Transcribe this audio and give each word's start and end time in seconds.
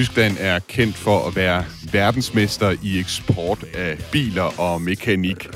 Tyskland 0.00 0.36
er 0.40 0.58
kendt 0.58 0.96
for 0.96 1.28
at 1.28 1.36
være 1.36 1.64
verdensmester 1.92 2.76
i 2.82 2.98
eksport 2.98 3.64
af 3.74 3.98
biler 4.12 4.60
og 4.60 4.82
mekanik. 4.82 5.48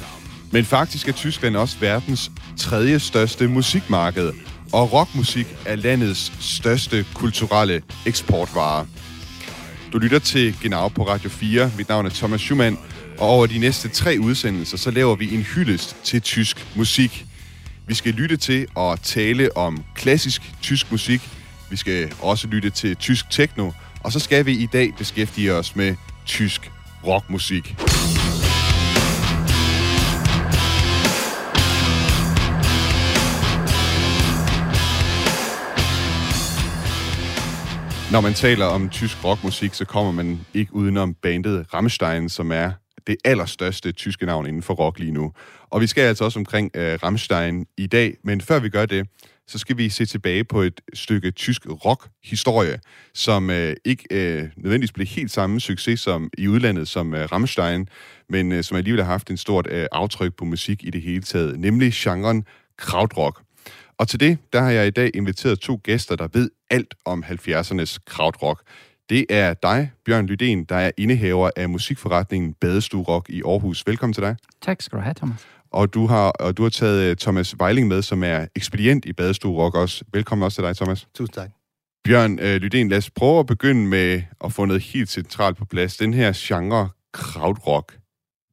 Men 0.50 0.64
faktisk 0.64 1.08
er 1.08 1.12
Tyskland 1.12 1.56
også 1.56 1.76
verdens 1.80 2.30
tredje 2.56 2.98
største 2.98 3.48
musikmarked, 3.48 4.32
og 4.72 4.92
rockmusik 4.92 5.46
er 5.66 5.76
landets 5.76 6.32
største 6.40 7.06
kulturelle 7.14 7.82
eksportvare. 8.06 8.86
Du 9.92 9.98
lytter 9.98 10.18
til 10.18 10.56
Genau 10.62 10.88
på 10.88 11.08
Radio 11.08 11.30
4. 11.30 11.70
Mit 11.76 11.88
navn 11.88 12.06
er 12.06 12.10
Thomas 12.10 12.40
Schumann, 12.40 12.78
og 13.18 13.28
over 13.28 13.46
de 13.46 13.58
næste 13.58 13.88
tre 13.88 14.16
udsendelser, 14.20 14.76
så 14.76 14.90
laver 14.90 15.14
vi 15.14 15.34
en 15.34 15.42
hyldest 15.42 15.96
til 16.02 16.20
tysk 16.22 16.66
musik. 16.76 17.26
Vi 17.86 17.94
skal 17.94 18.12
lytte 18.12 18.36
til 18.36 18.66
og 18.74 19.02
tale 19.02 19.56
om 19.56 19.84
klassisk 19.94 20.42
tysk 20.62 20.90
musik. 20.90 21.28
Vi 21.70 21.76
skal 21.76 22.12
også 22.20 22.46
lytte 22.46 22.70
til 22.70 22.96
tysk 22.96 23.30
techno, 23.30 23.70
og 24.04 24.12
så 24.12 24.20
skal 24.20 24.46
vi 24.46 24.52
i 24.52 24.66
dag 24.66 24.94
beskæftige 24.98 25.54
os 25.54 25.76
med 25.76 25.96
tysk 26.26 26.72
rockmusik. 27.06 27.76
Når 38.12 38.20
man 38.20 38.34
taler 38.34 38.66
om 38.66 38.88
tysk 38.88 39.24
rockmusik, 39.24 39.74
så 39.74 39.84
kommer 39.84 40.12
man 40.12 40.40
ikke 40.54 40.74
udenom 40.74 41.14
bandet 41.14 41.66
Rammstein, 41.74 42.28
som 42.28 42.52
er 42.52 42.72
det 43.06 43.16
allerstørste 43.24 43.92
tyske 43.92 44.26
navn 44.26 44.46
inden 44.46 44.62
for 44.62 44.74
rock 44.74 44.98
lige 44.98 45.12
nu. 45.12 45.32
Og 45.70 45.80
vi 45.80 45.86
skal 45.86 46.02
altså 46.02 46.24
også 46.24 46.38
omkring 46.38 46.70
uh, 46.76 46.82
Rammstein 46.82 47.66
i 47.78 47.86
dag, 47.86 48.16
men 48.24 48.40
før 48.40 48.58
vi 48.58 48.68
gør 48.68 48.86
det, 48.86 49.08
så 49.46 49.58
skal 49.58 49.76
vi 49.78 49.88
se 49.88 50.06
tilbage 50.06 50.44
på 50.44 50.60
et 50.60 50.80
stykke 50.94 51.30
tysk 51.30 51.66
rock-historie, 51.66 52.80
som 53.14 53.50
øh, 53.50 53.76
ikke 53.84 54.04
øh, 54.10 54.48
nødvendigvis 54.56 54.92
blev 54.92 55.06
helt 55.06 55.30
samme 55.30 55.60
succes 55.60 56.00
som 56.00 56.30
i 56.38 56.48
udlandet 56.48 56.88
som 56.88 57.14
øh, 57.14 57.32
Rammstein, 57.32 57.88
men 58.28 58.52
øh, 58.52 58.64
som 58.64 58.76
alligevel 58.76 59.02
har 59.02 59.10
haft 59.10 59.30
en 59.30 59.36
stort 59.36 59.66
øh, 59.70 59.86
aftryk 59.92 60.34
på 60.34 60.44
musik 60.44 60.84
i 60.84 60.90
det 60.90 61.02
hele 61.02 61.22
taget, 61.22 61.60
nemlig 61.60 61.92
genren 61.94 62.44
krautrock. 62.78 63.42
Og 63.98 64.08
til 64.08 64.20
det, 64.20 64.38
der 64.52 64.60
har 64.60 64.70
jeg 64.70 64.86
i 64.86 64.90
dag 64.90 65.10
inviteret 65.14 65.58
to 65.58 65.80
gæster, 65.82 66.16
der 66.16 66.28
ved 66.32 66.50
alt 66.70 66.94
om 67.04 67.24
70'ernes 67.24 67.98
krautrock. 68.06 68.62
Det 69.08 69.26
er 69.30 69.54
dig, 69.54 69.92
Bjørn 70.04 70.28
Lydén, 70.30 70.64
der 70.68 70.76
er 70.76 70.90
indehaver 70.96 71.50
af 71.56 71.68
musikforretningen 71.68 72.54
Badestue 72.54 73.02
Rock 73.02 73.30
i 73.30 73.42
Aarhus. 73.42 73.86
Velkommen 73.86 74.14
til 74.14 74.22
dig. 74.22 74.36
Tak 74.62 74.82
skal 74.82 74.98
du 74.98 75.02
have, 75.02 75.14
Thomas. 75.14 75.46
Og 75.74 75.94
du 75.94 76.06
har, 76.06 76.30
og 76.30 76.56
du 76.56 76.62
har 76.62 76.70
taget 76.70 77.18
Thomas 77.18 77.58
Vejling 77.58 77.88
med, 77.88 78.02
som 78.02 78.24
er 78.24 78.46
ekspedient 78.56 79.04
i 79.04 79.12
Badestue 79.12 79.56
Rock 79.56 79.74
også. 79.74 80.04
Velkommen 80.12 80.44
også 80.44 80.56
til 80.56 80.64
dig, 80.64 80.76
Thomas. 80.76 81.06
Tusind 81.14 81.34
tak. 81.34 81.50
Bjørn 82.04 82.38
øh, 82.38 82.56
Lydén, 82.56 82.88
lad 82.88 82.98
os 82.98 83.10
prøve 83.10 83.38
at 83.38 83.46
begynde 83.46 83.86
med 83.88 84.22
at 84.44 84.52
få 84.52 84.64
noget 84.64 84.82
helt 84.82 85.08
centralt 85.08 85.56
på 85.56 85.64
plads. 85.64 85.96
Den 85.96 86.14
her 86.14 86.32
genre 86.36 86.88
krautrock. 87.12 87.98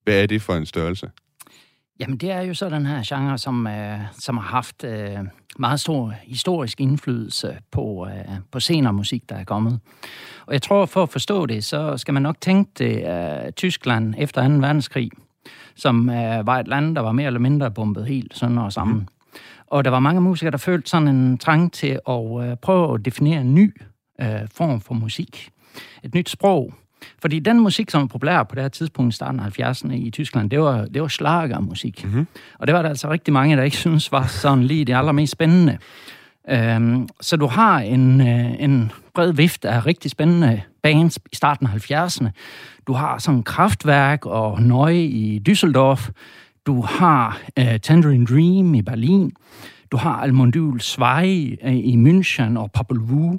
Hvad 0.03 0.23
er 0.23 0.25
det 0.25 0.41
for 0.41 0.53
en 0.53 0.65
størrelse? 0.65 1.11
Jamen, 1.99 2.17
det 2.17 2.31
er 2.31 2.41
jo 2.41 2.53
så 2.53 2.69
den 2.69 2.85
her 2.85 3.03
genre, 3.07 3.37
som, 3.37 3.67
øh, 3.67 3.99
som 4.19 4.37
har 4.37 4.47
haft 4.47 4.83
øh, 4.83 5.17
meget 5.59 5.79
stor 5.79 6.13
historisk 6.23 6.81
indflydelse 6.81 7.57
på, 7.71 8.07
øh, 8.09 8.35
på 8.51 8.59
senere 8.59 8.93
musik, 8.93 9.29
der 9.29 9.35
er 9.35 9.43
kommet. 9.43 9.79
Og 10.45 10.53
jeg 10.53 10.61
tror, 10.61 10.85
for 10.85 11.03
at 11.03 11.09
forstå 11.09 11.45
det, 11.45 11.63
så 11.63 11.97
skal 11.97 12.13
man 12.13 12.23
nok 12.23 12.41
tænke 12.41 12.71
det 12.77 13.07
øh, 13.07 13.51
Tyskland 13.51 14.15
efter 14.17 14.47
2. 14.47 14.53
verdenskrig, 14.53 15.11
som 15.75 16.09
øh, 16.09 16.47
var 16.47 16.59
et 16.59 16.67
land, 16.67 16.95
der 16.95 17.01
var 17.01 17.11
mere 17.11 17.27
eller 17.27 17.39
mindre 17.39 17.71
bombet 17.71 18.05
helt 18.05 18.37
sådan 18.37 18.57
og 18.57 18.73
sammen. 18.73 18.97
Mm. 18.97 19.07
Og 19.67 19.85
der 19.85 19.91
var 19.91 19.99
mange 19.99 20.21
musikere, 20.21 20.51
der 20.51 20.57
følte 20.57 20.89
sådan 20.89 21.07
en 21.07 21.37
trang 21.37 21.73
til 21.73 21.99
at 22.09 22.49
øh, 22.49 22.55
prøve 22.61 22.93
at 22.93 23.05
definere 23.05 23.41
en 23.41 23.55
ny 23.55 23.81
øh, 24.21 24.27
form 24.55 24.81
for 24.81 24.93
musik. 24.93 25.49
Et 26.03 26.15
nyt 26.15 26.29
sprog, 26.29 26.73
fordi 27.21 27.39
den 27.39 27.59
musik, 27.59 27.89
som 27.89 28.01
var 28.01 28.07
populær 28.07 28.43
på 28.43 28.55
det 28.55 28.63
her 28.63 28.69
tidspunkt 28.69 29.13
i 29.13 29.15
starten 29.15 29.39
af 29.39 29.59
70'erne 29.59 29.93
i 29.93 30.09
Tyskland, 30.09 30.49
det 30.49 30.59
var, 30.59 30.85
det 30.85 31.01
var 31.01 31.07
slagermusik. 31.07 32.03
Mm-hmm. 32.05 32.27
Og 32.59 32.67
det 32.67 32.75
var 32.75 32.81
der 32.81 32.89
altså 32.89 33.09
rigtig 33.09 33.33
mange, 33.33 33.57
der 33.57 33.63
ikke 33.63 33.77
synes 33.87 34.11
var 34.11 34.25
sådan 34.27 34.63
lige 34.63 34.85
det 34.85 34.95
allermest 34.95 35.31
spændende. 35.31 35.77
Øhm, 36.49 37.07
så 37.21 37.37
du 37.37 37.47
har 37.47 37.79
en, 37.79 38.21
øh, 38.21 38.63
en 38.63 38.91
bred 39.15 39.33
vift 39.33 39.65
af 39.65 39.85
rigtig 39.85 40.11
spændende 40.11 40.61
bands 40.83 41.19
i 41.31 41.35
starten 41.35 41.67
af 41.67 41.91
70'erne. 41.91 42.29
Du 42.87 42.93
har 42.93 43.17
sådan 43.17 43.43
Kraftværk 43.43 44.25
og 44.25 44.61
Nøje 44.61 45.03
i 45.03 45.41
Düsseldorf. 45.49 46.11
Du 46.65 46.81
har 46.81 47.41
øh, 47.59 47.79
Tangerine 47.79 48.25
Dream 48.25 48.73
i 48.73 48.81
Berlin. 48.81 49.31
Du 49.91 49.97
har 49.97 50.15
Almondyl 50.15 50.79
Zwei 50.79 51.57
øh, 51.63 51.75
i 51.75 51.95
München 51.95 52.59
og 52.59 52.71
Popol 52.71 52.99
Vuh 52.99 53.37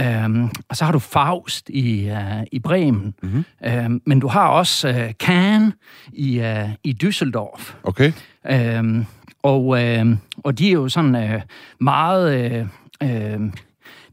Øhm, 0.00 0.50
og 0.68 0.76
så 0.76 0.84
har 0.84 0.92
du 0.92 0.98
Faust 0.98 1.70
i, 1.70 2.10
uh, 2.10 2.42
i 2.52 2.58
Bremen. 2.58 3.14
Mm-hmm. 3.22 3.44
Øhm, 3.64 4.02
men 4.06 4.20
du 4.20 4.28
har 4.28 4.48
også 4.48 4.88
uh, 4.88 5.12
Cannes 5.12 5.74
i, 6.12 6.40
uh, 6.40 6.70
i 6.84 6.96
Düsseldorf. 7.04 7.74
Okay. 7.82 8.12
Øhm, 8.50 9.06
og, 9.42 9.66
uh, 9.66 10.16
og 10.44 10.58
de 10.58 10.68
er 10.68 10.72
jo 10.72 10.88
sådan 10.88 11.34
uh, 11.34 11.40
meget... 11.80 12.68
Uh, 13.02 13.08
uh, 13.08 13.50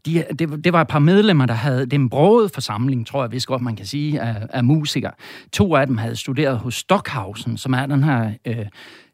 de, 0.06 0.24
det, 0.40 0.64
det 0.64 0.74
var 0.74 0.82
et 0.82 0.88
par 0.88 1.00
medlemmer, 1.00 1.46
der 1.46 1.54
havde... 1.54 1.86
Det 1.86 1.94
er 1.94 2.00
en 2.00 2.10
broget 2.10 2.52
forsamling, 2.52 3.08
tror 3.08 3.24
jeg, 3.24 3.30
hvis 3.30 3.46
godt 3.46 3.62
man 3.62 3.76
kan 3.76 3.86
sige, 3.86 4.22
af, 4.22 4.48
af 4.50 4.64
musikere. 4.64 5.12
To 5.52 5.76
af 5.76 5.88
dem 5.88 5.98
havde 5.98 6.16
studeret 6.16 6.58
hos 6.58 6.76
Stockhausen, 6.76 7.58
som 7.58 7.74
er 7.74 7.86
den 7.86 8.04
her... 8.04 8.32
Uh, 8.50 8.56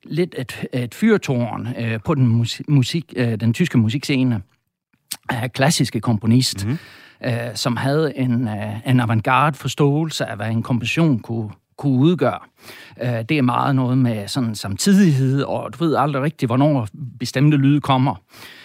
lidt 0.04 0.36
et, 0.38 0.66
et 0.74 0.96
fyrtårn 0.96 1.68
uh, 1.68 2.02
på 2.06 2.16
den, 2.16 2.46
musik, 2.68 3.14
uh, 3.18 3.24
den 3.24 3.54
tyske 3.54 3.78
musikscene 3.78 4.42
klassiske 5.54 6.00
komponist, 6.00 6.66
mm-hmm. 6.66 6.80
øh, 7.26 7.56
som 7.56 7.78
havde 7.78 8.18
en, 8.18 8.48
øh, 8.48 8.88
en 8.88 9.00
avantgarde 9.00 9.58
forståelse 9.58 10.26
af, 10.26 10.36
hvad 10.36 10.48
en 10.48 10.64
komposition 10.64 11.20
kunne, 11.20 11.50
kunne 11.78 11.98
udgøre. 11.98 12.40
Øh, 13.04 13.10
det 13.30 13.38
er 13.38 13.42
meget 13.42 13.76
noget 13.76 13.98
med 13.98 14.28
sådan 14.28 14.56
samtidighed, 14.56 15.44
og 15.44 15.74
du 15.74 15.84
ved 15.84 15.96
aldrig 15.96 16.24
rigtigt, 16.24 16.50
hvornår 16.50 16.88
bestemte 17.20 17.58
lyde 17.58 17.82
kommer. 17.82 18.16
Øh, 18.16 18.61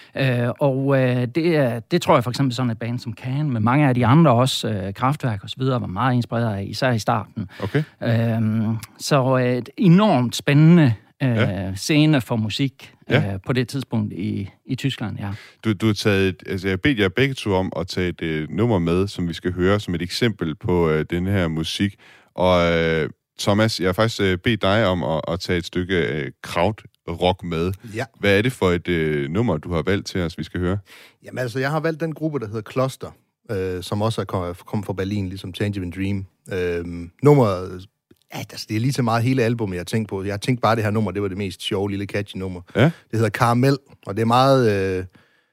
og 0.60 0.98
øh, 0.98 1.26
det, 1.34 1.82
det 1.90 2.02
tror 2.02 2.14
jeg 2.14 2.24
for 2.24 2.30
eksempel 2.30 2.54
sådan 2.54 2.70
et 2.70 2.78
band 2.78 2.98
som 2.98 3.14
Can, 3.14 3.50
med 3.50 3.60
mange 3.60 3.88
af 3.88 3.94
de 3.94 4.06
andre 4.06 4.32
også, 4.32 4.68
øh, 4.68 4.94
Kraftværk 4.94 5.42
og 5.42 5.50
så 5.50 5.56
videre, 5.58 5.80
var 5.80 5.86
meget 5.86 6.14
inspireret 6.14 6.56
af, 6.56 6.64
især 6.68 6.92
i 6.92 6.98
starten. 6.98 7.48
Okay. 7.62 7.82
Øh, 8.02 8.68
så 8.98 9.38
øh, 9.38 9.56
et 9.56 9.68
enormt 9.76 10.36
spændende 10.36 10.94
øh, 11.22 11.28
ja. 11.28 11.74
scene 11.74 12.20
for 12.20 12.36
musik 12.36 12.92
ja. 13.10 13.32
øh, 13.32 13.38
på 13.46 13.52
det 13.52 13.68
tidspunkt 13.68 14.12
i, 14.12 14.50
i 14.66 14.74
Tyskland, 14.74 15.18
ja. 15.18 15.30
Du, 15.64 15.72
du 15.72 15.86
har 15.86 15.94
taget, 15.94 16.42
altså 16.46 16.68
jeg 16.68 16.80
bedt 16.80 16.98
jer 16.98 17.08
begge 17.08 17.34
to 17.34 17.54
om 17.54 17.72
at 17.76 17.86
tage 17.86 18.08
et 18.08 18.22
øh, 18.22 18.50
nummer 18.50 18.78
med, 18.78 19.08
som 19.08 19.28
vi 19.28 19.32
skal 19.32 19.52
høre 19.52 19.80
som 19.80 19.94
et 19.94 20.02
eksempel 20.02 20.54
på 20.54 20.90
øh, 20.90 21.04
den 21.10 21.26
her 21.26 21.48
musik. 21.48 21.94
Og 22.34 22.72
øh, 22.72 23.10
Thomas, 23.38 23.80
jeg 23.80 23.88
har 23.88 23.92
faktisk 23.92 24.20
øh, 24.20 24.38
bedt 24.38 24.62
dig 24.62 24.86
om 24.86 25.04
at, 25.04 25.20
at 25.28 25.40
tage 25.40 25.58
et 25.58 25.64
stykke 25.64 25.98
øh, 25.98 26.30
kraut 26.42 26.82
rock 27.08 27.42
med. 27.42 27.72
Ja. 27.94 28.04
Hvad 28.18 28.38
er 28.38 28.42
det 28.42 28.52
for 28.52 28.70
et 28.70 28.88
øh, 28.88 29.30
nummer, 29.30 29.56
du 29.56 29.72
har 29.72 29.82
valgt 29.82 30.06
til 30.06 30.20
os, 30.20 30.38
vi 30.38 30.44
skal 30.44 30.60
høre? 30.60 30.78
Jamen 31.24 31.38
altså, 31.38 31.58
jeg 31.58 31.70
har 31.70 31.80
valgt 31.80 32.00
den 32.00 32.14
gruppe, 32.14 32.38
der 32.38 32.46
hedder 32.46 32.60
Kloster, 32.60 33.10
øh, 33.50 33.82
som 33.82 34.02
også 34.02 34.20
er 34.20 34.24
kommet 34.24 34.66
kom 34.66 34.84
fra 34.84 34.92
Berlin, 34.92 35.28
ligesom 35.28 35.52
Tangerine 35.52 35.92
Dream. 35.92 36.26
Øh, 36.52 37.08
nummeret 37.22 37.86
Ja, 38.34 38.38
altså, 38.38 38.66
det 38.68 38.76
er 38.76 38.80
lige 38.80 38.92
så 38.92 39.02
meget 39.02 39.22
hele 39.22 39.42
albumet, 39.42 39.74
jeg 39.74 39.80
har 39.80 39.84
tænkt 39.84 40.08
på. 40.08 40.22
Jeg 40.24 40.32
har 40.32 40.38
tænkt 40.38 40.62
bare, 40.62 40.76
det 40.76 40.84
her 40.84 40.90
nummer, 40.90 41.10
det 41.10 41.22
var 41.22 41.28
det 41.28 41.36
mest 41.36 41.62
sjove, 41.62 41.90
lille 41.90 42.06
catchy 42.06 42.36
nummer. 42.36 42.60
Ja. 42.76 42.84
Det 42.84 42.92
hedder 43.12 43.28
Karamel, 43.28 43.78
og 44.06 44.16
det 44.16 44.22
er 44.22 44.26
meget, 44.26 44.72
øh, 44.72 45.04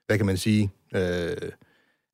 hvad 0.08 0.18
kan 0.18 0.26
man 0.26 0.38
sige, 0.38 0.72
øh, 0.96 1.36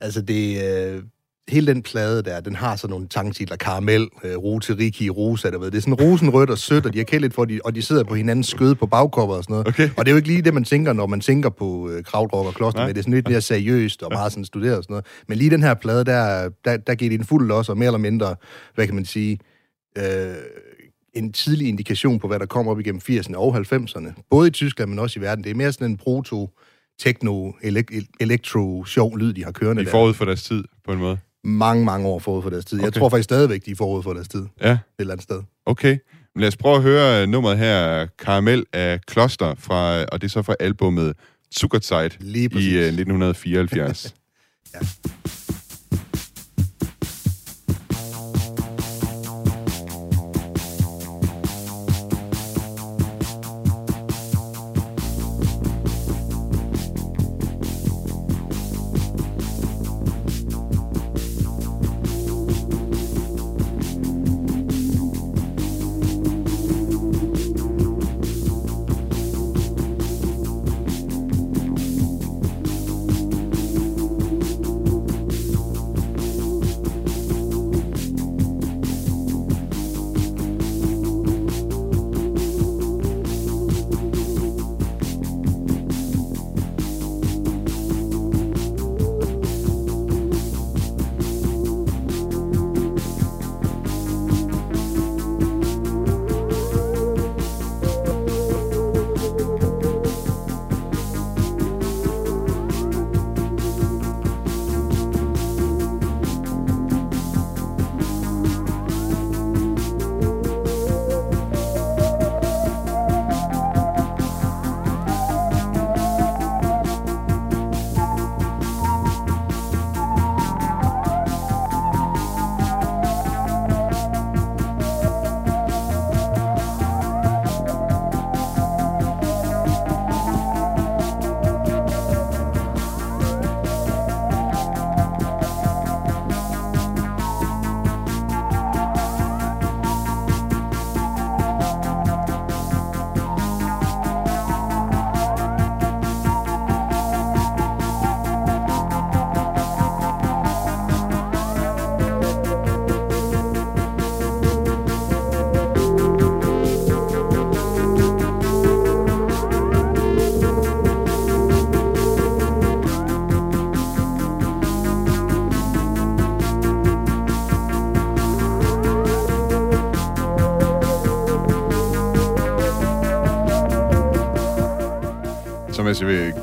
altså 0.01 0.21
det, 0.21 0.63
øh, 0.63 1.03
hele 1.49 1.67
den 1.67 1.81
plade 1.81 2.23
der, 2.23 2.39
den 2.39 2.55
har 2.55 2.75
sådan 2.75 2.91
nogle 2.91 3.07
tangtitler, 3.07 3.57
karamel, 3.57 4.09
øh, 4.23 4.35
rute, 4.35 4.77
riki, 4.77 5.09
rosa, 5.09 5.51
der 5.51 5.59
ved. 5.59 5.71
Det 5.71 5.77
er 5.77 5.81
sådan 5.81 5.93
rosenrødt 5.93 6.49
og 6.49 6.57
sødt, 6.57 6.85
og 6.85 6.93
de 6.93 6.97
har 6.97 7.05
kældet 7.05 7.33
for, 7.33 7.45
de, 7.45 7.59
og 7.65 7.75
de 7.75 7.81
sidder 7.81 8.03
på 8.03 8.15
hinandens 8.15 8.47
skød 8.47 8.75
på 8.75 8.85
bagkopper 8.85 9.35
og 9.35 9.43
sådan 9.43 9.53
noget. 9.53 9.67
Okay. 9.67 9.89
Og 9.97 10.05
det 10.05 10.11
er 10.11 10.13
jo 10.13 10.17
ikke 10.17 10.27
lige 10.27 10.41
det, 10.41 10.53
man 10.53 10.63
tænker, 10.63 10.93
når 10.93 11.07
man 11.07 11.21
tænker 11.21 11.49
på 11.49 11.89
øh, 11.89 12.03
krautrock 12.03 12.47
og 12.47 12.53
kloster, 12.53 12.81
men 12.85 12.89
det 12.89 12.97
er 12.97 13.01
sådan 13.01 13.13
lidt 13.13 13.29
mere 13.29 13.41
seriøst 13.41 14.03
og 14.03 14.09
meget 14.13 14.31
sådan 14.31 14.45
studeret 14.45 14.77
og 14.77 14.83
sådan 14.83 14.93
noget. 14.93 15.05
Men 15.27 15.37
lige 15.37 15.49
den 15.49 15.63
her 15.63 15.73
plade, 15.73 16.03
der, 16.03 16.49
der, 16.65 16.77
der 16.77 16.95
giver 16.95 17.09
det 17.09 17.19
en 17.19 17.25
fuld 17.25 17.47
los, 17.47 17.69
og 17.69 17.77
mere 17.77 17.87
eller 17.87 17.97
mindre, 17.97 18.35
hvad 18.75 18.85
kan 18.85 18.95
man 18.95 19.05
sige, 19.05 19.39
øh, 19.97 20.03
en 21.13 21.33
tidlig 21.33 21.67
indikation 21.67 22.19
på, 22.19 22.27
hvad 22.27 22.39
der 22.39 22.45
kommer 22.45 22.71
op 22.71 22.79
igennem 22.79 23.01
80'erne 23.09 23.35
og 23.35 23.57
90'erne. 23.57 24.23
Både 24.29 24.47
i 24.47 24.51
Tyskland, 24.51 24.89
men 24.89 24.99
også 24.99 25.19
i 25.19 25.21
verden. 25.21 25.43
Det 25.43 25.49
er 25.49 25.55
mere 25.55 25.71
sådan 25.71 25.91
en 25.91 25.97
proto 25.97 26.49
techno, 26.99 27.51
elektro, 28.19 28.85
sjov 28.85 29.17
lyd, 29.17 29.33
de 29.33 29.43
har 29.43 29.51
kørende 29.51 29.81
de 29.83 29.87
er 29.87 29.91
forud 29.91 30.13
for 30.13 30.25
deres 30.25 30.43
tid, 30.43 30.63
på 30.85 30.93
en 30.93 30.99
måde? 30.99 31.17
Mange, 31.43 31.85
mange 31.85 32.07
år 32.07 32.19
forud 32.19 32.41
for 32.41 32.49
deres 32.49 32.65
tid. 32.65 32.77
Okay. 32.77 32.85
Jeg 32.85 32.93
tror 32.93 33.09
faktisk 33.09 33.23
stadigvæk, 33.23 33.65
de 33.65 33.71
er 33.71 33.75
forud 33.75 34.03
for 34.03 34.13
deres 34.13 34.27
tid. 34.27 34.45
Ja. 34.61 34.71
Et 34.71 34.79
eller 34.99 35.13
andet 35.13 35.23
sted. 35.23 35.41
Okay. 35.65 35.97
Men 36.35 36.41
lad 36.41 36.47
os 36.47 36.57
prøve 36.57 36.75
at 36.75 36.81
høre 36.81 37.27
nummeret 37.27 37.57
her, 37.57 38.07
Karamel 38.19 38.65
af 38.73 39.01
Kloster, 39.07 39.55
fra, 39.57 40.03
og 40.03 40.21
det 40.21 40.27
er 40.27 40.31
så 40.31 40.41
fra 40.41 40.55
albumet 40.59 41.13
Zuckerzeit 41.55 42.17
i 42.21 42.45
1974. 42.45 44.15
ja. 44.73 44.79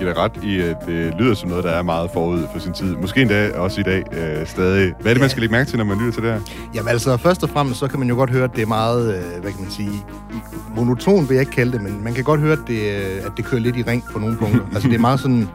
Give 0.06 0.14
dig 0.14 0.22
ret 0.22 0.44
i, 0.44 0.60
at 0.60 0.76
det 0.86 1.14
lyder 1.18 1.34
som 1.34 1.48
noget, 1.48 1.64
der 1.64 1.70
er 1.70 1.82
meget 1.82 2.10
forud 2.10 2.42
for 2.52 2.58
sin 2.58 2.72
tid. 2.72 2.96
Måske 2.96 3.22
endda 3.22 3.58
også 3.58 3.80
i 3.80 3.84
dag 3.84 4.02
øh, 4.12 4.46
stadig. 4.46 4.92
Hvad 5.00 5.10
er 5.10 5.14
det, 5.14 5.20
man 5.20 5.30
skal 5.30 5.40
lægge 5.40 5.52
mærke 5.52 5.70
til, 5.70 5.78
når 5.78 5.84
man 5.84 5.98
lytter 5.98 6.12
til 6.12 6.22
det 6.22 6.32
her? 6.32 6.40
Jamen 6.74 6.88
altså, 6.88 7.16
først 7.16 7.42
og 7.42 7.48
fremmest, 7.48 7.80
så 7.80 7.88
kan 7.88 7.98
man 7.98 8.08
jo 8.08 8.14
godt 8.14 8.30
høre, 8.30 8.44
at 8.44 8.56
det 8.56 8.62
er 8.62 8.66
meget, 8.66 9.14
øh, 9.14 9.42
hvad 9.42 9.52
kan 9.52 9.60
man 9.60 9.70
sige, 9.70 10.04
monoton 10.76 11.28
vil 11.28 11.34
jeg 11.34 11.40
ikke 11.40 11.52
kalde 11.52 11.72
det, 11.72 11.82
men 11.82 12.04
man 12.04 12.14
kan 12.14 12.24
godt 12.24 12.40
høre, 12.40 12.52
at 12.52 12.58
det, 12.66 12.80
øh, 12.80 13.26
at 13.26 13.32
det 13.36 13.44
kører 13.44 13.60
lidt 13.60 13.76
i 13.76 13.82
ring 13.82 14.04
på 14.12 14.18
nogle 14.18 14.36
punkter. 14.36 14.60
altså, 14.74 14.88
det 14.88 14.94
er 14.94 15.00
meget 15.00 15.20
sådan... 15.20 15.48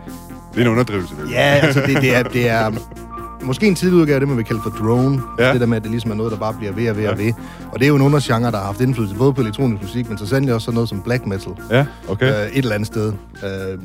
Det 0.54 0.58
er 0.58 0.62
en 0.62 0.68
underdrivelse, 0.68 1.16
det. 1.16 1.32
Ja, 1.32 1.60
altså, 1.64 1.82
det, 1.88 2.02
det, 2.02 2.16
er, 2.16 2.24
det 2.24 2.50
er 2.50 2.72
måske 3.44 3.68
en 3.68 3.76
tidlig 3.76 4.00
udgave 4.00 4.14
af 4.14 4.20
det, 4.20 4.28
man 4.28 4.38
vil 4.38 4.46
kalde 4.46 4.62
for 4.64 4.70
drone. 4.70 5.22
Ja. 5.40 5.54
Det 5.54 5.62
der 5.62 5.68
med, 5.68 5.78
at 5.78 5.84
det 5.84 5.92
ligesom 5.92 6.12
er 6.12 6.16
noget, 6.16 6.32
der 6.32 6.38
bare 6.38 6.54
bliver 6.54 6.72
ved 6.72 6.90
og 6.90 6.96
ved 6.96 7.04
ja. 7.04 7.12
og 7.12 7.18
ved. 7.18 7.34
Og 7.72 7.80
det 7.80 7.86
er 7.86 7.88
jo 7.88 7.96
en 7.96 8.02
undergenre, 8.02 8.52
der 8.52 8.58
har 8.58 8.66
haft 8.66 8.82
indflydelse 8.82 9.16
både 9.16 9.34
på 9.34 9.42
elektronisk 9.42 9.82
musik, 9.82 10.10
men 10.10 10.18
så 10.18 10.28
sandelig 10.28 10.56
også 10.56 10.66
sådan 10.66 10.76
noget 10.76 10.90
som 10.90 11.02
black 11.02 11.26
metal. 11.26 11.54
Ja, 11.72 11.86
okay. 12.08 12.46
Øh, 12.46 12.52
et 12.52 12.58
eller 12.58 12.76
andet 12.76 12.88
sted. 12.88 13.14
Øh, 13.44 13.80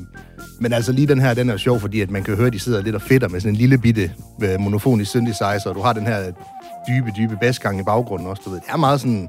men 0.60 0.72
altså 0.72 0.92
lige 0.92 1.06
den 1.06 1.20
her, 1.20 1.34
den 1.34 1.50
er 1.50 1.56
sjov, 1.56 1.80
fordi 1.80 2.00
at 2.00 2.10
man 2.10 2.22
kan 2.22 2.36
høre, 2.36 2.46
at 2.46 2.52
de 2.52 2.58
sidder 2.58 2.82
lidt 2.82 2.94
og 2.94 3.02
fedter 3.02 3.28
med 3.28 3.40
sådan 3.40 3.52
en 3.52 3.56
lille 3.56 3.78
bitte 3.78 4.12
øh, 4.42 4.60
monofonisk 4.60 5.10
synthesizer, 5.10 5.66
og 5.66 5.74
du 5.74 5.80
har 5.80 5.92
den 5.92 6.06
her 6.06 6.32
dybe, 6.88 7.10
dybe 7.16 7.36
basgang 7.40 7.80
i 7.80 7.82
baggrunden 7.82 8.28
også, 8.28 8.42
du 8.44 8.50
ved. 8.50 8.60
Det 8.60 8.68
er 8.68 8.76
meget 8.76 9.00
sådan... 9.00 9.28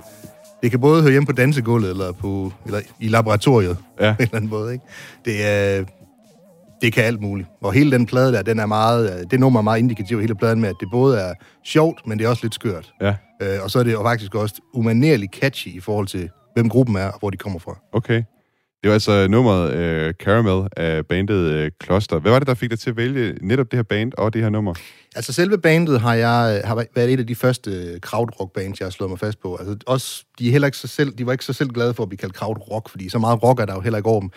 Det 0.64 0.72
kan 0.72 0.80
både 0.80 1.02
høre 1.02 1.12
hjemme 1.12 1.26
på 1.26 1.32
dansegulvet 1.32 1.90
eller, 1.90 2.12
på, 2.12 2.52
eller 2.66 2.80
i 3.00 3.08
laboratoriet 3.08 3.78
ja. 4.00 4.14
på 4.14 4.22
en 4.22 4.24
eller 4.24 4.36
anden 4.36 4.50
måde. 4.50 4.74
Ikke? 4.74 4.86
Det 5.26 5.46
er, 5.46 5.84
det 6.82 6.94
kan 6.94 7.04
alt 7.04 7.22
muligt. 7.22 7.48
Og 7.62 7.74
hele 7.74 7.92
den 7.92 8.06
plade 8.06 8.34
der, 8.34 8.42
den 8.42 8.60
er 8.60 8.66
meget, 8.66 9.32
det 9.32 9.40
nummer 9.40 9.60
er 9.60 9.64
meget 9.64 9.80
indikativ, 9.80 10.22
hele 10.22 10.36
pladen 10.36 10.62
med, 10.62 10.70
at 10.70 10.76
det 10.80 10.88
både 10.92 11.20
er 11.20 11.34
sjovt, 11.66 12.08
men 12.08 12.20
det 12.20 12.26
er 12.26 12.30
også 12.30 12.44
lidt 12.44 12.54
skørt. 12.54 12.94
Ja. 13.02 13.16
Øh, 13.42 13.64
og 13.64 13.72
så 13.72 13.80
er 13.80 13.84
det 13.84 13.92
jo 13.92 14.04
faktisk 14.04 14.36
også 14.36 14.56
umanerligt 14.74 15.36
catchy 15.36 15.68
i 15.68 15.80
forhold 15.80 16.08
til, 16.08 16.30
hvem 16.54 16.70
gruppen 16.70 16.96
er, 16.96 17.08
og 17.08 17.20
hvor 17.20 17.30
de 17.30 17.38
kommer 17.38 17.60
fra. 17.60 17.78
Okay. 17.94 18.24
Det 18.84 18.90
var 18.90 18.94
altså 18.94 19.28
nummeret 19.28 20.08
uh, 20.08 20.14
Caramel 20.14 20.70
af 20.78 21.06
bandet 21.06 21.74
Kloster. 21.80 22.20
Hvad 22.20 22.32
var 22.32 22.40
det, 22.40 22.48
der 22.48 22.54
fik 22.54 22.70
dig 22.70 22.80
til 22.80 22.90
at 22.90 22.98
vælge 22.98 23.38
netop 23.42 23.72
det 23.72 23.78
her 23.78 23.84
band 23.84 24.12
og 24.18 24.34
det 24.34 24.42
her 24.42 24.50
nummer? 24.50 24.74
Altså 25.16 25.34
selve 25.34 25.58
bandet 25.58 26.02
har 26.02 26.14
jeg 26.14 26.62
har 26.66 26.86
været 26.96 27.14
et 27.14 27.20
af 27.20 27.28
de 27.28 27.36
første 27.36 28.00
krautrock-bands, 28.02 28.80
jeg 28.80 28.86
har 28.86 28.92
slået 28.92 29.10
mig 29.10 29.20
fast 29.20 29.42
på. 29.42 29.56
Altså 29.56 29.78
også, 29.86 30.26
de, 30.40 30.48
er 30.48 30.52
heller 30.52 30.66
ikke 30.66 30.78
så 30.78 30.88
selv, 30.88 31.12
de 31.12 31.26
var 31.26 31.32
ikke 31.32 31.46
så 31.46 31.54
selv 31.54 31.70
glade 31.70 31.94
for 31.94 32.04
at 32.04 32.10
blive 32.10 32.18
kaldt 32.18 32.34
krautrock, 32.34 32.90
fordi 32.90 33.10
så 33.10 33.20
meget 33.20 33.44
rock 33.44 33.60
er 33.60 33.66
der 33.66 33.74
jo 33.74 33.82
heller 33.82 33.98
ikke 33.98 34.10
over 34.10 34.20
dem. 34.20 34.30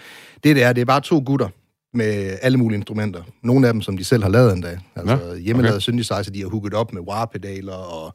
Det, 0.45 0.57
det 0.57 0.63
er, 0.63 0.73
det 0.73 0.81
er 0.81 0.85
bare 0.85 1.01
to 1.01 1.23
gutter, 1.27 1.49
med 1.95 2.39
alle 2.43 2.59
mulige 2.59 2.77
instrumenter. 2.77 3.23
Nogle 3.43 3.67
af 3.67 3.73
dem, 3.73 3.83
som 3.83 3.97
de 3.97 4.05
selv 4.05 4.23
har 4.23 4.31
lavet 4.31 4.53
endda. 4.53 4.79
Altså 4.97 5.15
ja, 5.15 5.31
okay. 5.31 5.41
hjemmelavet 5.41 5.83
synthesizer, 5.83 6.31
de 6.35 6.41
har 6.41 6.49
hooket 6.49 6.75
op 6.75 6.93
med 6.93 7.03
wah-pedaler 7.03 7.73
og 7.73 8.15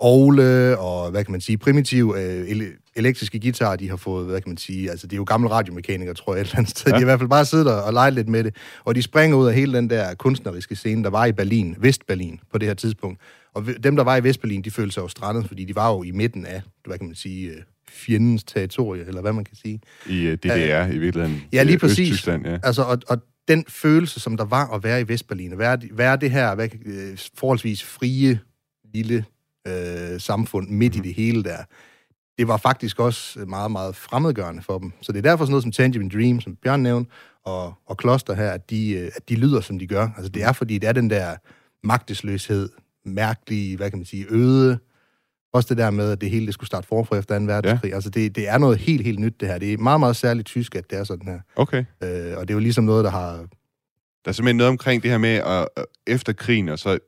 Ole 0.00 0.78
og, 0.78 1.10
hvad 1.10 1.24
kan 1.24 1.32
man 1.32 1.40
sige, 1.40 1.58
primitive 1.58 2.22
øh, 2.22 2.50
elektriske 2.98 3.40
guitarer, 3.40 3.76
de 3.76 3.88
har 3.88 3.96
fået, 3.96 4.26
hvad 4.26 4.40
kan 4.40 4.50
man 4.50 4.56
sige, 4.56 4.90
altså 4.90 5.06
det 5.06 5.12
er 5.12 5.16
jo 5.16 5.24
gamle 5.24 5.50
radiomekanikere, 5.50 6.14
tror 6.14 6.34
jeg, 6.34 6.40
et 6.40 6.46
eller 6.46 6.58
andet 6.58 6.70
sted. 6.70 6.92
Ja. 6.92 6.96
De 6.96 7.00
har 7.00 7.00
i 7.00 7.04
hvert 7.04 7.18
fald 7.18 7.30
bare 7.30 7.44
siddet 7.44 7.82
og 7.82 7.92
leget 7.92 8.14
lidt 8.14 8.28
med 8.28 8.44
det. 8.44 8.56
Og 8.84 8.94
de 8.94 9.02
springer 9.02 9.36
ud 9.36 9.48
af 9.48 9.54
hele 9.54 9.76
den 9.76 9.90
der 9.90 10.14
kunstneriske 10.14 10.76
scene, 10.76 11.04
der 11.04 11.10
var 11.10 11.26
i 11.26 11.32
Berlin, 11.32 11.76
Vestberlin, 11.78 12.40
på 12.52 12.58
det 12.58 12.68
her 12.68 12.74
tidspunkt. 12.74 13.20
Og 13.54 13.64
dem, 13.82 13.96
der 13.96 14.04
var 14.04 14.16
i 14.16 14.22
Vestberlin, 14.22 14.62
de 14.62 14.70
følte 14.70 14.94
sig 14.94 15.02
jo 15.02 15.08
strandet, 15.08 15.48
fordi 15.48 15.64
de 15.64 15.74
var 15.74 15.90
jo 15.92 16.02
i 16.02 16.10
midten 16.10 16.46
af, 16.46 16.62
hvad 16.86 16.98
kan 16.98 17.06
man 17.06 17.16
sige, 17.16 17.48
øh, 17.48 17.56
fjendens 17.90 18.44
territorie, 18.44 19.04
eller 19.06 19.20
hvad 19.20 19.32
man 19.32 19.44
kan 19.44 19.56
sige. 19.56 19.80
I 20.06 20.26
uh, 20.26 20.32
DDR 20.32 20.82
uh, 20.82 20.94
i 20.94 20.98
virkeligheden. 20.98 21.42
Ja, 21.52 21.62
lige 21.62 21.78
præcis. 21.78 22.26
Ja. 22.26 22.58
Altså, 22.62 22.82
og, 22.82 22.98
og 23.08 23.18
den 23.48 23.64
følelse, 23.68 24.20
som 24.20 24.36
der 24.36 24.44
var 24.44 24.74
at 24.74 24.84
være 24.84 25.00
i 25.00 25.08
Vestberlin, 25.08 25.52
at 25.52 25.58
være, 25.58 25.78
være 25.92 26.16
det 26.16 26.30
her 26.30 26.54
hvad, 26.54 26.68
øh, 26.86 27.18
forholdsvis 27.34 27.84
frie, 27.84 28.40
lille 28.94 29.24
øh, 29.68 30.20
samfund 30.20 30.68
midt 30.68 30.94
mm. 30.94 30.96
i 30.96 30.98
mhm. 30.98 31.02
det 31.02 31.14
hele 31.14 31.44
der, 31.44 31.58
det 32.38 32.48
var 32.48 32.56
faktisk 32.56 33.00
også 33.00 33.38
meget, 33.38 33.70
meget 33.70 33.96
fremmedgørende 33.96 34.62
for 34.62 34.78
dem. 34.78 34.92
Så 35.02 35.12
det 35.12 35.18
er 35.18 35.22
derfor 35.22 35.44
sådan 35.44 35.50
noget 35.50 35.62
som 35.62 35.72
Tangerine 35.72 36.10
Dream, 36.10 36.40
som 36.40 36.56
Bjørn 36.56 36.80
nævnte, 36.80 37.10
og, 37.44 37.74
og 37.86 37.96
Kloster 37.96 38.34
her, 38.34 38.50
at 38.50 38.70
de, 38.70 38.90
øh, 38.90 39.10
at 39.16 39.28
de 39.28 39.34
lyder, 39.34 39.60
som 39.60 39.78
de 39.78 39.86
gør. 39.86 40.08
Altså 40.16 40.28
det 40.28 40.42
er, 40.42 40.52
fordi 40.52 40.78
det 40.78 40.88
er 40.88 40.92
den 40.92 41.10
der 41.10 41.36
magtesløshed, 41.84 42.68
mærkelige, 43.04 43.76
hvad 43.76 43.90
kan 43.90 43.98
man 43.98 44.06
sige, 44.06 44.26
øde, 44.30 44.78
også 45.52 45.68
det 45.68 45.78
der 45.78 45.90
med, 45.90 46.10
at 46.12 46.20
det 46.20 46.30
hele 46.30 46.46
det 46.46 46.54
skulle 46.54 46.66
starte 46.66 46.86
forfra 46.86 47.16
efter 47.16 47.38
2. 47.38 47.44
verdenskrig. 47.44 47.88
Ja. 47.88 47.94
Altså, 47.94 48.10
det, 48.10 48.36
det 48.36 48.48
er 48.48 48.58
noget 48.58 48.78
helt, 48.78 49.04
helt 49.04 49.18
nyt, 49.18 49.40
det 49.40 49.48
her. 49.48 49.58
Det 49.58 49.72
er 49.72 49.78
meget, 49.78 50.00
meget 50.00 50.16
særligt 50.16 50.46
tysk, 50.46 50.74
at 50.74 50.90
det 50.90 50.98
er 50.98 51.04
sådan 51.04 51.28
her. 51.28 51.40
Okay. 51.56 51.84
Øh, 52.02 52.38
og 52.38 52.48
det 52.48 52.50
er 52.50 52.54
jo 52.54 52.58
ligesom 52.58 52.84
noget, 52.84 53.04
der 53.04 53.10
har... 53.10 53.46
Der 54.24 54.28
er 54.28 54.32
simpelthen 54.32 54.56
noget 54.56 54.68
omkring 54.68 55.02
det 55.02 55.10
her 55.10 55.18
med, 55.18 55.34
at 55.76 55.84
efter 56.06 56.32
krigen, 56.32 56.68
og 56.68 56.78
så 56.78 56.98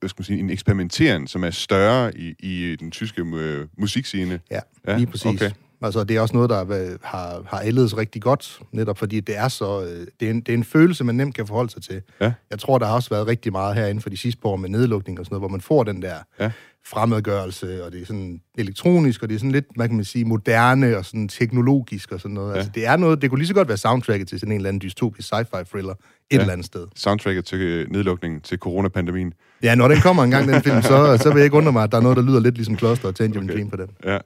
hvad 0.00 0.08
skal 0.08 0.20
man 0.20 0.24
sige, 0.24 0.38
en 0.38 0.50
eksperimentering, 0.50 1.28
som 1.28 1.44
er 1.44 1.50
større 1.50 2.18
i, 2.18 2.34
i 2.38 2.76
den 2.76 2.90
tyske 2.90 3.22
øh, 3.22 3.66
musikscene. 3.78 4.40
Ja, 4.50 4.60
ja, 4.88 4.96
lige 4.96 5.06
præcis. 5.06 5.26
Okay. 5.26 5.50
Altså, 5.82 6.04
det 6.04 6.16
er 6.16 6.20
også 6.20 6.34
noget, 6.34 6.50
der 6.50 6.96
har, 7.02 7.42
har 7.46 7.62
ældet 7.64 7.96
rigtig 7.96 8.22
godt, 8.22 8.60
netop 8.72 8.98
fordi 8.98 9.20
det 9.20 9.36
er 9.36 9.48
så... 9.48 9.82
Øh, 9.82 10.06
det, 10.20 10.26
er 10.26 10.30
en, 10.30 10.40
det 10.40 10.48
er 10.48 10.56
en 10.56 10.64
følelse, 10.64 11.04
man 11.04 11.14
nemt 11.14 11.34
kan 11.34 11.46
forholde 11.46 11.70
sig 11.70 11.82
til. 11.82 12.02
Ja. 12.20 12.32
Jeg 12.50 12.58
tror, 12.58 12.78
der 12.78 12.86
har 12.86 12.94
også 12.94 13.10
været 13.10 13.26
rigtig 13.26 13.52
meget 13.52 13.74
herinde 13.74 14.00
for 14.00 14.10
de 14.10 14.16
sidste 14.16 14.44
år 14.44 14.56
med 14.56 14.68
nedlukning 14.68 15.18
og 15.18 15.24
sådan 15.24 15.34
noget, 15.34 15.40
hvor 15.40 15.48
man 15.48 15.60
får 15.60 15.84
den 15.84 16.02
der 16.02 16.14
ja. 16.40 16.50
fremmedgørelse, 16.86 17.84
og 17.84 17.92
det 17.92 18.02
er 18.02 18.06
sådan 18.06 18.40
elektronisk, 18.58 19.22
og 19.22 19.28
det 19.28 19.34
er 19.34 19.38
sådan 19.38 19.52
lidt, 19.52 19.66
hvad 19.76 19.88
kan 19.88 19.96
man 19.96 20.04
sige, 20.04 20.24
moderne 20.24 20.96
og 20.96 21.04
sådan 21.04 21.28
teknologisk 21.28 22.12
og 22.12 22.20
sådan 22.20 22.34
noget. 22.34 22.52
Ja. 22.52 22.56
Altså, 22.56 22.72
det 22.74 22.86
er 22.86 22.96
noget, 22.96 23.22
det 23.22 23.30
kunne 23.30 23.38
lige 23.38 23.48
så 23.48 23.54
godt 23.54 23.68
være 23.68 23.76
soundtracket 23.76 24.28
til 24.28 24.40
sådan 24.40 24.52
en 24.52 24.56
eller 24.56 24.68
anden 24.68 24.80
dystopisk 24.80 25.32
sci-fi 25.32 25.62
thriller 25.62 25.92
et 25.92 25.96
ja. 26.36 26.40
eller 26.40 26.52
andet 26.52 26.66
sted. 26.66 26.86
Soundtracket 26.96 27.44
til 27.44 27.60
øh, 27.60 27.90
nedlukningen, 27.90 28.40
til 28.40 28.58
coronapandemien. 28.58 29.32
Ja, 29.62 29.74
når 29.74 29.88
den 29.88 30.00
kommer 30.00 30.24
en 30.24 30.30
gang, 30.30 30.48
den 30.48 30.62
film, 30.62 30.82
så, 30.82 31.18
så 31.22 31.28
vil 31.28 31.36
jeg 31.36 31.44
ikke 31.44 31.56
undre 31.56 31.72
mig, 31.72 31.82
at 31.82 31.92
der 31.92 31.98
er 31.98 32.02
noget, 32.02 32.16
der 32.16 32.22
lyder 32.22 32.40
lidt 32.40 32.54
ligesom 32.54 32.76
Kloster 32.76 33.08
og 33.08 33.14
Tangerine 33.14 33.52
okay. 33.52 33.54
Dream 33.54 33.70
på 33.70 33.76
den. 33.76 33.88
Ja. 34.04 34.18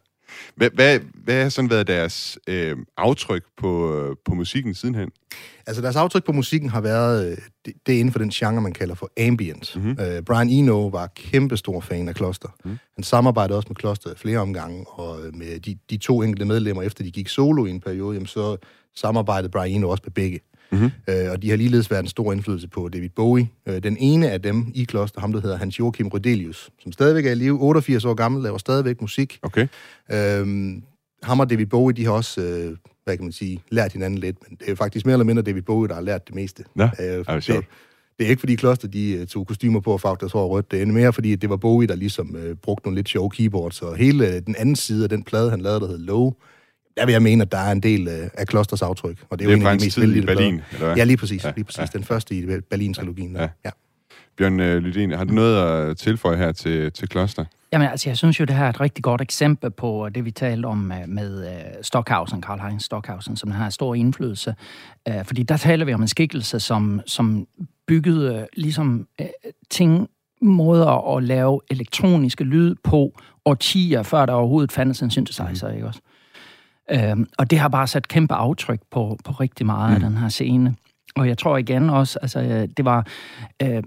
Hvad, 0.56 0.70
hvad, 0.74 1.00
hvad 1.14 1.42
har 1.42 1.48
sådan 1.48 1.70
været 1.70 1.86
deres 1.86 2.38
øh, 2.48 2.76
aftryk 2.96 3.44
på, 3.56 3.94
øh, 3.94 4.16
på 4.24 4.34
musikken 4.34 4.74
sidenhen? 4.74 5.10
Altså, 5.66 5.82
deres 5.82 5.96
aftryk 5.96 6.24
på 6.24 6.32
musikken 6.32 6.70
har 6.70 6.80
været, 6.80 7.30
øh, 7.30 7.38
det, 7.64 7.74
det 7.86 7.94
er 7.94 7.98
inden 7.98 8.12
for 8.12 8.18
den 8.18 8.30
genre, 8.30 8.60
man 8.60 8.72
kalder 8.72 8.94
for 8.94 9.10
ambient. 9.20 9.76
Mm-hmm. 9.76 9.90
Uh, 9.90 10.24
Brian 10.26 10.48
Eno 10.48 10.86
var 10.86 11.06
kæmpestor 11.16 11.80
fan 11.80 12.08
af 12.08 12.14
Kloster. 12.14 12.48
Mm. 12.64 12.78
Han 12.94 13.04
samarbejdede 13.04 13.56
også 13.56 13.68
med 13.68 13.76
Kloster 13.76 14.14
flere 14.16 14.38
omgange, 14.38 14.86
og 14.88 15.20
med 15.32 15.60
de, 15.60 15.78
de 15.90 15.96
to 15.96 16.22
enkelte 16.22 16.44
medlemmer, 16.44 16.82
efter 16.82 17.04
de 17.04 17.10
gik 17.10 17.28
solo 17.28 17.66
i 17.66 17.70
en 17.70 17.80
periode, 17.80 18.14
jamen, 18.14 18.26
så 18.26 18.56
samarbejdede 18.96 19.50
Brian 19.50 19.70
Eno 19.76 19.88
også 19.88 20.02
med 20.06 20.12
begge. 20.12 20.40
Mm-hmm. 20.72 20.90
Øh, 21.08 21.30
og 21.30 21.42
de 21.42 21.50
har 21.50 21.56
ligeledes 21.56 21.90
været 21.90 22.02
en 22.02 22.08
stor 22.08 22.32
indflydelse 22.32 22.68
på 22.68 22.88
David 22.88 23.08
Bowie. 23.16 23.48
Øh, 23.68 23.82
den 23.82 23.96
ene 23.96 24.30
af 24.30 24.42
dem 24.42 24.66
i 24.74 24.84
kloster, 24.84 25.20
ham 25.20 25.32
der 25.32 25.40
hedder 25.40 25.56
Hans 25.56 25.78
Joachim 25.78 26.08
Rodelius, 26.08 26.70
som 26.82 26.92
stadigvæk 26.92 27.26
er 27.26 27.30
i 27.30 27.34
live, 27.34 27.60
88 27.60 28.04
år 28.04 28.14
gammel, 28.14 28.42
laver 28.42 28.58
stadigvæk 28.58 29.00
musik. 29.00 29.38
Okay. 29.42 29.66
Øh, 30.12 30.46
ham 31.22 31.40
og 31.40 31.50
David 31.50 31.66
Bowie, 31.66 31.96
de 31.96 32.04
har 32.04 32.12
også, 32.12 32.40
øh, 32.40 32.76
hvad 33.04 33.16
kan 33.16 33.24
man 33.24 33.32
sige, 33.32 33.62
lært 33.70 33.92
hinanden 33.92 34.18
lidt, 34.18 34.36
men 34.48 34.58
det 34.60 34.70
er 34.70 34.74
faktisk 34.74 35.06
mere 35.06 35.12
eller 35.12 35.24
mindre 35.24 35.42
David 35.42 35.62
Bowie, 35.62 35.88
der 35.88 35.94
har 35.94 36.02
lært 36.02 36.26
det 36.26 36.34
meste. 36.34 36.64
Ja, 36.78 36.90
øh, 37.00 37.24
det, 37.36 37.66
det 38.18 38.26
er 38.26 38.30
ikke 38.30 38.40
fordi 38.40 38.54
Kloster 38.54 38.88
de 38.88 39.18
uh, 39.20 39.26
tog 39.26 39.46
kostymer 39.46 39.80
på 39.80 39.92
og 39.92 40.00
farvede 40.00 40.20
deres 40.20 40.32
hår 40.32 40.46
rødt. 40.46 40.70
Det 40.70 40.82
er 40.82 40.86
mere 40.86 41.12
fordi, 41.12 41.36
det 41.36 41.50
var 41.50 41.56
Bowie, 41.56 41.88
der 41.88 41.94
ligesom 41.94 42.34
uh, 42.34 42.56
brugte 42.62 42.86
nogle 42.86 42.96
lidt 42.98 43.08
sjove 43.08 43.30
keyboards. 43.30 43.82
Og 43.82 43.96
hele 43.96 44.26
uh, 44.28 44.32
den 44.46 44.56
anden 44.58 44.76
side 44.76 45.02
af 45.02 45.08
den 45.08 45.22
plade, 45.22 45.50
han 45.50 45.60
lavede, 45.60 45.80
der 45.80 45.86
hed 45.86 45.98
Low, 45.98 46.32
der 46.96 47.06
vil 47.06 47.12
jeg 47.12 47.22
mene, 47.22 47.42
at 47.42 47.52
der 47.52 47.58
er 47.58 47.72
en 47.72 47.80
del 47.80 48.08
øh, 48.08 48.30
af 48.34 48.46
Klosters 48.46 48.82
aftryk. 48.82 49.18
Og 49.30 49.38
det 49.38 49.44
er 49.44 49.50
jo 49.50 49.56
det 49.56 49.62
er 49.64 49.66
en 49.68 49.72
af 49.72 49.78
de 49.78 49.84
mest 49.84 49.96
tid 49.96 50.16
i 50.16 50.20
Berlin, 50.20 50.62
eller 50.72 50.86
hvad? 50.86 50.96
Ja, 50.96 51.04
lige 51.04 51.16
præcis. 51.16 51.44
Ja, 51.44 51.52
lige 51.56 51.64
præcis. 51.64 51.80
Ja. 51.80 51.86
Den 51.92 52.04
første 52.04 52.34
i 52.34 52.46
Berlin-trilogien. 52.70 53.36
Ja. 53.36 53.48
ja. 53.64 53.70
Bjørn 54.38 54.60
øh, 54.60 54.82
Lydin, 54.82 55.10
har 55.10 55.24
du 55.24 55.34
noget 55.34 55.90
at 55.90 55.96
tilføje 55.96 56.36
her 56.36 56.52
til, 56.52 56.92
til 56.92 57.08
Kloster? 57.08 57.44
Jamen 57.72 57.88
altså, 57.88 58.08
jeg 58.08 58.16
synes 58.16 58.40
jo, 58.40 58.44
det 58.44 58.56
her 58.56 58.64
er 58.64 58.68
et 58.68 58.80
rigtig 58.80 59.04
godt 59.04 59.20
eksempel 59.20 59.70
på 59.70 60.08
det, 60.14 60.24
vi 60.24 60.30
talte 60.30 60.66
om 60.66 60.92
øh, 60.92 61.08
med 61.08 61.46
Stockhausen, 61.82 62.42
Karl 62.42 62.60
Heinz 62.60 62.82
Stockhausen, 62.82 63.36
som 63.36 63.50
har 63.50 63.70
stor 63.70 63.94
indflydelse. 63.94 64.54
Fordi 65.24 65.42
der 65.42 65.56
taler 65.56 65.84
vi 65.84 65.94
om 65.94 66.02
en 66.02 66.08
skikkelse, 66.08 66.60
som, 66.60 67.00
som 67.06 67.46
byggede 67.86 68.46
ligesom 68.56 69.06
ting, 69.70 70.08
måder 70.42 71.16
at 71.16 71.22
lave 71.22 71.60
elektroniske 71.70 72.44
lyd 72.44 72.74
på 72.84 73.20
årtier, 73.44 74.02
før 74.02 74.26
der 74.26 74.32
overhovedet 74.32 74.72
fandtes 74.72 75.02
en 75.02 75.10
synthesizer, 75.10 75.68
mm. 75.68 75.74
ikke 75.74 75.86
også? 75.86 76.00
Øhm, 76.90 77.26
og 77.38 77.50
det 77.50 77.58
har 77.58 77.68
bare 77.68 77.86
sat 77.86 78.08
kæmpe 78.08 78.34
aftryk 78.34 78.80
på, 78.90 79.18
på 79.24 79.32
rigtig 79.32 79.66
meget 79.66 79.90
mm. 79.90 79.94
af 79.94 80.10
den 80.10 80.18
her 80.18 80.28
scene. 80.28 80.74
Og 81.16 81.28
jeg 81.28 81.38
tror 81.38 81.56
igen 81.56 81.90
også, 81.90 82.18
altså 82.22 82.66
det 82.76 82.84
var 82.84 83.06
øh, 83.62 83.82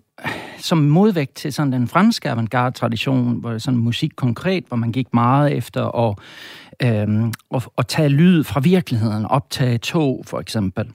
som 0.58 0.78
modvægt 0.78 1.36
til 1.36 1.54
sådan 1.54 1.72
den 1.72 1.88
franske 1.88 2.30
avantgarde-tradition, 2.30 3.40
hvor 3.40 3.58
sådan 3.58 3.80
musik 3.80 4.12
konkret, 4.16 4.64
hvor 4.68 4.78
man 4.78 4.92
gik 4.92 5.14
meget 5.14 5.54
efter 5.54 6.10
at, 6.10 6.18
øh, 6.84 7.32
at, 7.56 7.68
at 7.78 7.88
tage 7.88 8.10
lyd 8.10 8.44
fra 8.44 8.60
virkeligheden, 8.60 9.26
optage 9.26 9.78
tog 9.78 10.24
for 10.28 10.40
eksempel. 10.40 10.86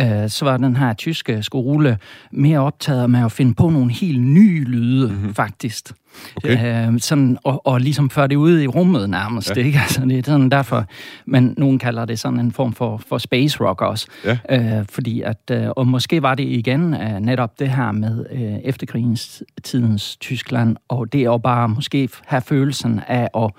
Øh, 0.00 0.28
så 0.28 0.44
var 0.44 0.56
den 0.56 0.76
her 0.76 0.92
tyske 0.92 1.42
skole 1.42 1.98
mere 2.30 2.58
optaget 2.58 3.10
med 3.10 3.24
at 3.24 3.32
finde 3.32 3.54
på 3.54 3.70
nogle 3.70 3.92
helt 3.92 4.20
nye 4.20 4.64
lyde, 4.64 5.08
mm-hmm. 5.08 5.34
faktisk. 5.34 5.92
Okay. 6.36 6.88
Øh, 6.88 7.00
sådan, 7.00 7.38
og, 7.44 7.66
og 7.66 7.80
ligesom 7.80 8.10
føre 8.10 8.28
det 8.28 8.36
ud 8.36 8.60
i 8.60 8.66
rummet 8.66 9.10
nærmest. 9.10 9.56
Ja. 9.56 9.62
Ikke? 9.62 9.78
Altså, 9.88 10.00
det 10.00 10.18
er 10.18 10.22
sådan 10.22 10.50
derfor, 10.50 10.84
men 11.26 11.54
nogen 11.56 11.78
kalder 11.78 12.04
det 12.04 12.18
sådan 12.18 12.40
en 12.40 12.52
form 12.52 12.72
for, 12.72 13.02
for 13.08 13.18
space 13.18 13.60
rock 13.60 13.82
også. 13.82 14.06
Ja. 14.24 14.38
Øh, 14.50 14.86
fordi 14.90 15.22
at, 15.22 15.50
øh, 15.50 15.68
og 15.76 15.86
måske 15.86 16.22
var 16.22 16.34
det 16.34 16.44
igen 16.44 16.94
øh, 16.94 17.20
netop 17.20 17.58
det 17.58 17.70
her 17.70 17.92
med 17.92 18.26
øh, 18.32 18.58
efterkrigens 18.64 19.42
tidens 19.64 20.16
Tyskland, 20.16 20.76
og 20.88 21.12
det 21.12 21.24
jo 21.24 21.38
bare 21.38 21.68
måske 21.68 22.08
have 22.26 22.42
følelsen 22.42 23.00
af 23.08 23.28
at 23.36 23.50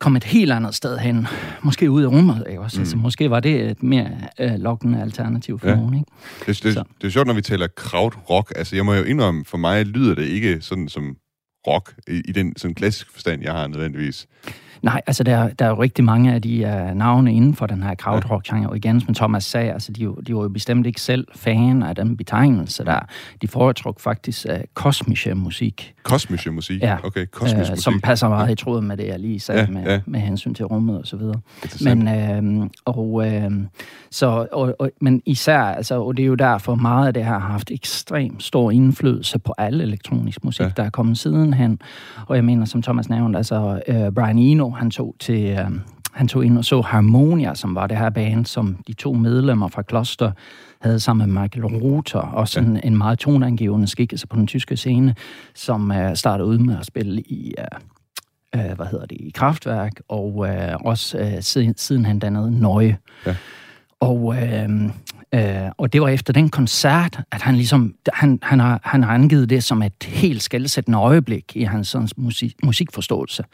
kom 0.00 0.16
et 0.16 0.24
helt 0.24 0.52
andet 0.52 0.74
sted 0.74 0.98
hen. 0.98 1.26
Måske 1.62 1.90
ud 1.90 2.02
i 2.02 2.06
rummet, 2.06 2.46
ikke 2.48 2.60
også? 2.60 2.76
Mm. 2.76 2.80
Altså, 2.80 2.96
måske 2.96 3.30
var 3.30 3.40
det 3.40 3.70
et 3.70 3.82
mere 3.82 4.10
øh, 4.40 4.52
lokkende 4.58 5.02
alternativ 5.02 5.58
for 5.58 5.68
ja. 5.68 5.74
nogen, 5.74 5.94
ikke? 5.94 6.10
Det, 6.46 6.62
det, 6.62 6.86
det 7.00 7.06
er 7.06 7.10
sjovt, 7.10 7.26
når 7.26 7.34
vi 7.34 7.42
taler 7.42 7.66
krautrock. 7.76 8.52
Altså, 8.56 8.76
jeg 8.76 8.84
må 8.84 8.94
jo 8.94 9.02
indrømme, 9.02 9.44
for 9.44 9.58
mig 9.58 9.86
lyder 9.86 10.14
det 10.14 10.26
ikke 10.26 10.60
sådan 10.60 10.88
som 10.88 11.16
rock 11.66 11.94
i, 12.08 12.22
i 12.24 12.32
den 12.32 12.56
sådan 12.56 12.74
klassiske 12.74 13.12
forstand, 13.12 13.42
jeg 13.42 13.52
har 13.52 13.66
nødvendigvis. 13.66 14.26
Nej, 14.82 15.00
altså 15.06 15.24
der, 15.24 15.48
der 15.48 15.64
er 15.64 15.68
jo 15.68 15.82
rigtig 15.82 16.04
mange 16.04 16.34
af 16.34 16.42
de 16.42 16.88
uh, 16.90 16.96
navne 16.96 17.34
inden 17.34 17.54
for 17.54 17.66
den 17.66 17.82
her 17.82 17.94
krautrock-genre, 17.94 18.68
og 18.68 18.76
igen, 18.76 19.00
som 19.00 19.14
Thomas 19.14 19.44
sagde, 19.44 19.72
altså 19.72 19.92
de, 19.92 20.00
de 20.26 20.34
var 20.34 20.42
jo 20.42 20.48
bestemt 20.48 20.86
ikke 20.86 21.00
selv 21.00 21.26
fan 21.34 21.82
af 21.82 21.94
den 21.94 22.16
betegnelse 22.16 22.84
der. 22.84 23.00
De 23.42 23.48
foretruk 23.48 24.00
faktisk 24.00 24.46
uh, 24.50 24.56
kosmische 24.74 25.34
musik. 25.34 25.94
Kosmische 26.02 26.50
musik? 26.50 26.82
Ja, 26.82 26.96
okay, 27.04 27.26
kosmisk 27.26 27.54
uh, 27.54 27.60
musik. 27.70 27.84
som 27.84 28.00
passer 28.00 28.28
meget 28.28 28.50
i 28.50 28.54
tråd 28.64 28.80
med 28.80 28.96
det, 28.96 29.06
jeg 29.06 29.18
lige 29.18 29.40
sagde 29.40 29.60
ja, 29.60 29.66
med, 29.66 29.82
ja. 29.82 30.00
med 30.06 30.20
hensyn 30.20 30.54
til 30.54 30.64
rummet 30.64 30.98
og 30.98 31.06
så 31.06 31.16
videre. 31.16 31.40
Men, 31.84 32.08
uh, 32.60 32.66
og, 32.84 33.12
uh, 33.12 33.24
så, 34.10 34.46
og, 34.52 34.74
og, 34.78 34.90
men 35.00 35.22
især, 35.26 35.60
altså, 35.60 36.02
og 36.02 36.16
det 36.16 36.22
er 36.22 36.26
jo 36.26 36.34
derfor 36.34 36.74
meget 36.74 37.06
af 37.06 37.14
det 37.14 37.24
her 37.24 37.38
har 37.38 37.48
haft 37.48 37.70
ekstremt 37.70 38.42
stor 38.42 38.70
indflydelse 38.70 39.38
på 39.38 39.54
alle 39.58 39.82
elektronisk 39.82 40.44
musik, 40.44 40.60
ja. 40.60 40.70
der 40.76 40.82
er 40.82 40.90
kommet 40.90 41.18
sidenhen. 41.18 41.80
Og 42.26 42.36
jeg 42.36 42.44
mener, 42.44 42.64
som 42.64 42.82
Thomas 42.82 43.08
nævnte, 43.08 43.36
altså 43.36 43.80
uh, 43.88 44.14
Brian 44.14 44.38
Eno, 44.38 44.69
han 44.72 44.90
tog 44.90 45.16
til... 45.20 45.44
Øh, 45.44 45.70
han 46.12 46.28
tog 46.28 46.44
ind 46.44 46.58
og 46.58 46.64
så 46.64 46.80
Harmonia, 46.80 47.54
som 47.54 47.74
var 47.74 47.86
det 47.86 47.98
her 47.98 48.10
band, 48.10 48.46
som 48.46 48.76
de 48.86 48.92
to 48.92 49.12
medlemmer 49.12 49.68
fra 49.68 49.82
Kloster 49.82 50.32
havde 50.80 51.00
sammen 51.00 51.32
med 51.32 51.42
Michael 51.42 51.66
Ruther, 51.66 52.20
også 52.20 52.60
en, 52.60 52.80
en 52.84 52.98
meget 52.98 53.18
toneangivende 53.18 53.86
skikkelse 53.86 54.26
på 54.26 54.36
den 54.36 54.46
tyske 54.46 54.76
scene, 54.76 55.14
som 55.54 55.90
uh, 55.90 56.14
startede 56.14 56.48
ud 56.48 56.58
med 56.58 56.78
at 56.78 56.86
spille 56.86 57.20
i, 57.20 57.54
uh, 57.58 58.60
uh, 58.60 58.76
hvad 58.76 58.86
hedder 58.86 59.06
det, 59.06 59.16
i 59.20 59.30
Kraftværk, 59.34 59.92
og 60.08 60.36
uh, 60.36 60.48
også 60.84 61.18
uh, 61.18 61.40
siden, 61.40 61.74
siden 61.76 62.04
han 62.04 62.18
dannede 62.18 62.60
Nøje. 62.60 62.98
Ja. 63.26 63.36
Og, 64.00 64.24
uh, 64.24 64.36
Øh, 65.34 65.70
og 65.78 65.92
det 65.92 66.00
var 66.00 66.08
efter 66.08 66.32
den 66.32 66.48
koncert, 66.48 67.20
at 67.32 67.42
han 67.42 67.56
ligesom, 67.56 67.94
han, 68.12 68.38
han, 68.42 68.60
har, 68.60 68.80
han 68.84 69.02
har 69.02 69.14
angivet 69.14 69.50
det 69.50 69.64
som 69.64 69.82
et 69.82 70.04
helt 70.04 70.42
skældsættende 70.42 70.98
øjeblik 70.98 71.56
i 71.56 71.62
hans 71.62 71.88
sådan, 71.88 72.08
musik, 72.16 72.54
musikforståelse. 72.62 73.44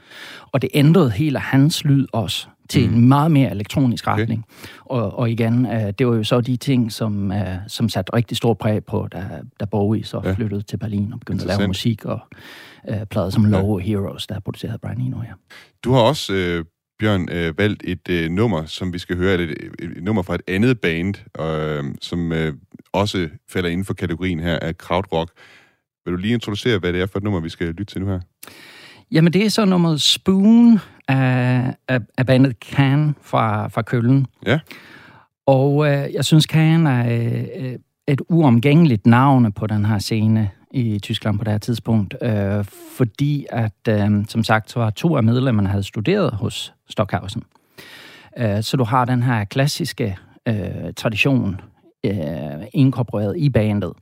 Og 0.52 0.62
det 0.62 0.70
ændrede 0.74 1.10
hele 1.10 1.38
hans 1.38 1.84
lyd 1.84 2.06
også 2.12 2.46
til 2.68 2.88
mm. 2.88 2.94
en 2.94 3.08
meget 3.08 3.30
mere 3.30 3.50
elektronisk 3.50 4.06
retning. 4.06 4.44
Okay. 4.84 5.02
Og, 5.02 5.18
og 5.18 5.30
igen, 5.30 5.66
øh, 5.66 5.92
det 5.98 6.06
var 6.06 6.14
jo 6.14 6.24
så 6.24 6.40
de 6.40 6.56
ting, 6.56 6.92
som, 6.92 7.32
øh, 7.32 7.56
som 7.68 7.88
satte 7.88 8.14
rigtig 8.14 8.36
stor 8.36 8.54
præg 8.54 8.84
på, 8.84 9.08
da, 9.12 9.28
da 9.60 9.64
Bowie 9.64 10.04
så 10.04 10.20
ja. 10.24 10.32
flyttede 10.32 10.62
til 10.62 10.76
Berlin 10.76 11.12
og 11.12 11.18
begyndte 11.20 11.42
at 11.42 11.58
lave 11.58 11.68
musik 11.68 12.04
og 12.04 12.20
øh, 12.88 13.06
plader 13.06 13.30
som 13.30 13.44
Low 13.44 13.78
Heroes, 13.78 14.26
der 14.26 14.40
produceret 14.40 14.80
Brian 14.80 15.00
Eno, 15.00 15.16
ja. 15.22 15.32
Du 15.84 15.92
har 15.92 16.00
også 16.00 16.32
øh, 16.32 16.64
Bjørn, 16.98 17.28
øh, 17.32 17.58
valgt 17.58 17.82
et 17.86 18.08
øh, 18.10 18.30
nummer, 18.30 18.64
som 18.64 18.92
vi 18.92 18.98
skal 18.98 19.16
høre, 19.16 19.34
et, 19.34 19.50
et, 19.50 19.56
et 19.78 20.04
nummer 20.04 20.22
fra 20.22 20.34
et 20.34 20.42
andet 20.48 20.80
band, 20.80 21.14
øh, 21.40 21.84
som 22.00 22.32
øh, 22.32 22.54
også 22.92 23.28
falder 23.48 23.68
inden 23.68 23.84
for 23.84 23.94
kategorien 23.94 24.40
her 24.40 24.58
af 24.58 24.78
krautrock. 24.78 25.30
Vil 26.04 26.12
du 26.12 26.18
lige 26.18 26.34
introducere, 26.34 26.78
hvad 26.78 26.92
det 26.92 27.00
er 27.00 27.06
for 27.06 27.18
et 27.18 27.22
nummer, 27.22 27.40
vi 27.40 27.48
skal 27.48 27.66
lytte 27.66 27.84
til 27.84 28.00
nu 28.00 28.06
her? 28.06 28.20
Jamen, 29.12 29.32
det 29.32 29.44
er 29.44 29.48
så 29.48 29.64
nummeret 29.64 30.02
Spoon 30.02 30.78
af, 31.08 31.74
af, 31.88 32.00
af 32.18 32.26
bandet 32.26 32.56
Can 32.62 33.14
fra, 33.22 33.68
fra 33.68 33.82
Køln. 33.82 34.26
Ja. 34.46 34.58
Og 35.46 35.86
øh, 35.86 36.14
jeg 36.14 36.24
synes, 36.24 36.44
Can 36.44 36.86
er 36.86 37.20
øh, 37.60 37.74
et 38.08 38.20
uomgængeligt 38.28 39.06
navn 39.06 39.52
på 39.52 39.66
den 39.66 39.84
her 39.84 39.98
scene 39.98 40.50
i 40.70 40.98
Tyskland 40.98 41.38
på 41.38 41.44
det 41.44 41.52
her 41.52 41.58
tidspunkt, 41.58 42.14
øh, 42.22 42.64
fordi 42.96 43.46
at, 43.50 43.88
øh, 43.88 44.24
som 44.28 44.44
sagt, 44.44 44.70
så 44.70 44.78
var 44.78 44.90
to 44.90 45.16
af 45.16 45.22
medlemmerne 45.22 45.68
havde 45.68 45.82
studeret 45.82 46.32
hos 46.32 46.72
Stockhausen. 46.88 47.42
Øh, 48.38 48.62
så 48.62 48.76
du 48.76 48.84
har 48.84 49.04
den 49.04 49.22
her 49.22 49.44
klassiske 49.44 50.16
øh, 50.48 50.92
tradition 50.96 51.60
øh, 52.06 52.14
inkorporeret 52.72 53.34
i 53.36 53.50
bandet. 53.50 53.92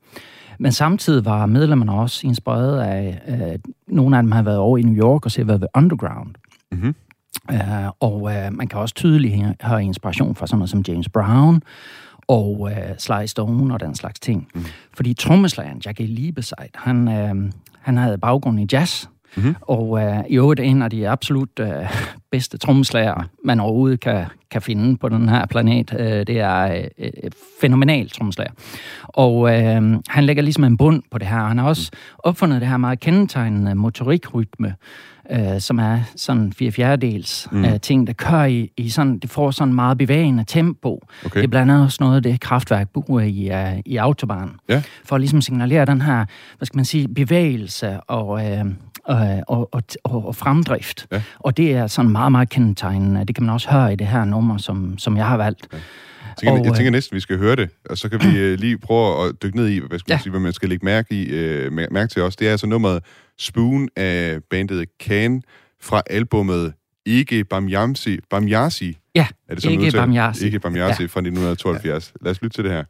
Men 0.58 0.72
samtidig 0.72 1.24
var 1.24 1.46
medlemmerne 1.46 1.92
også 1.92 2.26
inspireret 2.26 2.80
af, 2.80 3.22
øh, 3.28 3.58
nogle 3.88 4.16
af 4.16 4.22
dem 4.22 4.32
har 4.32 4.42
været 4.42 4.58
over 4.58 4.78
i 4.78 4.82
New 4.82 5.04
York 5.04 5.24
og 5.24 5.30
set 5.30 5.48
ved 5.48 5.60
Underground. 5.76 6.34
Mm-hmm. 6.72 6.94
Uh, 7.52 7.88
og 8.00 8.22
uh, 8.22 8.52
man 8.52 8.68
kan 8.68 8.78
også 8.78 8.94
tydeligt 8.94 9.56
have 9.60 9.82
inspiration 9.82 10.34
fra 10.34 10.46
sådan 10.46 10.58
noget 10.58 10.70
som 10.70 10.84
James 10.88 11.08
Brown, 11.08 11.62
og 12.28 12.60
uh, 12.60 12.70
Sly 12.98 13.26
Stone 13.26 13.74
og 13.74 13.80
den 13.80 13.94
slags 13.94 14.20
ting. 14.20 14.48
Mm. 14.54 14.64
Fordi 14.94 15.14
trommeslageren 15.14 15.82
Jackie 15.86 16.06
Liebeseit, 16.06 16.70
han, 16.74 17.08
uh, 17.08 17.50
han 17.80 17.96
havde 17.96 18.18
baggrund 18.18 18.60
i 18.60 18.66
jazz, 18.72 19.06
Mm-hmm. 19.36 19.54
Og 19.60 19.90
uh, 19.90 20.20
i 20.28 20.36
øvrigt 20.36 20.60
en 20.60 20.82
af 20.82 20.90
de 20.90 21.08
absolut 21.08 21.60
uh, 21.60 21.66
bedste 22.30 22.58
trommeslager, 22.58 23.28
man 23.44 23.60
overhovedet 23.60 24.00
kan, 24.00 24.24
kan 24.50 24.62
finde 24.62 24.96
på 24.96 25.08
den 25.08 25.28
her 25.28 25.46
planet. 25.46 25.92
Uh, 25.92 25.98
det 26.00 26.40
er 26.40 26.86
et 26.98 27.34
fænomenalt 27.60 28.12
trommeslager. 28.12 28.52
Og 29.02 29.36
uh, 29.36 29.50
han 30.08 30.24
lægger 30.24 30.42
ligesom 30.42 30.64
en 30.64 30.76
bund 30.76 31.02
på 31.10 31.18
det 31.18 31.26
her. 31.26 31.46
Han 31.46 31.58
har 31.58 31.68
også 31.68 31.90
opfundet 32.18 32.60
det 32.60 32.68
her 32.68 32.76
meget 32.76 33.00
kendetegnende 33.00 33.74
motorikrytme, 33.74 34.74
øh, 35.30 35.60
som 35.60 35.78
er 35.78 36.00
sådan 36.16 36.52
fire 36.52 36.72
fjerdedels 36.72 37.48
mm. 37.52 37.64
øh, 37.64 37.80
ting, 37.80 38.06
der 38.06 38.12
kører 38.12 38.46
i, 38.46 38.70
i 38.76 38.88
sådan, 38.88 39.18
det 39.18 39.30
får 39.30 39.50
sådan 39.50 39.74
meget 39.74 39.98
bevægende 39.98 40.44
tempo. 40.46 41.00
Okay. 41.24 41.40
Det 41.40 41.44
er 41.44 41.48
blandt 41.48 41.72
andet 41.72 41.84
også 41.84 41.98
noget 42.00 42.16
af 42.16 42.22
det, 42.22 42.40
kraftværk 42.40 42.88
bruger 42.88 43.20
i, 43.20 43.50
uh, 43.50 43.80
i 43.84 43.96
autobahn. 43.96 44.50
Ja. 44.68 44.82
For 45.04 45.14
at 45.14 45.20
ligesom 45.20 45.40
signalere 45.40 45.84
den 45.84 46.00
her, 46.00 46.24
hvad 46.58 46.66
skal 46.66 46.76
man 46.78 46.84
sige, 46.84 47.08
bevægelse 47.08 48.00
og, 48.00 48.50
øh, 48.50 48.64
og, 49.04 49.42
og, 49.48 49.82
og, 50.04 50.26
og 50.26 50.36
fremdrift. 50.36 51.06
Ja. 51.12 51.22
Og 51.38 51.56
det 51.56 51.72
er 51.72 51.86
sådan 51.86 52.10
meget, 52.10 52.32
meget 52.32 52.48
kendetegnende. 52.48 53.24
Det 53.24 53.34
kan 53.34 53.44
man 53.44 53.54
også 53.54 53.70
høre 53.70 53.92
i 53.92 53.96
det 53.96 54.06
her 54.06 54.24
nummer, 54.24 54.58
som, 54.58 54.98
som 54.98 55.16
jeg 55.16 55.26
har 55.26 55.36
valgt. 55.36 55.68
Ja. 55.72 55.78
Jeg 56.28 56.36
tænker, 56.36 56.60
og, 56.60 56.66
jeg 56.66 56.74
tænker 56.74 56.90
næsten, 56.90 57.14
vi 57.14 57.20
skal 57.20 57.38
høre 57.38 57.56
det, 57.56 57.70
og 57.90 57.98
så 57.98 58.08
kan 58.08 58.20
vi 58.20 58.38
øh, 58.44 58.58
lige 58.58 58.78
prøve 58.78 59.28
at 59.28 59.42
dykke 59.42 59.56
ned 59.56 59.68
i, 59.68 59.78
hvad, 59.78 59.98
skal 59.98 60.12
man 60.12 60.18
ja. 60.18 60.22
sige, 60.22 60.30
hvad 60.30 60.40
man 60.40 60.52
skal 60.52 60.68
lægge 60.68 60.84
mærke, 60.84 61.14
i, 61.14 61.26
øh, 61.26 61.72
mærke 61.72 62.06
til 62.06 62.22
også. 62.22 62.36
Det 62.40 62.46
er 62.46 62.50
altså 62.50 62.66
nummeret 62.66 63.02
Spoon 63.38 63.88
af 63.96 64.38
bandet 64.50 64.88
Can 65.02 65.42
fra 65.82 66.02
albumet 66.10 66.72
Ikke 67.06 67.44
Bamyamsi. 67.44 68.18
Bamyasi? 68.30 68.98
Ja, 69.14 69.26
er 69.48 69.54
det 69.54 69.64
Ikke 69.64 69.90
Bamyasi. 69.96 70.44
Ikke 70.44 70.60
Bamyasi 70.60 71.02
ja. 71.02 71.06
fra 71.06 71.20
1972. 71.20 72.12
Ja. 72.20 72.24
Lad 72.24 72.30
os 72.30 72.42
lytte 72.42 72.56
til 72.56 72.64
det 72.64 72.72
her. 72.72 72.84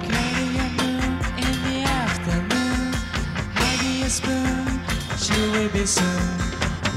Carry 0.00 0.46
your 0.56 0.70
moon 0.78 1.02
in 1.38 1.54
the 1.66 1.78
afternoon, 1.86 2.94
your 4.00 4.10
spoon, 4.10 4.80
she 5.18 5.34
will 5.52 5.68
be 5.70 5.86
soon. 5.86 6.24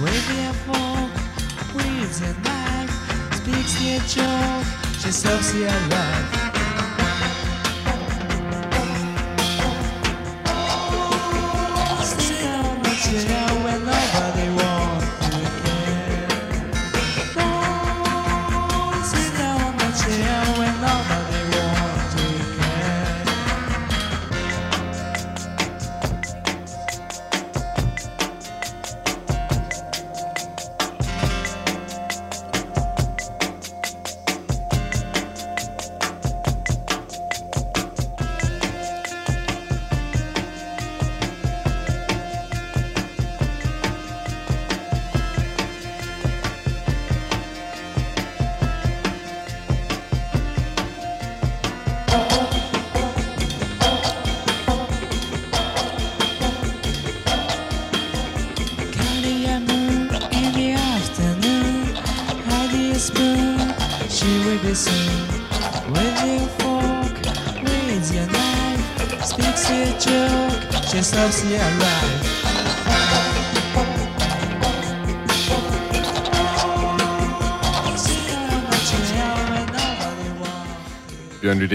With 0.02 0.28
your 0.38 0.54
fork, 0.66 1.12
a 2.22 2.34
knife, 2.44 2.94
speaks 3.38 3.82
your 3.82 4.00
joke, 4.16 4.66
she 5.00 5.12
stops 5.12 5.54
your 5.54 5.70
life. 5.90 6.45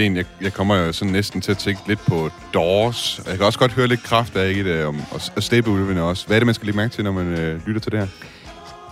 Lydén, 0.01 0.15
jeg, 0.17 0.25
jeg 0.41 0.53
kommer 0.53 0.75
jo 0.75 0.91
sådan 0.91 1.11
næsten 1.11 1.41
til 1.41 1.51
at 1.51 1.57
tænke 1.57 1.81
lidt 1.87 1.99
på 2.07 2.29
Doors. 2.53 3.21
Jeg 3.27 3.37
kan 3.37 3.45
også 3.45 3.59
godt 3.59 3.71
høre 3.71 3.87
lidt 3.87 4.03
kraft 4.03 4.35
af 4.35 4.51
i 4.51 4.63
det, 4.63 4.85
om, 4.85 5.01
og, 5.11 5.21
og 5.35 5.43
Steppeulvene 5.43 6.03
også. 6.03 6.27
Hvad 6.27 6.37
er 6.37 6.39
det, 6.39 6.45
man 6.45 6.55
skal 6.55 6.65
lægge 6.65 6.77
mærke 6.77 6.93
til, 6.93 7.03
når 7.03 7.11
man 7.11 7.27
øh, 7.27 7.67
lytter 7.67 7.81
til 7.81 7.91
det 7.91 7.99
her? 7.99 8.07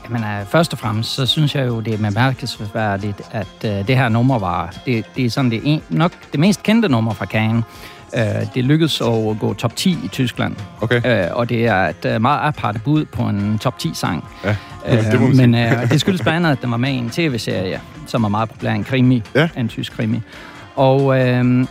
Jamen, 0.05 0.23
uh, 0.41 0.47
først 0.47 0.73
og 0.73 0.79
fremmest, 0.79 1.15
så 1.15 1.25
synes 1.25 1.55
jeg 1.55 1.67
jo, 1.67 1.79
det 1.79 1.93
er 1.93 1.97
bemærkelsesværdigt, 1.97 3.21
at 3.31 3.47
uh, 3.63 3.69
det 3.69 3.97
her 3.97 4.09
nummer 4.09 4.39
var, 4.39 4.73
det, 4.85 5.05
det 5.15 5.25
er 5.25 5.29
sådan 5.29 5.51
det 5.51 5.61
en, 5.63 5.81
nok 5.89 6.11
det 6.31 6.39
mest 6.39 6.63
kendte 6.63 6.89
nummer 6.89 7.13
fra 7.13 7.25
Cannes. 7.25 7.63
Uh, 8.13 8.19
det 8.55 8.63
lykkedes 8.63 9.01
at 9.01 9.39
gå 9.39 9.53
top 9.53 9.75
10 9.75 9.97
i 10.03 10.07
Tyskland. 10.07 10.55
Okay. 10.81 11.27
Uh, 11.29 11.37
og 11.37 11.49
det 11.49 11.65
er 11.65 11.75
et 11.75 12.15
uh, 12.15 12.21
meget 12.21 12.39
aparte 12.47 12.79
bud 12.79 13.05
på 13.05 13.21
en 13.21 13.59
top 13.59 13.75
10-sang. 13.83 14.27
Ja, 14.43 14.55
Øh, 14.87 15.11
det 15.11 15.21
må 15.21 15.27
man 15.27 15.51
men 15.51 15.73
uh, 15.81 15.89
det 15.89 15.99
skyldes 16.01 16.21
blandt 16.21 16.35
andet, 16.37 16.51
at 16.51 16.61
den 16.61 16.71
var 16.71 16.77
med 16.77 16.89
i 16.91 16.95
en 16.95 17.09
tv-serie, 17.09 17.81
som 18.07 18.23
er 18.23 18.29
meget 18.29 18.49
populær, 18.49 18.71
en 18.71 18.83
krimi, 18.83 19.23
Ja. 19.35 19.49
en 19.57 19.67
tysk 19.67 19.93
krimi. 19.93 20.21
Og 20.79 21.19
øh, 21.19 21.65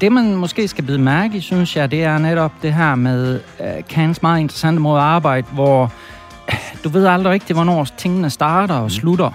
det, 0.00 0.12
man 0.12 0.36
måske 0.36 0.68
skal 0.68 0.84
bide 0.84 0.98
mærke 0.98 1.36
i, 1.36 1.40
synes 1.40 1.76
jeg, 1.76 1.90
det 1.90 2.04
er 2.04 2.18
netop 2.18 2.52
det 2.62 2.74
her 2.74 2.94
med 2.94 3.40
uh, 3.60 3.66
Kans 3.88 4.22
meget 4.22 4.40
interessante 4.40 4.80
måde 4.80 5.00
at 5.00 5.06
arbejde, 5.06 5.46
hvor 5.52 5.92
øh, 6.48 6.54
du 6.84 6.88
ved 6.88 7.06
aldrig 7.06 7.32
rigtigt, 7.32 7.56
hvornår 7.56 7.84
tingene 7.84 8.30
starter 8.30 8.74
og 8.74 8.90
slutter. 8.90 9.30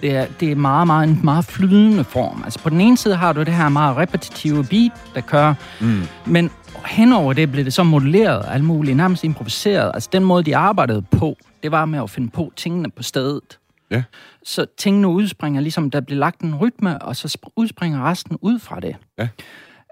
Det 0.00 0.16
er, 0.16 0.26
det 0.40 0.52
er 0.52 0.56
meget, 0.56 0.86
meget, 0.86 1.08
en 1.08 1.20
meget 1.22 1.44
flydende 1.44 2.04
form. 2.04 2.42
Altså 2.44 2.58
på 2.58 2.70
den 2.70 2.80
ene 2.80 2.96
side 2.96 3.16
har 3.16 3.32
du 3.32 3.40
det 3.42 3.54
her 3.54 3.68
meget 3.68 3.96
repetitive 3.96 4.64
beat, 4.64 4.92
der 5.14 5.20
kører, 5.20 5.54
Mm. 5.80 6.02
men 6.26 6.50
henover 6.86 7.32
det 7.32 7.52
blev 7.52 7.64
det 7.64 7.72
så 7.72 7.82
modelleret, 7.82 8.44
alt 8.48 8.64
muligt, 8.64 8.96
nærmest 8.96 9.24
improviseret. 9.24 9.90
Altså 9.94 10.08
den 10.12 10.24
måde, 10.24 10.42
de 10.42 10.56
arbejdede 10.56 11.02
på, 11.02 11.36
det 11.62 11.72
var 11.72 11.84
med 11.84 12.02
at 12.02 12.10
finde 12.10 12.28
på 12.28 12.52
tingene 12.56 12.90
på 12.90 13.02
stedet. 13.02 13.59
Ja. 13.90 14.02
Så 14.44 14.66
tingene 14.78 15.08
udspringer, 15.08 15.60
ligesom 15.60 15.90
der 15.90 16.00
bliver 16.00 16.18
lagt 16.18 16.40
en 16.40 16.54
rytme, 16.54 17.02
og 17.02 17.16
så 17.16 17.38
sp- 17.38 17.52
udspringer 17.56 18.10
resten 18.10 18.38
ud 18.40 18.58
fra 18.58 18.80
det. 18.80 18.96
Ja. 19.18 19.28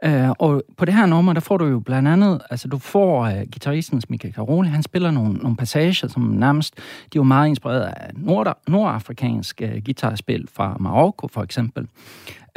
Uh, 0.07 0.31
og 0.39 0.63
på 0.77 0.85
det 0.85 0.95
her 0.95 1.07
nummer, 1.07 1.33
der 1.33 1.41
får 1.41 1.57
du 1.57 1.65
jo 1.65 1.81
blandt 1.81 2.09
andet, 2.09 2.41
altså 2.51 2.69
du 2.69 2.79
får 2.79 3.27
uh, 3.27 3.43
gitarristens 3.53 4.11
Michael 4.11 4.35
Caroli, 4.35 4.69
han 4.69 4.83
spiller 4.83 5.11
nogle, 5.11 5.33
nogle 5.35 5.57
passager, 5.57 6.09
som 6.09 6.23
nærmest, 6.23 6.77
de 6.77 6.83
er 6.83 7.11
jo 7.17 7.23
meget 7.23 7.49
inspireret 7.49 7.81
af 7.81 8.11
nord, 8.15 8.59
nordafrikansk 8.69 9.63
uh, 9.65 9.85
guitarspil 9.85 10.49
fra 10.55 10.77
Marokko 10.81 11.29
for 11.29 11.43
eksempel. 11.43 11.89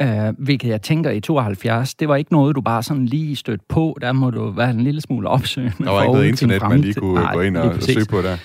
Uh, 0.02 0.08
hvilket 0.38 0.68
jeg 0.68 0.82
tænker 0.82 1.10
i 1.10 1.20
72, 1.20 1.94
det 1.94 2.08
var 2.08 2.16
ikke 2.16 2.32
noget, 2.32 2.56
du 2.56 2.60
bare 2.60 2.82
sådan 2.82 3.06
lige 3.06 3.36
stødte 3.36 3.64
på. 3.68 3.98
Der 4.00 4.12
må 4.12 4.30
du 4.30 4.50
være 4.50 4.70
en 4.70 4.80
lille 4.80 5.00
smule 5.00 5.28
opsøgende. 5.28 5.84
Der 5.84 5.90
var 5.90 6.02
ikke 6.02 6.12
noget 6.12 6.28
internet, 6.28 6.62
man 6.62 6.80
lige 6.80 6.94
kunne 6.94 7.14
Nej, 7.14 7.34
gå 7.34 7.40
ind 7.40 7.56
og, 7.56 7.70
og 7.70 7.82
søge 7.82 8.06
på 8.10 8.22
der. 8.22 8.36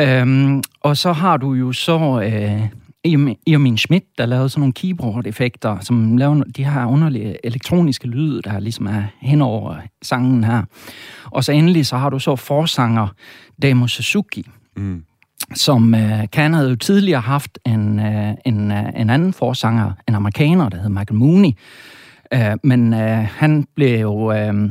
Øhm, 0.00 0.62
og 0.80 0.96
så 0.96 1.12
har 1.12 1.36
du 1.36 1.52
jo 1.54 1.72
så 1.72 2.20
øh, 2.24 2.66
Irmin- 3.08 3.76
Schmidt, 3.76 4.04
der 4.18 4.26
lavede 4.26 4.48
sådan 4.48 4.60
nogle 4.60 4.72
keyboard-effekter, 4.72 5.78
som 5.80 6.16
laver 6.16 6.42
de 6.56 6.64
her 6.64 6.86
underlige 6.86 7.46
elektroniske 7.46 8.06
lyde, 8.08 8.42
der 8.42 8.60
ligesom 8.60 8.86
er 8.86 9.02
hen 9.20 9.40
over 9.42 9.76
sangen 10.02 10.44
her. 10.44 10.62
Og 11.24 11.44
så 11.44 11.52
endelig 11.52 11.86
så 11.86 11.96
har 11.96 12.10
du 12.10 12.18
så 12.18 12.36
forsanger 12.36 13.08
Damo 13.62 13.86
Suzuki, 13.86 14.46
Mm. 14.76 15.02
som 15.54 15.94
øh, 15.94 16.28
Kan 16.32 16.54
havde 16.54 16.70
jo 16.70 16.76
tidligere 16.76 17.20
haft 17.20 17.58
en, 17.66 18.00
øh, 18.00 18.34
en, 18.46 18.72
øh, 18.72 18.84
en 18.96 19.10
anden 19.10 19.32
forsanger, 19.32 19.92
en 20.08 20.14
amerikaner, 20.14 20.68
der 20.68 20.78
hed 20.78 20.88
Michael 20.88 21.14
Mooney. 21.14 21.50
Øh, 22.34 22.56
men 22.62 22.94
øh, 22.94 23.28
han 23.30 23.66
blev 23.76 24.00
jo... 24.00 24.32
Øh, 24.32 24.70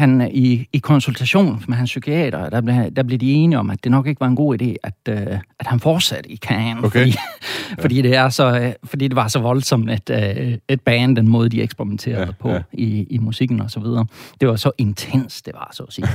han, 0.00 0.30
i, 0.32 0.66
I 0.72 0.78
konsultation 0.78 1.64
med 1.68 1.76
hans 1.76 1.90
psykiater, 1.90 2.48
der 2.50 2.60
blev, 2.60 2.74
der 2.96 3.02
blev 3.02 3.18
de 3.18 3.32
enige 3.32 3.58
om, 3.58 3.70
at 3.70 3.84
det 3.84 3.92
nok 3.92 4.06
ikke 4.06 4.20
var 4.20 4.26
en 4.26 4.36
god 4.36 4.62
idé, 4.62 4.74
at, 4.82 4.94
øh, 5.08 5.38
at 5.60 5.66
han 5.66 5.80
fortsatte 5.80 6.30
i 6.30 6.36
Cannes. 6.36 6.84
Okay. 6.84 7.00
Fordi, 7.00 7.16
fordi, 7.80 8.02
det 8.02 8.16
er 8.16 8.28
så, 8.28 8.58
øh, 8.60 8.72
fordi 8.84 9.08
det 9.08 9.16
var 9.16 9.28
så 9.28 9.38
voldsomt 9.38 9.90
et, 9.90 10.10
øh, 10.10 10.58
et 10.68 10.80
band, 10.80 11.16
den 11.16 11.28
måde, 11.28 11.48
de 11.48 11.62
eksperimenterede 11.62 12.20
Ja, 12.20 12.24
ja, 12.26 12.32
på 12.40 12.48
ja. 12.48 12.54
ja. 12.54 12.60
I, 12.72 13.06
i 13.10 13.18
musikken 13.18 13.60
og 13.60 13.70
så 13.70 13.80
videre. 13.80 14.06
Det 14.40 14.48
var 14.48 14.56
så 14.56 14.70
intens, 14.78 15.42
det 15.42 15.54
var 15.54 15.70
så 15.72 15.82
at 15.82 15.92
sige. 15.92 16.06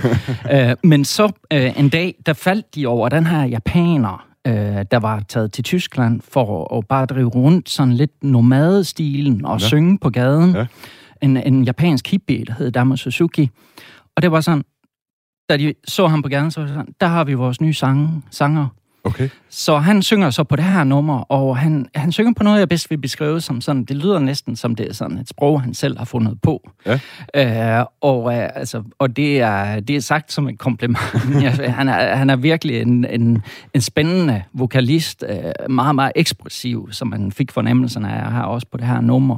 øh, 0.69 0.75
men 0.83 1.05
så 1.05 1.31
øh, 1.53 1.79
en 1.79 1.89
dag, 1.89 2.15
der 2.25 2.33
faldt 2.33 2.75
de 2.75 2.87
over 2.87 3.09
den 3.09 3.25
her 3.25 3.43
japaner, 3.43 4.25
øh, 4.47 4.53
der 4.91 4.99
var 4.99 5.23
taget 5.27 5.51
til 5.51 5.63
Tyskland 5.63 6.21
for 6.29 6.77
at 6.77 6.87
bare 6.87 7.05
drive 7.05 7.27
rundt 7.29 7.69
sådan 7.69 7.93
lidt 7.93 8.23
nomadestilen 8.23 9.45
og 9.45 9.59
Ja. 9.59 9.63
ja. 9.63 9.67
synge 9.67 9.97
på 10.01 10.09
gaden. 10.09 10.55
Ja. 10.55 10.65
En, 11.21 11.37
en 11.37 11.63
japansk 11.63 12.11
hippie, 12.11 12.45
der 12.45 12.53
hed 12.53 12.71
Damo 12.71 12.95
Suzuki. 12.95 13.49
Og 14.15 14.21
det 14.21 14.31
var 14.31 14.41
sådan, 14.41 14.63
da 15.49 15.57
de 15.57 15.73
så 15.87 16.07
ham 16.07 16.21
på 16.21 16.29
gaden, 16.29 16.51
så 16.51 16.59
var 16.59 16.67
det 16.67 16.75
sådan, 16.75 16.93
der 17.01 17.07
har 17.07 17.23
vi 17.23 17.33
vores 17.33 17.61
nye 17.61 17.73
sange, 17.73 18.23
sanger. 18.31 18.67
Okay. 19.05 19.29
Så 19.49 19.77
han 19.77 20.01
synger 20.01 20.29
så 20.29 20.43
på 20.43 20.55
det 20.55 20.63
her 20.63 20.83
nummer, 20.83 21.19
og 21.19 21.57
han, 21.57 21.87
han 21.95 22.11
synger 22.11 22.33
på 22.33 22.43
noget, 22.43 22.59
jeg 22.59 22.69
bedst 22.69 22.89
vil 22.89 22.97
beskrive 22.97 23.41
som 23.41 23.61
sådan, 23.61 23.83
det 23.83 23.95
lyder 23.97 24.19
næsten 24.19 24.55
som 24.55 24.75
det 24.75 24.89
er 24.89 24.93
sådan 24.93 25.17
et 25.17 25.29
sprog, 25.29 25.61
han 25.61 25.73
selv 25.73 25.97
har 25.97 26.05
fundet 26.05 26.41
på. 26.41 26.69
Ja. 27.35 27.79
Øh, 27.79 27.85
og, 28.01 28.33
øh, 28.33 28.49
altså, 28.55 28.83
og 28.99 29.17
det 29.17 29.41
er, 29.41 29.79
det 29.79 29.95
er 29.95 29.99
sagt 30.01 30.31
som 30.31 30.49
et 30.49 30.59
kompliment. 30.59 30.97
Han, 31.77 31.89
er, 31.89 32.15
han 32.15 32.29
er 32.29 32.35
virkelig 32.35 32.81
en, 32.81 33.05
en, 33.05 33.41
en 33.73 33.81
spændende 33.81 34.43
vokalist, 34.53 35.23
øh, 35.29 35.35
meget, 35.69 35.95
meget 35.95 36.11
ekspressiv, 36.15 36.89
som 36.91 37.07
man 37.07 37.31
fik 37.31 37.51
fornemmelsen 37.51 38.05
af 38.05 38.31
her 38.33 38.41
også 38.41 38.67
på 38.71 38.77
det 38.77 38.85
her 38.87 39.01
nummer. 39.01 39.37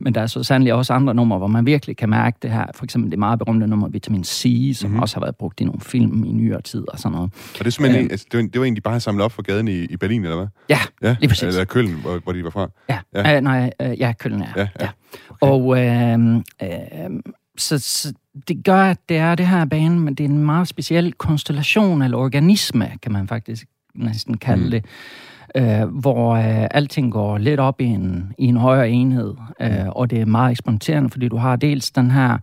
Men 0.00 0.14
der 0.14 0.20
er 0.20 0.26
så 0.26 0.42
sandelig 0.42 0.74
også 0.74 0.92
andre 0.92 1.14
numre, 1.14 1.38
hvor 1.38 1.46
man 1.46 1.66
virkelig 1.66 1.96
kan 1.96 2.08
mærke 2.10 2.38
det 2.42 2.50
her. 2.50 2.64
For 2.74 2.84
eksempel 2.84 3.10
det 3.10 3.18
meget 3.18 3.38
berømte 3.38 3.66
nummer 3.66 3.88
Vitamin 3.88 4.24
C, 4.24 4.72
som 4.74 4.88
Mhm. 4.88 4.92
mm-hmm. 4.92 5.02
også 5.02 5.16
har 5.16 5.20
været 5.20 5.36
brugt 5.36 5.60
i 5.60 5.64
nogle 5.64 5.80
film 5.80 6.24
i 6.24 6.32
nyere 6.32 6.62
tid 6.62 6.84
og 6.88 6.98
sådan 6.98 7.12
noget. 7.16 7.30
Og 7.52 7.58
det 7.58 7.66
er 7.66 7.70
simpelthen, 7.70 8.00
Øh. 8.00 8.04
en, 8.04 8.10
altså, 8.10 8.26
det, 8.32 8.38
var, 8.38 8.46
det 8.52 8.60
var 8.60 8.66
en, 8.66 8.76
de 8.76 8.80
bare 8.80 9.00
samlet 9.08 9.24
op 9.24 9.32
for 9.32 9.42
gaden 9.42 9.68
i, 9.68 9.72
i 9.84 9.96
Berlin, 9.96 10.22
eller 10.24 10.36
hvad? 10.36 10.46
Ja, 10.68 10.78
Ja, 11.02 11.16
Lige 11.20 11.28
præcis. 11.28 11.42
Eller 11.42 11.64
Køln, 11.64 11.94
hvor, 12.00 12.18
hvor 12.18 12.32
de 12.32 12.44
var 12.44 12.50
fra. 12.50 12.68
Ja, 12.88 12.98
Ja. 13.14 13.36
Øh, 13.36 13.42
nej, 13.42 13.72
øh, 13.82 14.00
ja, 14.00 14.12
Køln. 14.12 14.40
Ja, 14.40 14.46
Ja, 14.56 14.68
ja. 14.80 14.84
ja. 14.84 14.88
Og 15.40 15.78
øh, 15.80 16.34
øh, 16.62 17.20
så, 17.58 17.78
så 17.78 18.12
det 18.48 18.64
gør, 18.64 18.82
at 18.82 18.98
det 19.08 19.16
er 19.16 19.34
det 19.34 19.46
her 19.46 19.64
bane, 19.64 20.00
men 20.00 20.14
det 20.14 20.24
er 20.24 20.28
en 20.28 20.38
meget 20.38 20.68
speciel 20.68 21.12
konstellation 21.12 22.02
eller 22.02 22.16
organisme, 22.18 22.90
kan 23.02 23.12
man 23.12 23.28
faktisk 23.28 23.66
næsten 23.94 24.36
kalde 24.36 24.64
Mm. 24.64 24.70
det, 24.70 24.84
øh, 25.56 25.88
hvor 25.88 26.34
øh, 26.34 26.66
alting 26.70 27.12
går 27.12 27.38
lidt 27.38 27.60
op 27.60 27.80
i 27.80 27.84
en, 27.84 28.32
i 28.38 28.44
en 28.46 28.56
højere 28.56 28.90
enhed, 28.90 29.34
øh, 29.60 29.88
og 29.88 30.10
det 30.10 30.20
er 30.20 30.26
meget 30.26 30.50
eksperimenterende, 30.50 31.10
fordi 31.10 31.28
du 31.28 31.36
har 31.36 31.56
dels 31.56 31.90
den 31.90 32.10
her 32.10 32.38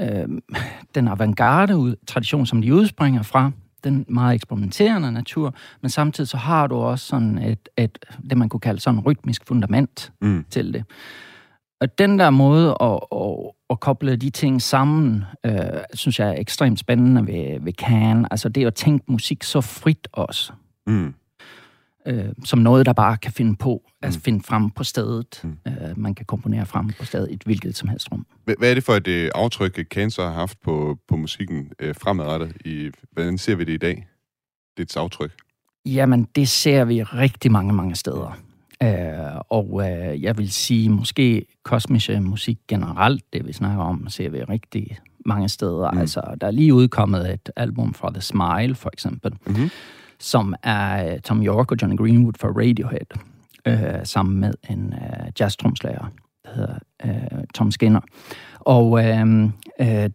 øh, 0.00 0.28
den 0.94 1.08
avantgarde 1.08 1.96
tradition, 2.06 2.46
som 2.46 2.62
de 2.62 2.74
udspringer 2.74 3.22
fra, 3.22 3.50
den 3.84 4.04
meget 4.08 4.34
eksperimenterende 4.34 5.12
natur, 5.12 5.54
men 5.82 5.90
samtidig 5.90 6.28
så 6.28 6.36
har 6.36 6.66
du 6.66 6.74
også 6.76 7.06
sådan 7.06 7.38
et, 7.38 7.68
et 7.76 7.98
det 8.30 8.38
man 8.38 8.48
kunne 8.48 8.60
kalde 8.60 8.80
sådan 8.80 9.00
et 9.00 9.06
rytmisk 9.06 9.46
fundament 9.46 10.12
Mm. 10.20 10.44
til 10.50 10.72
det. 10.74 10.84
Og 11.80 11.98
den 11.98 12.18
der 12.18 12.30
måde 12.30 12.76
at, 12.80 13.00
at, 13.12 13.52
at 13.70 13.80
koble 13.80 14.16
de 14.16 14.30
ting 14.30 14.62
sammen, 14.62 15.24
øh, 15.46 15.52
synes 15.94 16.20
jeg 16.20 16.28
er 16.28 16.34
ekstremt 16.40 16.78
spændende 16.78 17.26
ved, 17.26 17.60
ved 17.60 17.72
Can. 17.72 18.26
Altså 18.30 18.48
det 18.48 18.66
at 18.66 18.74
tænke 18.74 19.04
musik 19.08 19.42
så 19.42 19.60
frit 19.60 20.08
også, 20.12 20.52
Mm. 20.86 21.14
Øh, 22.08 22.24
som 22.44 22.58
noget, 22.58 22.86
der 22.86 22.92
bare 22.92 23.16
kan 23.16 23.32
finde 23.32 23.56
på, 23.56 23.82
altså 24.02 24.18
Mm. 24.18 24.22
finde 24.22 24.42
frem 24.42 24.70
på 24.70 24.84
stedet. 24.84 25.40
Mm. 25.44 25.56
Øh, 25.68 25.98
man 25.98 26.14
kan 26.14 26.26
komponere 26.26 26.66
frem 26.66 26.90
på 26.98 27.04
stedet 27.04 27.30
i 27.30 27.34
et 27.34 27.42
hvilket 27.44 27.76
som 27.76 27.88
helst 27.88 28.12
rum. 28.12 28.26
Hvad 28.58 28.70
er 28.70 28.74
det 28.74 28.84
for 28.84 28.92
et 28.94 29.08
øh, 29.08 29.30
aftryk, 29.34 29.78
Cancer 29.90 30.22
har 30.22 30.32
haft 30.32 30.60
på, 30.60 30.98
på 31.08 31.16
musikken 31.16 31.72
øh, 31.78 31.94
fremadrettet? 31.94 32.52
I, 32.64 32.90
hvordan 33.12 33.38
ser 33.38 33.54
vi 33.54 33.64
det 33.64 33.72
i 33.72 33.76
dag? 33.76 34.06
Det 34.76 34.82
et 34.82 34.96
aftryk. 34.96 35.32
Jamen, 35.86 36.28
det 36.36 36.48
ser 36.48 36.84
vi 36.84 37.02
rigtig 37.02 37.52
mange, 37.52 37.72
mange 37.72 37.94
steder. 37.94 38.38
Øh, 38.82 39.40
og 39.50 39.82
øh, 39.90 40.22
jeg 40.22 40.38
vil 40.38 40.50
sige, 40.52 40.90
måske 40.90 41.46
kosmiske 41.62 42.20
musik 42.20 42.58
generelt, 42.68 43.24
det 43.32 43.46
vi 43.46 43.52
snakker 43.52 43.82
om, 43.84 44.08
ser 44.08 44.30
vi 44.30 44.42
rigtig 44.42 44.98
mange 45.26 45.48
steder. 45.48 45.90
Mm. 45.90 45.98
Altså, 45.98 46.36
der 46.40 46.46
er 46.46 46.50
lige 46.50 46.74
udkommet 46.74 47.32
et 47.34 47.50
album 47.56 47.94
fra 47.94 48.10
The 48.12 48.20
Smile, 48.20 48.74
for 48.74 48.90
eksempel, 48.92 49.32
Mm-hmm. 49.46 49.70
Som 50.20 50.54
er 50.62 51.12
øh, 51.12 51.20
Tom 51.20 51.42
York 51.42 51.72
og 51.72 51.76
Johnny 51.82 51.96
Greenwood 51.96 52.32
fra 52.40 52.48
Radiohead, 52.48 53.06
øh, 53.66 54.06
sammen 54.06 54.40
med 54.40 54.54
en 54.70 54.94
øh, 54.94 55.26
jazztromslager, 55.40 56.12
der 56.44 56.50
hedder 56.54 56.78
øh, 57.04 57.44
Tom 57.54 57.70
Skinner. 57.70 58.00
Og 58.60 59.04
øh, 59.04 59.42
øh, 59.80 60.10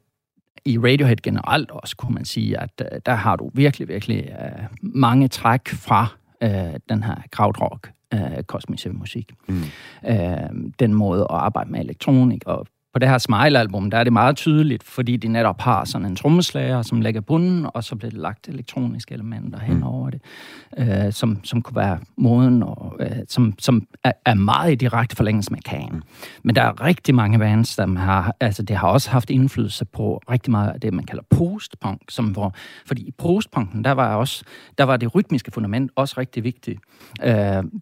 i 0.65 0.77
Radiohead 0.77 1.15
generelt 1.15 1.71
også, 1.71 1.95
kunne 1.95 2.13
man 2.13 2.25
sige, 2.25 2.59
at 2.59 2.81
øh, 2.81 2.99
der 3.05 3.13
har 3.13 3.35
du 3.35 3.51
virkelig, 3.53 3.87
virkelig 3.87 4.29
øh, 4.41 4.63
mange 4.81 5.27
træk 5.27 5.67
fra 5.67 6.07
øh, 6.43 6.79
den 6.89 7.03
her 7.03 7.15
krautrock, 7.31 7.91
øh, 8.13 8.43
kosmiske 8.47 8.89
musik. 8.89 9.31
Mm. 9.47 9.61
Øh, 10.07 10.71
den 10.79 10.93
måde 10.93 11.21
at 11.21 11.35
arbejde 11.35 11.71
med 11.71 11.79
elektronik, 11.79 12.43
og 12.45 12.67
på 12.93 12.99
det 12.99 13.09
her 13.09 13.17
Smile-album, 13.17 13.91
der 13.91 13.97
er 13.97 14.03
det 14.03 14.13
meget 14.13 14.35
tydeligt, 14.35 14.83
fordi 14.83 15.17
de 15.17 15.27
netop 15.27 15.61
har 15.61 15.85
sådan 15.85 16.07
en 16.07 16.15
trommeslager, 16.15 16.81
som 16.81 17.01
lægger 17.01 17.21
bunden, 17.21 17.67
og 17.73 17.83
så 17.83 17.95
bliver 17.95 18.09
det 18.11 18.19
lagt 18.19 18.47
elektroniske 18.47 19.13
elementer 19.13 19.59
hen 19.59 19.77
Mm. 19.77 19.83
over 19.83 20.09
det, 20.09 20.21
øh, 20.77 21.13
som, 21.13 21.39
som 21.43 21.61
kunne 21.61 21.75
være 21.75 21.99
moden, 22.17 22.63
og 22.63 22.95
øh, 22.99 23.11
som, 23.29 23.53
som 23.59 23.87
er, 24.03 24.11
er 24.25 24.33
meget 24.33 24.71
i 24.71 24.75
direkte 24.75 25.15
forlængelse 25.15 25.51
med 25.51 25.59
Can. 25.59 25.89
Mm. 25.91 26.01
Men 26.43 26.55
der 26.55 26.61
er 26.61 26.81
rigtig 26.85 27.15
mange 27.15 27.39
bands, 27.39 27.75
der 27.75 27.87
har, 27.99 28.35
altså 28.39 28.63
det 28.63 28.75
har 28.75 28.87
også 28.87 29.09
haft 29.11 29.29
indflydelse 29.29 29.85
på 29.85 30.21
rigtig 30.29 30.51
meget 30.51 30.69
af 30.71 30.79
det, 30.81 30.93
man 30.93 31.05
kalder 31.05 31.23
postpunk, 31.29 32.01
som 32.09 32.25
hvor, 32.25 32.53
fordi 32.85 33.01
i 33.01 33.11
postpunken, 33.17 33.83
der 33.83 33.91
var 33.91 34.15
også, 34.15 34.43
der 34.77 34.83
var 34.83 34.97
det 34.97 35.15
rytmiske 35.15 35.51
fundament 35.51 35.91
også 35.95 36.15
rigtig 36.17 36.43
vigtigt. 36.43 36.79
Øh, 37.23 37.33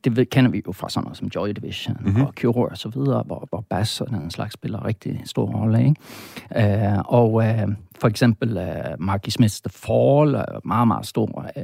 det 0.04 0.15
ved, 0.15 0.26
kender 0.26 0.52
vi 0.52 0.62
jo 0.67 0.71
fra 0.71 0.89
sådan 0.89 1.04
noget 1.04 1.17
som 1.17 1.28
Joy 1.36 1.50
Division 1.50 1.95
Mhm. 2.00 2.08
mm-hmm. 2.10 2.24
og 2.24 2.34
Cure 2.39 2.69
og 2.69 2.78
så 2.78 2.89
videre, 2.89 3.24
hvor, 3.26 3.45
hvor 3.50 3.65
bass 3.69 4.02
og 4.02 4.10
den 4.10 4.32
slags 4.32 4.54
spiller 4.54 4.86
rigtig 4.86 5.01
stor 5.26 5.46
rolle, 5.46 5.80
ikke? 5.80 6.94
Øh, 6.94 7.00
og 7.06 7.44
øh, 7.44 7.68
for 8.02 8.08
eksempel 8.08 8.58
øh, 8.58 9.00
Marky 9.00 9.30
Smith's 9.30 9.62
The 9.64 9.70
Fall 9.70 10.34
er 10.34 10.68
meget, 10.68 10.88
meget 10.88 11.06
stor 11.06 11.46
øh, 11.58 11.64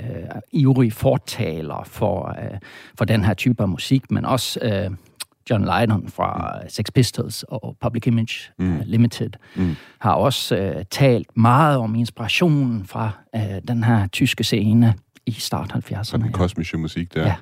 ivrig 0.51 0.93
fortaler 0.93 1.83
for, 1.85 2.35
øh, 2.41 2.57
for 2.97 3.05
den 3.05 3.23
her 3.23 3.33
type 3.33 3.63
af 3.63 3.69
musik, 3.69 4.11
men 4.11 4.25
også 4.25 4.59
øh, 4.61 4.91
John 5.49 5.63
Lydon 5.63 6.09
fra 6.09 6.59
Sex 6.69 6.85
Pistols 6.95 7.43
og 7.43 7.77
Public 7.81 8.07
Image 8.07 8.51
mm. 8.59 8.75
uh, 8.75 8.81
Limited 8.85 9.29
mm. 9.55 9.75
har 9.99 10.13
også 10.13 10.55
øh, 10.55 10.85
talt 10.91 11.37
meget 11.37 11.77
om 11.77 11.95
inspirationen 11.95 12.85
fra 12.85 13.11
øh, 13.35 13.41
den 13.67 13.83
her 13.83 14.07
tyske 14.07 14.43
scene 14.43 14.93
i 15.25 15.31
start 15.31 15.71
70'erne. 15.71 16.17
Den 16.17 16.31
kosmiske 16.31 16.77
musik 16.77 17.13
der. 17.13 17.21
Ja. 17.25 17.35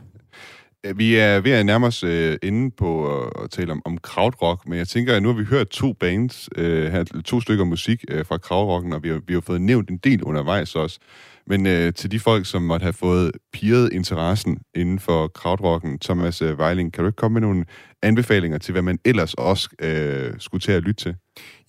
Øh, 0.86 0.98
vi 0.98 1.16
er 1.16 1.40
ved 1.40 1.52
at 1.52 1.66
nærme 1.66 1.88
os 1.88 2.04
øh, 2.04 2.38
inde 2.44 2.72
på 2.72 3.22
øh, 3.38 3.44
at, 3.44 3.52
tale 3.52 3.72
om, 3.72 3.82
om 3.86 3.98
krautrock, 3.98 4.68
men 4.68 4.78
jeg 4.78 4.88
tænker, 4.88 5.16
at 5.16 5.24
nu 5.24 5.30
har 5.30 5.36
vi 5.36 5.44
hørt 5.44 5.70
to 5.70 5.94
bands, 5.94 6.50
øh, 6.56 6.92
her, 6.92 7.04
to 7.26 7.42
stykker 7.42 7.66
musik 7.66 8.06
øh, 8.08 8.26
fra 8.26 8.38
krautrocken, 8.38 8.94
og 8.94 9.04
vi 9.04 9.10
har, 9.10 9.22
vi 9.28 9.34
har 9.34 9.42
fået 9.42 9.62
nævnt 9.62 9.90
en 9.90 9.98
del 9.98 10.24
undervejs 10.24 10.76
også. 10.76 11.00
Men 11.48 11.66
øh, 11.66 11.94
til 11.94 12.12
de 12.12 12.20
folk, 12.20 12.46
som 12.46 12.62
måtte 12.62 12.84
have 12.84 12.94
fået 12.94 13.32
piret 13.54 13.94
interessen 13.94 14.58
inden 14.76 15.00
for 15.00 15.28
krautrocken, 15.28 16.00
Thomas 16.00 16.42
øh, 16.42 16.58
Vejling, 16.58 16.94
kan 16.94 17.04
du 17.04 17.08
ikke 17.08 17.18
komme 17.18 17.34
med 17.34 17.42
nogle 17.42 17.66
anbefalinger 18.02 18.58
til, 18.58 18.72
hvad 18.72 18.82
man 18.82 19.00
ellers 19.06 19.34
også 19.34 19.70
øh, 19.82 20.34
skulle 20.40 20.62
til 20.62 20.72
at 20.72 20.84
lytte 20.84 21.04
til? 21.04 21.16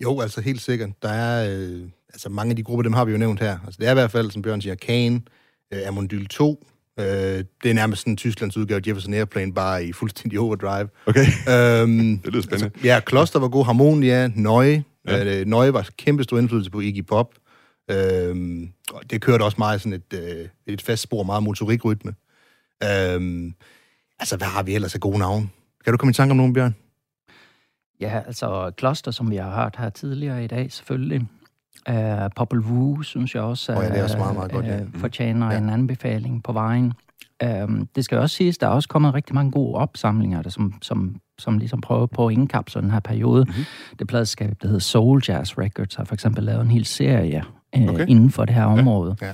Jo, 0.02 0.20
altså 0.20 0.40
helt 0.40 0.61
sikkert. 0.61 0.90
Der 1.02 1.09
er, 1.09 1.59
øh, 1.59 1.88
altså 2.09 2.29
mange 2.29 2.50
af 2.50 2.57
de 2.57 2.62
grupper, 2.62 2.83
dem 2.83 2.92
har 2.92 3.05
vi 3.05 3.12
jo 3.12 3.18
nævnt 3.18 3.40
her. 3.40 3.59
Altså 3.64 3.79
det 3.81 3.87
er 3.87 3.90
i 3.90 3.94
hvert 3.94 4.11
fald, 4.11 4.31
som 4.31 4.42
Bjørn 4.42 4.61
siger, 4.61 4.74
Kane, 4.74 5.20
øh, 5.72 5.88
Amondyl 5.88 6.26
2, 6.26 6.64
øh, 6.99 7.45
det 7.63 7.71
er 7.71 7.75
nærmest 7.75 8.03
sådan 8.03 8.17
Tysklands 8.17 8.57
udgave 8.57 8.77
af 8.77 8.89
Jefferson 8.89 9.15
Airplane, 9.15 9.53
bare 9.53 9.85
i 9.85 9.93
fuldstændig 9.93 10.41
overdrive. 10.41 10.89
Okay. 11.07 11.27
øhm, 11.49 12.19
Det 12.25 12.33
lyder 12.33 12.43
spændende. 12.43 12.65
Altså, 12.75 12.81
ja, 12.85 13.01
Kloster 13.01 13.39
var 13.39 13.49
god, 13.49 13.65
Harmonia, 13.65 14.31
Nøje. 14.35 14.85
Ja. 15.07 15.17
Ja. 15.17 15.41
Øh, 15.41 15.47
Nøje 15.47 15.73
var 15.73 15.89
kæmpe 15.99 16.23
stor 16.25 16.39
indflydelse 16.39 16.71
på 16.71 16.81
Iggy 16.81 17.07
Pop. 17.07 17.35
Øhm, 17.91 18.69
og 18.93 19.11
det 19.11 19.21
kørte 19.21 19.43
også 19.43 19.57
meget 19.59 19.81
sådan 19.81 19.93
et, 19.93 20.13
øh, 20.15 20.49
et 20.67 20.83
fast 20.83 21.03
spor, 21.03 21.23
meget 21.23 21.43
motorikrytme. 21.43 22.15
Øhm, 22.85 23.55
altså, 24.19 24.37
hvad 24.37 24.47
har 24.47 24.63
vi 24.63 24.75
ellers 24.75 24.95
af 24.95 25.01
gode 25.01 25.19
navne? 25.19 25.49
Kan 25.85 25.93
du 25.93 25.97
komme 25.97 26.11
i 26.11 26.15
tanke 26.15 26.31
om 26.31 26.37
nogen, 26.37 26.53
Bjørn? 26.53 26.75
Ja, 28.01 28.23
altså 28.27 28.73
Kloster, 28.77 29.11
som 29.11 29.31
vi 29.31 29.37
har 29.37 29.63
hørt 29.63 29.77
her 29.79 29.91
tidligere 29.91 30.45
i 30.45 30.47
dag, 30.47 30.73
selvfølgelig. 30.73 31.29
Uh, 31.90 32.29
Popple 32.37 32.62
Vuh, 32.62 33.03
synes 33.03 33.35
jeg 33.35 33.42
også, 33.42 33.72
Åh 33.77 33.83
ja, 33.85 33.88
det 33.88 33.99
er 33.99 34.03
også 34.03 34.18
meget, 34.18 34.35
meget 34.35 34.53
godt, 34.53 34.66
ja. 34.66 34.81
øh, 34.81 34.87
fortjener 34.94 35.53
Ja. 35.53 35.59
en 35.59 35.70
anbefaling 35.70 36.42
på 36.42 36.53
vejen. 36.53 36.92
Um, 37.64 37.88
det 37.96 38.05
skal 38.05 38.18
også 38.18 38.37
siges, 38.37 38.59
der 38.59 38.66
er 38.66 38.70
også 38.70 38.88
kommet 38.88 39.14
rigtig 39.14 39.35
mange 39.35 39.51
gode 39.53 39.75
opsamlinger, 39.75 40.42
der, 40.42 40.51
som, 40.51 40.75
som, 40.83 41.16
som 41.38 41.59
ligesom 41.59 41.81
prøver 41.81 42.07
på 42.07 42.27
at 42.27 42.33
indkapsle 42.33 42.83
den 42.83 42.90
her 42.90 43.01
periode. 43.01 43.44
Mhm. 43.44 43.51
Mm-hmm. 43.51 43.96
Det 43.99 44.07
pladeskab, 44.09 44.51
der 44.62 44.68
hedder 44.68 44.81
Soul 44.81 45.22
Jazz 45.29 45.59
Records, 45.59 45.94
har 45.94 46.05
for 46.05 46.14
eksempel 46.14 46.44
lavet 46.44 46.61
en 46.61 46.70
hel 46.70 46.85
serie 46.85 47.42
uh, 47.79 47.83
Okay. 47.88 48.07
inden 48.09 48.31
for 48.31 48.44
det 48.44 48.55
her 48.55 48.64
område. 48.64 49.16
Ja. 49.22 49.33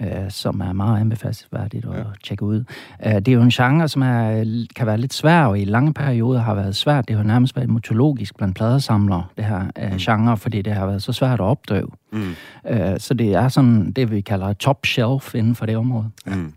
Uh, 0.00 0.06
som 0.28 0.60
er 0.60 0.72
meget 0.72 1.00
anbefalesværdigt 1.00 1.84
at 1.84 1.98
ja. 1.98 2.02
tjekke 2.24 2.44
ud. 2.44 2.64
Uh, 3.06 3.12
det 3.12 3.28
er 3.28 3.32
jo 3.32 3.42
en 3.42 3.50
genre, 3.50 3.88
som 3.88 4.02
er, 4.02 4.66
kan 4.76 4.86
være 4.86 4.98
lidt 4.98 5.14
svær, 5.14 5.44
og 5.44 5.58
i 5.58 5.64
lange 5.64 5.94
perioder 5.94 6.40
har 6.40 6.54
været 6.54 6.76
svært. 6.76 7.08
Det 7.08 7.16
har 7.16 7.22
nærmest 7.22 7.56
været 7.56 7.70
mytologisk 7.70 8.36
blandt 8.36 8.56
pladesamlere, 8.56 9.24
det 9.36 9.44
her 9.44 9.64
uh, 9.82 9.96
genre, 9.96 10.36
fordi 10.36 10.62
det 10.62 10.72
har 10.72 10.86
været 10.86 11.02
så 11.02 11.12
svært 11.12 11.40
at 11.40 11.44
opdrive. 11.44 11.88
Mm. 12.12 12.34
Uh, 12.70 12.76
så 12.98 13.14
det 13.14 13.34
er 13.34 13.48
sådan 13.48 13.92
det, 13.92 14.10
vi 14.10 14.20
kalder 14.20 14.52
top 14.52 14.86
shelf 14.86 15.34
inden 15.34 15.54
for 15.54 15.66
det 15.66 15.76
område. 15.76 16.10
Mm. 16.26 16.52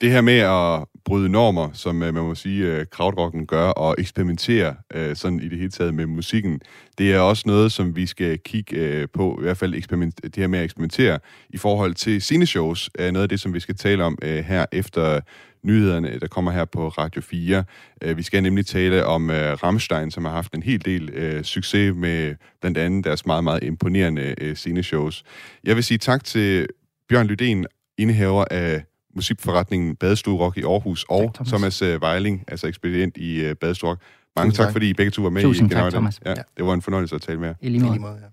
Det 0.00 0.10
her 0.10 0.20
med 0.20 0.38
at 0.38 0.88
bryde 1.04 1.28
normer, 1.28 1.72
som 1.72 2.02
øh, 2.02 2.14
man 2.14 2.24
må 2.24 2.34
sige, 2.34 2.66
øh, 2.66 2.86
krautrocken 2.90 3.46
gør, 3.46 3.68
og 3.68 3.94
eksperimentere 3.98 4.74
øh, 4.94 5.16
sådan 5.16 5.40
i 5.40 5.48
det 5.48 5.58
hele 5.58 5.70
taget 5.70 5.94
med 5.94 6.06
musikken, 6.06 6.60
det 6.98 7.12
er 7.14 7.18
også 7.20 7.42
noget, 7.46 7.72
som 7.72 7.96
vi 7.96 8.06
skal 8.06 8.38
kigge 8.38 8.76
øh, 8.76 9.08
på, 9.12 9.36
i 9.40 9.42
hvert 9.42 9.56
fald 9.56 9.74
eksperiment, 9.74 10.20
det 10.22 10.36
her 10.36 10.46
med 10.46 10.58
at 10.58 10.64
eksperimentere 10.64 11.18
i 11.50 11.56
forhold 11.56 11.94
til 11.94 12.22
sceneshows, 12.22 12.90
er 12.94 13.10
noget 13.10 13.22
af 13.22 13.28
det, 13.28 13.40
som 13.40 13.54
vi 13.54 13.60
skal 13.60 13.76
tale 13.76 14.04
om 14.04 14.18
øh, 14.22 14.44
her 14.44 14.66
efter 14.72 15.20
nyhederne, 15.62 16.18
der 16.18 16.26
kommer 16.26 16.50
her 16.50 16.64
på 16.64 16.88
Radio 16.88 17.22
4. 17.22 17.64
Øh, 18.02 18.16
vi 18.16 18.22
skal 18.22 18.42
nemlig 18.42 18.66
tale 18.66 19.06
om 19.06 19.30
øh, 19.30 19.52
Rammstein, 19.62 20.10
som 20.10 20.24
har 20.24 20.32
haft 20.32 20.54
en 20.54 20.62
hel 20.62 20.84
del 20.84 21.10
øh, 21.10 21.44
succes 21.44 21.94
med 21.96 22.34
blandt 22.60 22.78
andet 22.78 23.04
deres 23.04 23.26
meget, 23.26 23.44
meget 23.44 23.62
imponerende 23.62 24.34
øh, 24.40 24.56
sceneshows. 24.56 25.22
Jeg 25.64 25.76
vil 25.76 25.84
sige 25.84 25.98
tak 25.98 26.24
til 26.24 26.66
Bjørn 27.08 27.30
Lydén, 27.30 27.64
indehaver 27.98 28.44
af 28.50 28.84
musikforretningen 29.14 29.96
Badestue 29.96 30.38
Rock 30.38 30.56
i 30.56 30.62
Aarhus, 30.62 31.04
og 31.08 31.22
Tak, 31.22 31.46
Thomas. 31.46 31.78
Thomas 31.78 31.82
øh, 31.82 32.02
Weiling, 32.02 32.44
altså 32.48 32.66
ekspedient 32.66 33.16
i 33.16 33.40
øh, 33.40 33.54
Badestue 33.54 33.90
Rock. 33.90 34.00
Mange 34.36 34.50
Tusind 34.50 34.56
tak, 34.56 34.66
tak. 34.66 34.72
fordi 34.72 34.90
I 34.90 34.94
begge 34.94 35.10
to 35.10 35.22
var 35.22 35.30
med 35.30 35.42
Tusind 35.42 35.66
i 35.66 35.70
tak, 35.70 35.76
General. 35.76 35.92
Thomas. 35.92 36.20
Ja, 36.26 36.34
det 36.56 36.66
var 36.66 36.74
en 36.74 36.82
fornøjelse 36.82 37.14
at 37.14 37.22
tale 37.22 37.40
med 37.40 37.48
jer. 37.48 37.54
I 37.60 37.68
lige 37.68 37.76
I 37.76 37.80
måde. 37.80 38.00
måde, 38.00 38.18
ja. 38.22 38.26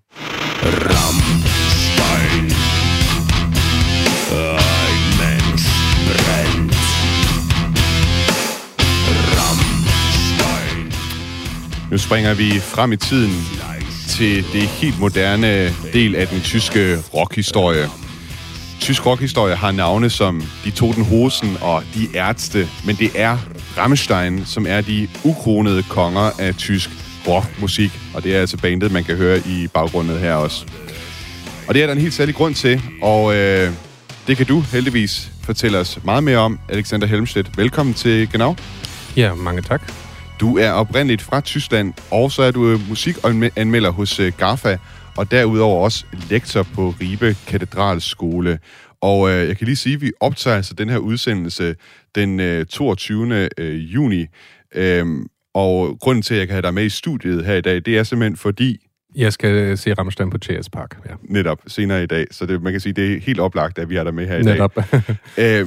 Nu 11.90 11.98
springer 11.98 12.34
vi 12.34 12.50
frem 12.60 12.92
i 12.92 12.96
tiden 12.96 13.30
til 14.08 14.52
det 14.52 14.62
helt 14.62 15.00
moderne 15.00 15.70
del 15.92 16.14
af 16.16 16.28
den 16.28 16.40
tyske 16.40 16.96
rockhistorie. 17.14 17.88
Tysk 18.80 19.06
rockhistorie 19.06 19.54
har 19.54 19.72
navne 19.72 20.10
som 20.10 20.42
De 20.64 20.70
Toten 20.70 21.04
Hosen 21.04 21.56
og 21.60 21.82
De 21.94 22.16
Ærzte, 22.16 22.68
men 22.86 22.96
det 22.96 23.10
er 23.14 23.38
Rammstein, 23.78 24.46
som 24.46 24.66
er 24.68 24.80
de 24.80 25.08
ukronede 25.24 25.82
konger 25.82 26.30
af 26.38 26.54
tysk 26.54 26.90
rockmusik, 27.28 27.90
og 28.14 28.24
det 28.24 28.36
er 28.36 28.40
altså 28.40 28.56
bandet, 28.56 28.92
man 28.92 29.04
kan 29.04 29.16
høre 29.16 29.38
i 29.38 29.66
baggrunden 29.74 30.18
her 30.18 30.34
også. 30.34 30.66
Og 31.68 31.74
det 31.74 31.82
er 31.82 31.86
der 31.86 31.94
en 31.94 32.00
helt 32.00 32.14
særlig 32.14 32.34
grund 32.34 32.54
til, 32.54 32.82
og 33.02 33.36
øh, 33.36 33.70
det 34.26 34.36
kan 34.36 34.46
du 34.46 34.60
heldigvis 34.60 35.30
fortælle 35.44 35.78
os 35.78 35.98
meget 36.04 36.24
mere 36.24 36.38
om, 36.38 36.58
Alexander 36.68 37.06
Helmstedt. 37.06 37.58
Velkommen 37.58 37.94
til 37.94 38.28
Genau. 38.32 38.56
Ja, 39.16 39.34
mange 39.34 39.62
tak. 39.62 39.92
Du 40.40 40.58
er 40.58 40.70
oprindeligt 40.70 41.22
fra 41.22 41.40
Tyskland, 41.40 41.94
og 42.10 42.32
så 42.32 42.42
er 42.42 42.50
du 42.50 42.80
musikanmelder 42.88 43.90
hos 43.90 44.20
øh, 44.20 44.32
GAFA, 44.38 44.76
og 45.18 45.30
derudover 45.30 45.84
også 45.84 46.04
lektor 46.30 46.62
på 46.62 46.94
Ribe 47.00 47.36
Katedralskole. 47.46 48.58
Og 49.00 49.30
øh, 49.30 49.48
jeg 49.48 49.56
kan 49.56 49.64
lige 49.64 49.76
sige, 49.76 49.94
at 49.94 50.00
vi 50.00 50.12
optager 50.20 50.56
altså 50.56 50.74
den 50.74 50.88
her 50.88 50.98
udsendelse 50.98 51.76
den 52.14 52.40
øh, 52.40 52.66
22. 52.66 53.48
Øh, 53.58 53.94
juni. 53.94 54.26
Øhm, 54.74 55.26
og 55.54 55.98
grunden 56.00 56.22
til, 56.22 56.34
at 56.34 56.38
jeg 56.40 56.46
kan 56.46 56.54
have 56.54 56.62
dig 56.62 56.74
med 56.74 56.84
i 56.84 56.88
studiet 56.88 57.44
her 57.44 57.54
i 57.54 57.60
dag, 57.60 57.74
det 57.74 57.98
er 57.98 58.02
simpelthen 58.02 58.36
fordi, 58.36 58.78
Jeg 59.16 59.32
skal 59.32 59.78
se 59.78 59.94
Rammstein 59.94 60.30
på 60.30 60.38
Chairs 60.38 60.70
Park. 60.70 60.98
Ja. 61.08 61.14
netop 61.22 61.58
senere 61.66 62.02
i 62.02 62.06
dag, 62.06 62.26
så 62.30 62.46
det, 62.46 62.62
man 62.62 62.72
kan 62.72 62.80
sige, 62.80 62.92
det 62.92 63.12
er 63.14 63.20
helt 63.20 63.40
oplagt, 63.40 63.78
at 63.78 63.90
vi 63.90 63.96
har 63.96 64.04
dig 64.04 64.14
med 64.14 64.26
her 64.26 64.36
i 64.36 64.42
dag. 64.42 64.52
Netop. 64.52 64.76
Øh, 65.38 65.66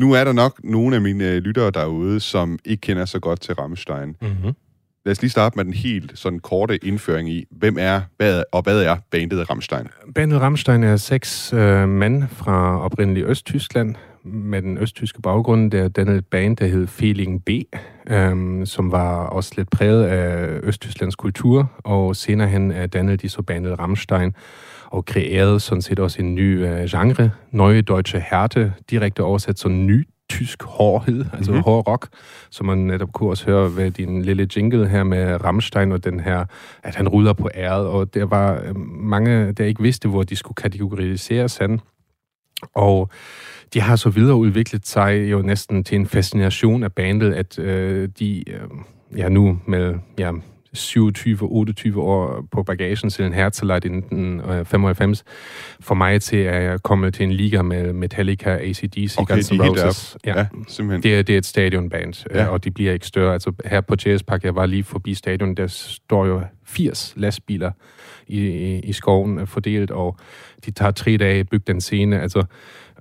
nu 0.00 0.12
er 0.12 0.24
der 0.24 0.32
nok 0.32 0.60
nogle 0.64 0.96
af 0.96 1.02
mine 1.02 1.30
øh, 1.30 1.36
lyttere 1.36 1.70
derude, 1.70 2.20
som 2.20 2.58
ikke 2.64 2.80
kender 2.80 3.04
så 3.04 3.18
godt 3.18 3.40
til 3.40 3.54
Rammstein. 3.54 4.16
mm-hmm. 4.20 4.52
Lad 5.06 5.12
os 5.12 5.22
lige 5.22 5.30
starte 5.30 5.56
med 5.56 5.64
den 5.64 5.72
helt 5.72 6.12
sådan 6.14 6.38
korte 6.38 6.84
indføring 6.84 7.30
i, 7.30 7.44
hvem 7.50 7.76
er 7.80 8.00
hvad, 8.16 8.42
og 8.52 8.62
hvad 8.62 8.82
er 8.82 8.96
bandet 9.10 9.50
Rammstein? 9.50 9.86
Bandet 10.14 10.40
Rammstein 10.40 10.84
er 10.84 10.96
seks 10.96 11.52
øh, 11.52 11.88
mænd 11.88 12.24
fra 12.28 12.80
oprindeligt 12.80 13.26
Østtyskland 13.26 13.94
med 14.24 14.62
den 14.62 14.78
østtyske 14.78 15.22
baggrund. 15.22 15.70
Der 15.70 15.88
dannede 15.88 16.18
et 16.18 16.26
band, 16.26 16.56
der 16.56 16.66
hed 16.66 16.86
Feeling 16.86 17.44
B, 17.44 17.50
øhm, 18.10 18.66
som 18.66 18.92
var 18.92 19.26
også 19.26 19.52
lidt 19.56 19.70
præget 19.70 20.04
af 20.04 20.58
Østtysklands 20.62 21.16
kultur, 21.16 21.70
og 21.84 22.16
senere 22.16 22.48
hen 22.48 22.70
er 22.70 22.86
dannet 22.86 23.22
de 23.22 23.28
så 23.28 23.42
bandet 23.42 23.78
Rammstein, 23.78 24.34
og 24.86 25.04
kreerede 25.04 25.60
sådan 25.60 25.82
set 25.82 25.98
også 25.98 26.22
en 26.22 26.34
ny 26.34 26.66
øh, 26.66 26.84
genre, 26.84 27.30
Neue 27.50 27.80
Deutsche 27.80 28.20
Härte, 28.30 28.72
direkte 28.90 29.22
oversat 29.22 29.58
som 29.58 29.86
ny 29.86 30.06
tysk 30.28 30.62
hårdhed, 30.62 31.24
altså 31.32 31.36
Mhm. 31.36 31.50
mm-hmm. 31.50 31.62
hård 31.62 31.88
rock, 31.88 32.08
som 32.50 32.66
man 32.66 32.78
netop 32.78 33.12
kunne 33.12 33.30
også 33.30 33.44
høre 33.46 33.76
ved 33.76 33.90
din 33.90 34.22
lille 34.22 34.48
jingle 34.56 34.88
her 34.88 35.04
med 35.04 35.44
Rammstein 35.44 35.92
og 35.92 36.04
den 36.04 36.20
her, 36.20 36.44
at 36.82 36.94
han 36.94 37.08
ruller 37.08 37.32
på 37.32 37.48
æret, 37.54 37.86
og 37.86 38.14
der 38.14 38.24
var 38.24 38.60
øh, 38.64 38.76
mange, 39.00 39.52
der 39.52 39.64
ikke 39.64 39.82
vidste, 39.82 40.08
hvor 40.08 40.22
de 40.22 40.36
skulle 40.36 40.54
kategoriseres 40.56 41.56
hen. 41.56 41.80
Og 42.74 43.10
de 43.74 43.80
har 43.80 43.96
så 43.96 44.10
videre 44.10 44.36
udviklet 44.36 44.86
sig 44.86 45.30
jo 45.30 45.42
næsten 45.42 45.84
til 45.84 45.96
en 45.96 46.06
fascination 46.06 46.82
af 46.82 46.92
bandet, 46.92 47.32
at 47.34 47.58
øh, 47.58 48.08
de, 48.18 48.50
øh, 48.50 48.60
ja 49.16 49.28
nu 49.28 49.58
med 49.66 49.94
ja, 50.18 50.30
27-28 50.76 51.98
år 51.98 52.44
på 52.52 52.62
bagagen 52.62 53.10
til 53.10 53.24
en 53.24 53.32
Herzleit 53.32 53.84
i 53.84 53.88
1995, 53.88 55.24
for 55.80 55.94
mig 55.94 56.22
til 56.22 56.36
at 56.36 56.82
komme 56.82 57.10
til 57.10 57.24
en 57.24 57.32
liga 57.32 57.62
med 57.62 57.92
Metallica, 57.92 58.50
ACDC, 58.50 59.14
Okay, 59.18 59.34
Guns 59.34 59.52
N' 59.52 59.62
Roses. 59.62 60.16
Ja, 60.26 60.38
ja 60.38 60.46
simpelthen. 60.68 61.02
Det 61.02 61.18
er, 61.18 61.22
det 61.22 61.34
er 61.34 61.38
et 61.38 61.46
stadionband, 61.46 62.26
Ja. 62.30 62.42
ja. 62.42 62.48
og 62.48 62.64
de 62.64 62.70
bliver 62.70 62.92
ikke 62.92 63.06
større. 63.06 63.32
Altså 63.32 63.52
her 63.64 63.80
på 63.80 63.94
Jazzpark, 64.06 64.44
jeg 64.44 64.54
var 64.54 64.66
lige 64.66 64.84
forbi 64.84 65.14
stadion, 65.14 65.54
der 65.54 65.66
står 65.66 66.26
jo 66.26 66.42
80 66.66 67.12
lastbiler 67.16 67.70
i, 68.26 68.40
i, 68.46 68.80
i 68.80 68.92
skoven 68.92 69.38
øh, 69.38 69.46
fordelt, 69.46 69.90
og 69.90 70.16
de 70.66 70.70
tager 70.70 70.90
tre 70.90 71.16
dage 71.16 71.40
at 71.40 71.48
bygge 71.48 71.64
den 71.66 71.80
scene. 71.80 72.20
Altså 72.20 72.42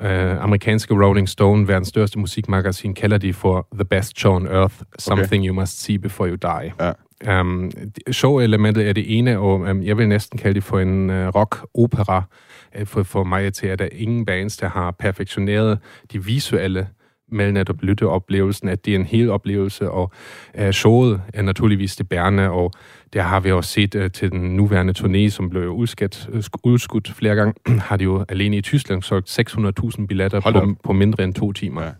øh, 0.02 0.44
amerikanske 0.44 1.06
Rolling 1.06 1.30
Stone, 1.30 1.68
verdens 1.68 1.88
største 1.88 2.20
musikmagasin, 2.20 2.94
kalder 2.94 3.18
de 3.18 3.34
for 3.34 3.68
The 3.74 3.86
Best 3.86 4.20
Show 4.20 4.36
on 4.36 4.48
Earth, 4.48 4.76
Something 5.00 5.46
You 5.48 5.56
Must 5.56 5.82
See 5.84 6.00
Before 6.00 6.30
You 6.30 6.36
Die. 6.36 6.74
Ja. 6.80 6.92
Um, 7.40 7.72
show-elementet 8.12 8.90
er 8.90 8.94
det 8.94 9.18
ene, 9.18 9.40
og 9.40 9.54
um, 9.60 9.84
jeg 9.84 9.98
vil 9.98 10.08
næsten 10.08 10.40
kalde 10.40 10.56
det 10.56 10.64
for 10.64 10.80
en 10.80 11.10
uh, 11.10 11.28
rock-opera. 11.28 12.24
Uh, 12.80 12.88
for, 12.88 13.04
for 13.04 13.24
mig 13.24 13.54
til, 13.54 13.68
at 13.68 13.80
der 13.80 13.86
er 13.86 13.90
ingen 13.92 14.26
bands, 14.26 14.58
der 14.58 14.70
har 14.70 14.92
perfektioneret 14.92 15.80
de 16.12 16.24
visuelle 16.24 16.88
med 17.32 17.52
netop 17.52 17.82
lytteoplevelsen, 17.82 18.70
at 18.70 18.86
det 18.86 18.96
er 18.96 19.00
en 19.00 19.06
hel 19.06 19.30
oplevelse, 19.30 19.90
og 19.90 20.12
uh, 20.62 20.70
showet 20.70 21.22
er 21.34 21.42
naturligvis 21.42 21.96
det 21.96 22.10
bærende, 22.10 22.50
og 22.50 22.72
der 23.16 23.22
har 23.22 23.40
vi 23.40 23.52
også 23.52 23.70
set 23.70 23.96
uh, 23.96 24.12
til 24.12 24.32
den 24.32 24.56
nuværende 24.56 24.94
turné, 24.98 25.30
som 25.30 25.50
blev 25.50 25.70
udskudt, 25.70 26.30
uh, 26.34 26.72
udskudt 26.72 27.12
flere 27.12 27.36
gange, 27.36 27.54
har 27.88 27.98
de 27.98 28.04
jo 28.04 28.26
alene 28.30 28.58
i 28.58 28.62
Tyskland 28.62 29.02
solgt 29.02 29.40
600.000 30.00 30.06
billetter 30.06 30.40
på, 30.40 30.76
på 30.84 30.94
mindre 30.94 31.24
end 31.24 31.34
to 31.34 31.52
timer. 31.52 31.84
Ja. 31.84 31.92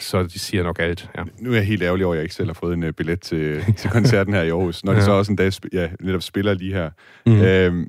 Så 0.00 0.22
de 0.22 0.38
siger 0.38 0.62
nok 0.62 0.78
alt, 0.80 1.10
ja. 1.18 1.22
Nu 1.38 1.50
er 1.50 1.54
jeg 1.56 1.66
helt 1.66 1.82
ærgerlig 1.82 2.06
over, 2.06 2.14
at 2.14 2.16
jeg 2.16 2.24
ikke 2.24 2.34
selv 2.34 2.48
har 2.48 2.54
fået 2.54 2.74
en 2.74 2.82
uh, 2.82 2.90
billet 2.90 3.20
til, 3.20 3.64
til 3.76 3.90
koncerten 3.90 4.34
her 4.34 4.42
i 4.42 4.48
Aarhus, 4.48 4.84
når 4.84 4.92
ja. 4.92 4.96
det 4.96 5.04
så 5.04 5.10
også 5.10 5.32
en 5.32 5.36
dag 5.36 5.48
sp- 5.48 5.68
ja, 5.72 5.88
netop 6.00 6.22
spiller 6.22 6.54
lige 6.54 6.74
her. 6.74 6.90
Mhm. 7.26 7.40
Øhm, 7.40 7.88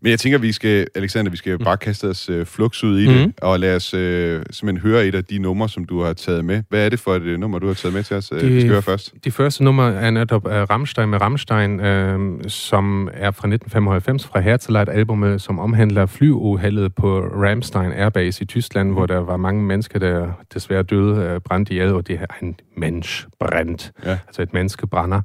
men 0.00 0.10
jeg 0.10 0.18
tænker, 0.20 0.38
vi 0.38 0.52
skal, 0.52 0.86
Alexander, 0.94 1.30
vi 1.30 1.36
skal 1.36 1.58
bare 1.58 1.76
kaste 1.76 2.04
os 2.08 2.30
uh, 2.30 2.44
flux 2.46 2.84
ud 2.84 2.98
i 2.98 3.06
det, 3.06 3.20
Mhm. 3.22 3.34
og 3.42 3.60
lad 3.60 3.76
os 3.76 3.94
uh, 3.94 4.00
simpelthen 4.00 4.78
høre 4.78 5.06
et 5.06 5.14
af 5.14 5.24
de 5.24 5.38
numre, 5.38 5.68
som 5.68 5.84
du 5.84 6.02
har 6.02 6.12
taget 6.12 6.44
med. 6.44 6.62
Hvad 6.68 6.84
er 6.84 6.88
det 6.88 7.00
for 7.00 7.14
et 7.14 7.22
uh, 7.22 7.40
nummer, 7.40 7.58
du 7.58 7.66
har 7.66 7.74
taget 7.74 7.94
med 7.94 8.02
til 8.02 8.16
os? 8.16 8.32
Uh, 8.32 8.40
Det- 8.40 8.54
Vi 8.54 8.60
skal 8.60 8.70
høre 8.72 8.82
først. 8.82 9.14
Det 9.24 9.32
første 9.34 9.64
nummer 9.64 9.88
er 9.88 10.10
netop 10.10 10.44
uh, 10.46 10.52
Rammstein 10.52 11.08
med 11.08 11.20
Rammstein, 11.20 11.80
øh, 11.80 12.40
som 12.48 13.08
er 13.12 13.30
fra 13.30 13.48
1995 13.48 14.26
fra 14.26 14.40
Herzleit-albumet, 14.40 15.42
som 15.42 15.58
omhandler 15.58 16.06
flyuheldet 16.06 16.94
på 16.94 17.20
Ramstein 17.20 17.92
Airbase 17.92 18.42
i 18.42 18.46
Tyskland, 18.46 18.88
mm. 18.88 18.94
hvor 18.94 19.06
der 19.06 19.18
var 19.18 19.36
mange 19.36 19.62
mennesker, 19.62 19.98
der 19.98 20.32
desværre 20.54 20.82
døde, 20.82 21.34
uh, 21.34 21.40
brændt 21.42 21.70
ihjel, 21.70 21.88
og 21.94 22.06
det 22.08 22.18
er 22.20 22.26
en 22.42 22.56
mensch 22.76 23.26
brændt, 23.40 23.92
Ja. 24.04 24.10
altså 24.26 24.42
et 24.42 24.52
menneske 24.54 24.86
brænder, 24.86 25.20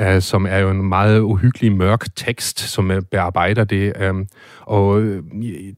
uh, 0.00 0.20
som 0.20 0.46
er 0.50 0.58
jo 0.58 0.70
en 0.70 0.88
meget 0.88 1.20
uhyggelig 1.20 1.72
mørk 1.72 2.04
tekst, 2.16 2.58
som 2.60 2.90
uh, 2.90 2.96
bearbejder 3.10 3.64
det. 3.72 4.10
Um, 4.10 4.26
og 4.60 5.02
øh, 5.02 5.22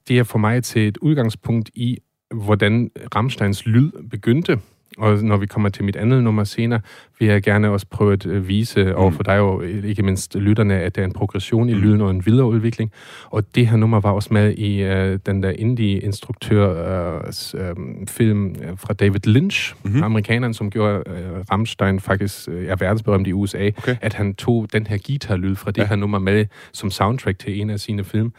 det 0.09 0.19
er 0.19 0.23
for 0.23 0.39
mig 0.39 0.65
til 0.65 0.89
et 0.89 0.97
udgangspunkt 0.97 1.71
i, 1.75 1.99
hvordan 2.35 2.91
Rammsteins 3.17 3.67
lyd 3.67 3.91
begyndte. 4.11 4.59
Og 4.99 5.23
når 5.23 5.37
vi 5.37 5.47
kommer 5.47 5.69
til 5.69 5.85
mit 5.85 5.97
andet 5.97 6.23
nummer 6.23 6.45
senere, 6.45 6.81
vil 7.19 7.29
jeg 7.29 7.43
gerne 7.43 7.71
også 7.71 7.87
prøve 7.91 8.13
at 8.13 8.27
øh, 8.27 8.49
vise 8.49 8.97
over 8.97 9.11
for 9.11 9.23
dig 9.23 9.41
og 9.41 9.63
øh, 9.65 9.85
ikke 9.85 10.03
mindst 10.03 10.35
lytterne, 10.37 10.75
at 10.81 10.97
der 10.97 11.03
er 11.03 11.07
en 11.07 11.13
progression 11.13 11.69
i 11.69 11.75
lyden 11.75 12.01
og 12.01 12.11
en 12.11 12.27
videreudvikling. 12.27 12.93
Og 13.31 13.55
det 13.55 13.67
her 13.67 13.77
nummer 13.77 14.01
var 14.01 14.11
også 14.11 14.29
med 14.33 14.53
i 14.55 14.83
øh, 14.83 15.19
den 15.27 15.43
der 15.43 15.51
indie-instruktør 15.51 17.17
øh, 17.55 17.75
film 18.09 18.47
øh, 18.63 18.79
fra 18.79 18.95
David 18.95 19.21
Lynch, 19.27 19.75
Mhm. 19.75 19.91
mm-hmm. 19.91 20.03
amerikaneren, 20.05 20.55
som 20.55 20.71
gjorde 20.71 21.03
øh, 21.07 21.41
Rammstein 21.51 22.01
faktisk 22.01 22.49
øh, 22.49 22.67
er 22.69 22.77
verdensberømt 22.77 23.27
i 23.27 23.33
USA, 23.33 23.71
Okay. 23.79 23.97
at 24.01 24.15
han 24.15 24.35
tog 24.35 24.69
den 24.73 24.87
her 24.87 24.99
guitarlyd 25.07 25.57
fra 25.57 25.71
det 25.71 25.79
ja. 25.83 25.87
her 25.87 25.97
nummer 25.97 26.19
med 26.19 26.47
som 26.73 26.91
soundtrack 26.91 27.39
til 27.39 27.61
en 27.61 27.71
af 27.71 27.81
sine 27.81 28.05
film, 28.05 28.33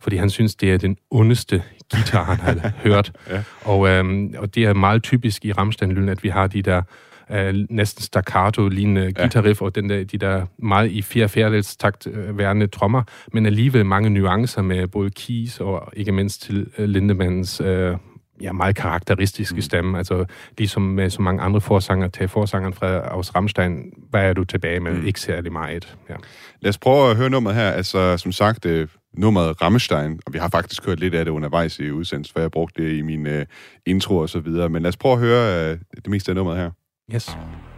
fordi 0.00 0.16
han 0.16 0.30
synes, 0.30 0.54
det 0.54 0.72
er 0.72 0.78
den 0.78 0.96
ondeste 1.10 1.62
guitar, 1.92 2.34
han 2.34 2.58
har 2.58 2.72
hørt. 2.84 3.12
Ja. 3.30 3.42
Og, 3.64 3.88
øhm, 3.88 4.34
og 4.38 4.54
det 4.54 4.64
er 4.64 4.74
meget 4.74 5.02
typisk 5.02 5.44
i 5.44 5.52
Rammstein-lyden, 5.52 6.08
at 6.08 6.22
vi 6.24 6.28
har 6.28 6.46
de 6.46 6.62
der 6.62 6.82
øh, 7.30 7.54
næsten 7.70 8.02
staccato-lignende 8.02 9.02
Ja. 9.02 9.22
guitarriff, 9.22 9.62
og 9.62 9.74
den 9.74 9.90
der, 9.90 10.04
de 10.04 10.18
der 10.18 10.46
meget 10.58 10.90
i 10.90 11.02
fire 11.02 11.28
fjerdedels 11.28 11.76
takt 11.76 12.06
øh, 12.06 12.38
værende 12.38 12.66
trommer, 12.66 13.02
men 13.32 13.46
alligevel 13.46 13.86
mange 13.86 14.10
nuancer 14.10 14.62
med 14.62 14.86
både 14.86 15.10
keys 15.10 15.60
og 15.60 15.92
ikke 15.96 16.12
mindst 16.12 16.42
til 16.42 16.66
øh, 16.78 16.88
Lindemans 16.88 17.60
øh, 17.64 17.96
ja, 18.42 18.52
meget 18.52 18.76
karakteristiske 18.76 19.54
mm. 19.54 19.60
stemme. 19.60 19.98
Altså 19.98 20.24
ligesom 20.58 20.82
med 20.82 21.10
så 21.10 21.22
mange 21.22 21.42
andre 21.42 21.60
forsanger, 21.60 22.08
tag 22.08 22.30
forsangeren 22.30 22.74
fra 22.74 22.86
aus 23.14 23.34
Rammstein, 23.34 23.82
hvad 24.10 24.22
er 24.24 24.32
du 24.32 24.44
tilbage 24.44 24.80
med? 24.80 24.92
Mm. 24.92 25.06
Ikke 25.06 25.20
særlig 25.20 25.52
meget. 25.52 25.96
Ja. 26.08 26.14
Lad 26.60 26.68
os 26.68 26.78
prøve 26.78 27.10
at 27.10 27.16
høre 27.16 27.30
nummeret 27.30 27.56
her. 27.56 27.70
Altså, 27.70 28.16
som 28.16 28.32
sagt, 28.32 28.66
øh, 28.66 28.88
nummeret 29.14 29.62
Rammstein, 29.62 30.20
og 30.26 30.32
vi 30.32 30.38
har 30.38 30.48
faktisk 30.48 30.86
hørt 30.86 31.00
lidt 31.00 31.14
af 31.14 31.24
det 31.24 31.32
undervejs 31.32 31.78
i 31.78 31.90
udsendelsen, 31.90 32.32
for 32.32 32.40
jeg 32.40 32.50
brugte 32.50 32.82
det 32.82 32.98
i 32.98 33.02
min 33.02 33.26
øh, 33.26 33.46
intro 33.86 34.16
og 34.16 34.28
så 34.28 34.40
videre. 34.40 34.68
Men 34.68 34.82
lad 34.82 34.88
os 34.88 34.96
prøve 34.96 35.12
at 35.12 35.20
høre 35.20 35.72
øh, 35.72 35.78
det 35.94 36.08
meste 36.08 36.30
af 36.30 36.36
nummeret 36.36 36.58
her. 36.58 36.70
Yes. 37.14 37.28
Rammstein. 37.28 37.72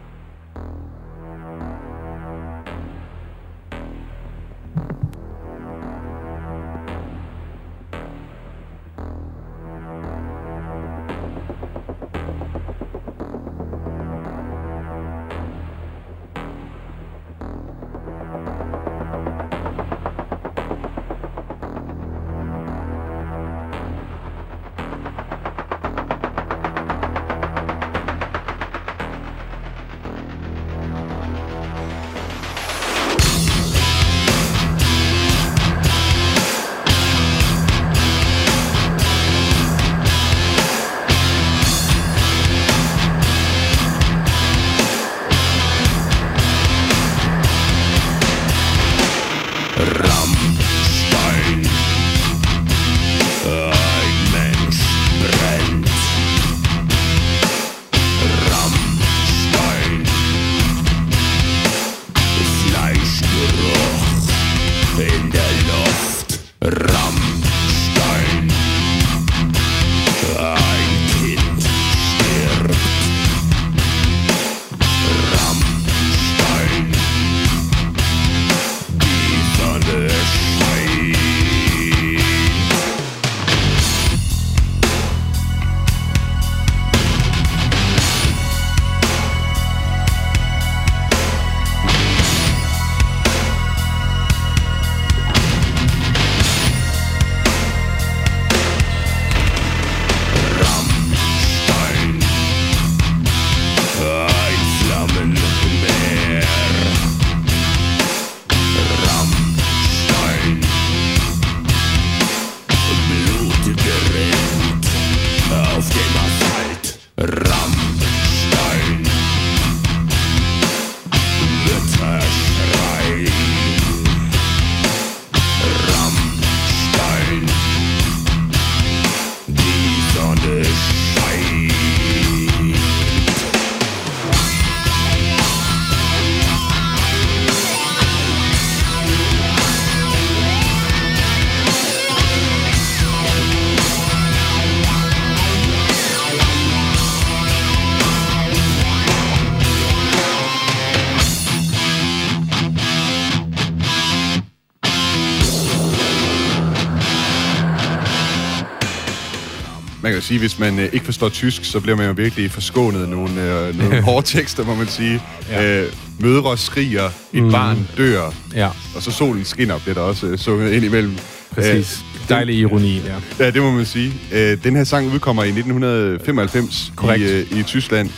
Sige, 160.25 160.39
hvis 160.39 160.59
man 160.59 160.79
øh, 160.79 160.89
ikke 160.93 161.05
forstår 161.05 161.29
tysk, 161.29 161.65
så 161.65 161.79
bliver 161.79 161.95
man 161.95 162.05
jo 162.07 162.13
virkelig 162.17 162.51
forskånet 162.51 163.09
nogle, 163.09 163.41
øh, 163.41 163.77
nogle 163.79 164.01
hårde 164.07 164.27
tekster, 164.27 164.65
må 164.65 164.75
man 164.75 164.87
sige. 164.87 165.21
Ja. 165.49 165.81
Øh, 165.83 165.91
mødre 166.19 166.57
skriger, 166.57 167.09
et 167.33 167.43
mm. 167.43 167.51
barn 167.51 167.87
dør, 167.97 168.33
Ja, 168.55 168.69
og 168.95 169.01
så 169.01 169.11
solen 169.11 169.45
skinner, 169.45 169.79
bliver 169.79 169.93
der 169.93 170.01
også 170.01 170.27
øh, 170.27 170.37
sunget 170.37 170.71
ind 170.73 170.85
imellem. 170.85 171.17
præcis. 171.51 171.99
Øh, 172.21 172.29
Dejlig 172.29 172.55
ironi, 172.55 173.01
ja. 173.05 173.45
Ja, 173.45 173.51
det 173.51 173.61
må 173.61 173.71
man 173.71 173.85
sige. 173.85 174.13
Øh, 174.33 174.57
den 174.63 174.75
her 174.75 174.83
sang 174.83 175.13
udkommer 175.13 175.43
i 175.43 175.47
1995 175.47 176.91
Korrekt. 176.95 177.23
i, 177.23 177.31
øh, 177.33 177.59
i 177.59 177.63
Tyskland. 177.63 178.09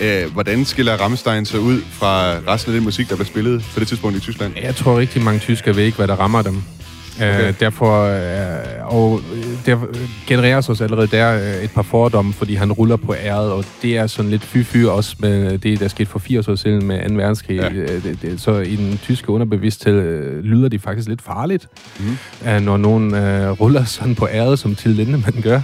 Øh, 0.00 0.32
hvordan 0.32 0.64
skiller 0.64 0.96
Rammstein 0.96 1.44
sig 1.46 1.60
ud 1.60 1.80
fra 1.92 2.32
resten 2.48 2.72
af 2.72 2.76
den 2.76 2.84
musik, 2.84 3.08
der 3.08 3.14
blev 3.16 3.26
spillet 3.26 3.64
på 3.74 3.80
det 3.80 3.88
tidspunkt 3.88 4.16
i 4.16 4.20
Tyskland? 4.20 4.52
Jeg 4.62 4.76
tror 4.76 4.98
rigtig 4.98 5.22
mange 5.22 5.40
tyskere 5.40 5.76
ved 5.76 5.84
ikke, 5.84 5.96
hvad 5.96 6.08
der 6.08 6.14
rammer 6.16 6.42
dem. 6.42 6.62
Okay. 7.16 7.48
Uh, 7.48 7.54
derfor, 7.60 8.06
uh, 8.06 8.96
og 8.96 9.20
øh, 9.34 9.44
der 9.66 9.78
genereres 10.26 10.68
også 10.68 10.84
allerede 10.84 11.06
der 11.06 11.34
uh, 11.34 11.64
et 11.64 11.70
par 11.70 11.82
fordomme, 11.82 12.32
fordi 12.32 12.54
han 12.54 12.72
ruller 12.72 12.96
på 12.96 13.14
æret, 13.14 13.52
og 13.52 13.64
det 13.82 13.96
er 13.96 14.06
sådan 14.06 14.30
lidt 14.30 14.42
fy-fy 14.42 14.86
også 14.86 15.16
med 15.18 15.58
det, 15.58 15.80
der 15.80 15.88
skete 15.88 16.10
for 16.10 16.18
80 16.18 16.48
år 16.48 16.54
siden 16.54 16.86
med 16.86 17.08
2. 17.08 17.14
verdenskrig. 17.14 17.56
Ja. 17.56 17.72
Ja. 17.72 17.94
Det, 17.94 18.18
det, 18.22 18.40
så 18.40 18.58
i 18.58 18.76
den 18.76 18.98
tyske 19.02 19.30
underbevidsthed 19.30 20.36
uh, 20.38 20.44
lyder 20.44 20.68
det 20.68 20.82
faktisk 20.82 21.08
lidt 21.08 21.22
farligt, 21.22 21.68
mm. 21.98 22.16
uh, 22.46 22.60
når 22.62 22.76
nogen 22.76 23.14
uh, 23.14 23.60
ruller 23.60 23.84
sådan 23.84 24.14
på 24.14 24.28
æret, 24.32 24.58
som 24.58 24.74
Til 24.74 24.90
Lindemann 24.90 25.42
gør. 25.42 25.60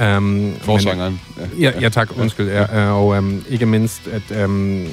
Um, 0.00 0.54
Forsangeren. 0.60 1.20
Ja, 1.60 1.72
ja 1.80 1.88
tak, 1.88 2.18
undskyld. 2.18 2.48
Ja, 2.48 2.86
øh, 2.86 2.92
og 2.92 3.06
um, 3.06 3.44
ikke 3.48 3.66
mindst, 3.66 4.08
at 4.08 4.44
um, 4.44 4.86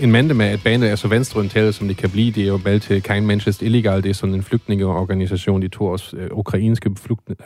en 0.00 0.12
mand 0.12 0.32
med, 0.32 0.46
at 0.46 0.60
bandet 0.64 0.90
er 0.90 0.96
så 0.96 1.08
venstreorienteret, 1.08 1.74
som 1.74 1.88
det 1.88 1.96
kan 1.96 2.10
blive, 2.10 2.32
det 2.32 2.42
er 2.42 2.48
jo 2.48 2.60
valgt 2.64 2.84
til 2.84 3.02
Kein 3.02 3.26
Manchester 3.26 3.66
Illegal, 3.66 4.02
det 4.02 4.08
er 4.08 4.14
sådan 4.14 4.34
en 4.34 4.42
flygtningeorganisation, 4.42 5.62
de 5.62 5.68
tog 5.68 5.88
også 5.88 6.16
øh, 6.16 6.28
ukrainske 6.32 6.90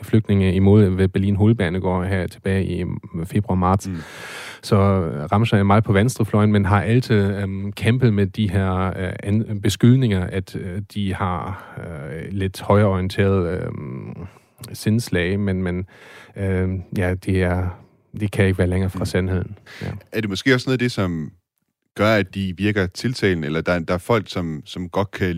flygtninge 0.01 0.53
imod 0.53 0.89
ved 0.89 1.07
Berlin 1.07 1.35
Hovedbanegård 1.35 2.07
her 2.07 2.27
tilbage 2.27 2.65
i 2.65 2.83
mm, 2.83 3.25
februar-marts. 3.25 3.87
Mm. 3.87 3.95
Så 4.63 4.75
øh, 4.75 5.23
Ramscher 5.31 5.59
er 5.59 5.63
meget 5.63 5.83
på 5.83 5.93
venstrefløjen, 5.93 6.51
men 6.51 6.65
har 6.65 6.81
altid 6.81 7.15
øhm, 7.15 7.71
kæmpet 7.71 8.13
med 8.13 8.27
de 8.27 8.49
her 8.49 8.87
øh, 8.87 9.13
an- 9.23 9.59
beskyldninger, 9.61 10.23
at 10.23 10.55
øh, 10.55 10.81
de 10.93 11.13
har 11.13 11.73
øh, 11.77 12.23
lidt 12.31 12.61
højreorienteret 12.61 13.59
øh, 13.59 13.71
sindslag, 14.73 15.39
men, 15.39 15.63
men 15.63 15.85
øh, 16.37 16.69
ja, 16.97 17.13
det 17.13 17.43
er 17.43 17.67
det 18.19 18.31
kan 18.31 18.45
ikke 18.45 18.57
være 18.57 18.67
længere 18.67 18.89
fra 18.89 19.05
sandheden. 19.05 19.57
Ja. 19.81 19.87
Er 20.11 20.21
det 20.21 20.29
måske 20.29 20.53
også 20.53 20.69
noget 20.69 20.75
af 20.75 20.79
det, 20.79 20.91
som 20.91 21.31
gør, 21.95 22.15
at 22.15 22.35
de 22.35 22.57
virker 22.57 22.87
tiltalende, 22.87 23.45
eller 23.45 23.61
der, 23.61 23.79
der 23.79 23.93
er 23.93 23.97
folk, 23.97 24.29
som, 24.29 24.61
som 24.65 24.89
godt 24.89 25.11
kan 25.11 25.35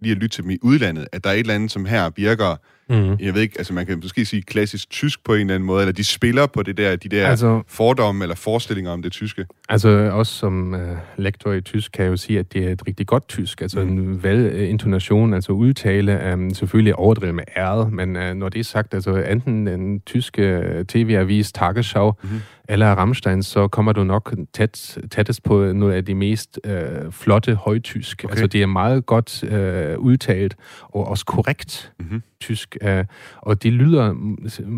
lide 0.00 0.12
at 0.12 0.18
lytte 0.18 0.28
til 0.28 0.42
dem 0.42 0.50
i 0.50 0.58
udlandet, 0.62 1.08
at 1.12 1.24
der 1.24 1.30
er 1.30 1.34
et 1.34 1.40
eller 1.40 1.54
andet, 1.54 1.70
som 1.70 1.84
her 1.84 2.10
virker, 2.16 2.56
Mm. 2.88 3.16
jeg 3.20 3.34
ved 3.34 3.42
ikke, 3.42 3.54
altså 3.58 3.74
man 3.74 3.86
kan 3.86 4.00
måske 4.02 4.24
sige 4.24 4.42
klassisk 4.42 4.90
tysk 4.90 5.24
på 5.24 5.34
en 5.34 5.40
eller 5.40 5.54
anden 5.54 5.66
måde, 5.66 5.80
eller 5.80 5.92
de 5.92 6.04
spiller 6.04 6.46
på 6.46 6.62
det 6.62 6.76
der, 6.76 6.96
de 6.96 7.08
der 7.08 7.26
Altså- 7.26 7.62
fordomme 7.68 8.24
eller 8.24 8.34
forestillinger 8.34 8.90
om 8.92 9.02
det 9.02 9.12
tyske. 9.12 9.46
Altså 9.68 9.88
også 9.88 10.32
som 10.32 10.74
øh, 10.74 10.96
lektor 11.16 11.52
i 11.52 11.60
tysk 11.60 11.92
kan 11.92 12.04
jeg 12.04 12.10
jo 12.10 12.16
sige, 12.16 12.38
at 12.38 12.52
det 12.52 12.66
er 12.66 12.72
et 12.72 12.82
rigtig 12.86 13.06
godt 13.06 13.28
tysk. 13.28 13.62
Altså 13.62 13.80
mm. 13.84 13.88
en 13.88 14.22
vel-intonation, 14.22 15.34
altså 15.34 15.52
udtale, 15.52 16.32
um, 16.34 16.50
selvfølgelig 16.54 16.94
overdrevet 16.94 17.34
med 17.34 17.44
æret, 17.56 17.92
men 17.92 18.16
uh, 18.16 18.22
når 18.22 18.48
det 18.48 18.60
er 18.60 18.64
sagt, 18.64 18.94
altså 18.94 19.14
enten 19.16 19.66
den 19.66 20.00
tyske 20.00 20.42
øh, 20.42 20.84
tv-avis 20.84 21.52
Tagesschau 21.52 22.12
mm-hmm. 22.22 22.40
eller 22.68 22.86
Rammstein, 22.86 23.42
så 23.42 23.68
kommer 23.68 23.92
du 23.92 24.04
nok 24.04 24.34
tæt, 24.52 24.98
tættest 25.10 25.42
på 25.42 25.72
noget 25.72 25.92
af 25.94 26.04
det 26.04 26.16
mest 26.16 26.60
øh, 26.64 27.12
flotte 27.12 27.54
højtysk. 27.54 28.24
Okay. 28.24 28.32
Altså 28.32 28.46
det 28.46 28.62
er 28.62 28.66
meget 28.66 29.06
godt 29.06 29.44
øh, 29.44 29.98
udtalt 29.98 30.56
og 30.82 31.08
også 31.08 31.24
korrekt 31.24 31.92
mm-hmm. 31.98 32.22
Tysk. 32.40 32.76
Øh, 32.82 33.04
og 33.36 33.62
det 33.62 33.72
lyder 33.72 34.14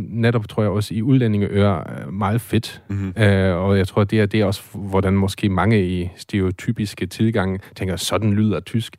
netop, 0.08 0.48
tror 0.48 0.62
jeg, 0.62 0.72
også 0.72 0.94
i 0.94 1.02
udlændingeører 1.02 2.06
øh, 2.06 2.12
meget 2.12 2.40
fedt. 2.40 2.82
Mm-hmm. 2.88 3.22
Øh, 3.22 3.56
og 3.56 3.78
jeg 3.78 3.88
tror, 3.88 4.04
det 4.04 4.20
er, 4.20 4.26
det 4.26 4.40
er 4.40 4.44
også, 4.44 4.62
hvordan 4.74 5.12
måske 5.12 5.48
mange 5.48 5.88
i 5.88 6.10
stereotypiske 6.16 7.06
tilgange 7.06 7.60
tænker, 7.76 7.96
sådan 7.96 8.32
lyder 8.32 8.60
tysk. 8.60 8.96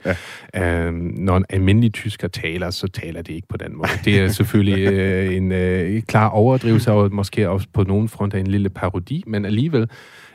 Ja. 0.55 0.87
Øh, 0.87 0.93
når 0.93 1.37
en 1.37 1.45
almindelig 1.49 1.93
tysker 1.93 2.27
taler, 2.27 2.69
så 2.69 2.87
taler 2.87 3.21
det 3.21 3.33
ikke 3.33 3.47
på 3.47 3.57
den 3.57 3.77
måde. 3.77 3.89
Det 4.05 4.19
er 4.19 4.27
selvfølgelig 4.39 4.93
øh, 4.93 5.35
en 5.35 5.51
øh, 5.51 6.01
klar 6.01 6.29
overdrivelse, 6.29 6.91
og 6.91 7.13
måske 7.13 7.49
også 7.49 7.67
på 7.73 7.83
nogen 7.83 8.09
front 8.09 8.33
af 8.33 8.39
en 8.39 8.47
lille 8.47 8.69
parodi, 8.69 9.23
men 9.27 9.45
alligevel 9.45 9.89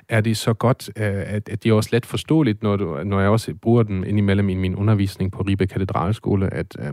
er 0.08 0.20
det 0.20 0.36
så 0.36 0.52
godt, 0.52 0.90
øh, 0.96 1.22
at, 1.26 1.48
at 1.48 1.64
det 1.64 1.70
er 1.70 1.72
også 1.72 1.90
let 1.92 2.06
forståeligt, 2.06 2.62
når, 2.62 2.76
du, 2.76 3.04
når 3.04 3.20
jeg 3.20 3.30
også 3.30 3.54
bruger 3.62 3.82
den 3.82 4.04
indimellem 4.04 4.48
i 4.48 4.54
min 4.54 4.74
undervisning 4.74 5.32
på 5.32 5.42
Ribe 5.42 5.66
Katedralskole, 5.66 6.54
at, 6.54 6.76
øh, 6.80 6.92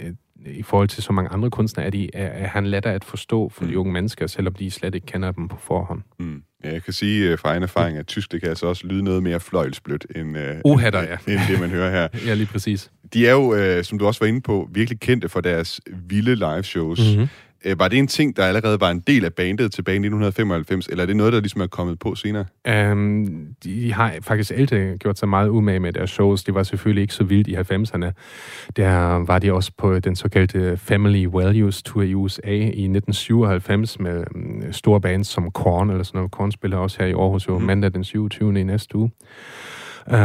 at 0.00 0.14
i 0.46 0.62
forhold 0.62 0.88
til 0.88 1.02
så 1.02 1.12
mange 1.12 1.30
andre 1.30 1.50
kunstnere, 1.50 1.86
er, 1.86 1.90
de, 1.90 2.10
er, 2.14 2.26
er 2.26 2.46
han 2.46 2.66
lettere 2.66 2.94
at 2.94 3.04
forstå 3.04 3.48
for 3.48 3.64
de 3.64 3.78
unge 3.78 3.92
mennesker, 3.92 4.26
selvom 4.26 4.54
de 4.54 4.70
slet 4.70 4.94
ikke 4.94 5.06
kender 5.06 5.32
dem 5.32 5.48
på 5.48 5.56
forhånd. 5.56 6.02
Mm. 6.18 6.42
Ja, 6.64 6.72
jeg 6.72 6.82
kan 6.82 6.92
sige 6.92 7.30
øh, 7.30 7.38
fra 7.38 7.48
egen 7.48 7.62
erfaring, 7.62 7.98
at 7.98 8.06
tysk, 8.06 8.32
det 8.32 8.40
kan 8.40 8.50
altså 8.50 8.66
også 8.66 8.86
lyde 8.86 9.02
noget 9.02 9.22
mere 9.22 9.40
fløjlsblødt, 9.40 10.06
end, 10.16 10.38
øh, 10.38 10.56
Uha 10.64 10.86
end, 10.86 10.96
ja. 10.96 11.32
end 11.32 11.40
det, 11.48 11.60
man 11.60 11.70
hører 11.70 11.90
her. 11.90 12.08
Ja, 12.26 12.34
lige 12.34 12.46
præcis. 12.46 12.90
De 13.14 13.26
er 13.26 13.32
jo, 13.32 13.54
øh, 13.54 13.84
som 13.84 13.98
du 13.98 14.06
også 14.06 14.20
var 14.20 14.26
inde 14.26 14.40
på, 14.40 14.68
virkelig 14.72 15.00
kendte 15.00 15.28
for 15.28 15.40
deres 15.40 15.80
vilde 16.08 16.34
live 16.34 16.62
shows. 16.62 17.00
Mm-hmm. 17.00 17.28
Øh, 17.64 17.78
var 17.78 17.88
det 17.88 17.98
en 17.98 18.06
ting, 18.06 18.36
der 18.36 18.44
allerede 18.44 18.80
var 18.80 18.90
en 18.90 19.00
del 19.00 19.24
af 19.24 19.34
bandet 19.34 19.72
tilbage 19.72 19.94
i 19.94 19.98
1995, 19.98 20.86
eller 20.86 21.02
er 21.02 21.06
det 21.06 21.16
noget, 21.16 21.32
der 21.32 21.40
ligesom 21.40 21.60
er 21.60 21.66
kommet 21.66 21.98
på 21.98 22.14
senere? 22.14 22.44
Um, 22.92 23.46
de 23.64 23.92
har 23.92 24.14
faktisk 24.22 24.52
altid 24.56 24.98
gjort 24.98 25.18
sig 25.18 25.28
meget 25.28 25.48
umage 25.48 25.80
med 25.80 25.92
deres 25.92 26.10
shows. 26.10 26.44
Det 26.44 26.54
var 26.54 26.62
selvfølgelig 26.62 27.02
ikke 27.02 27.14
så 27.14 27.24
vildt 27.24 27.48
i 27.48 27.54
90'erne. 27.54 28.10
Der 28.76 29.26
var 29.26 29.38
de 29.38 29.52
også 29.52 29.72
på 29.78 29.98
den 29.98 30.16
såkaldte 30.16 30.76
Family 30.76 31.26
Values 31.32 31.82
Tour 31.82 32.02
i 32.02 32.14
USA 32.14 32.50
i 32.50 32.62
1997 32.62 34.00
med 34.00 34.24
um, 34.34 34.62
store 34.72 35.00
bands 35.00 35.28
som 35.28 35.50
Korn, 35.50 35.90
eller 35.90 36.04
sådan 36.04 36.18
noget. 36.18 36.30
Korn 36.30 36.52
spiller 36.52 36.76
også 36.76 36.96
her 37.00 37.06
i 37.06 37.12
Aarhus 37.12 37.48
jo 37.48 37.58
mandag 37.58 37.94
den 37.94 38.04
27. 38.04 38.60
i 38.60 38.62
næste 38.62 38.96
uge. 38.96 39.10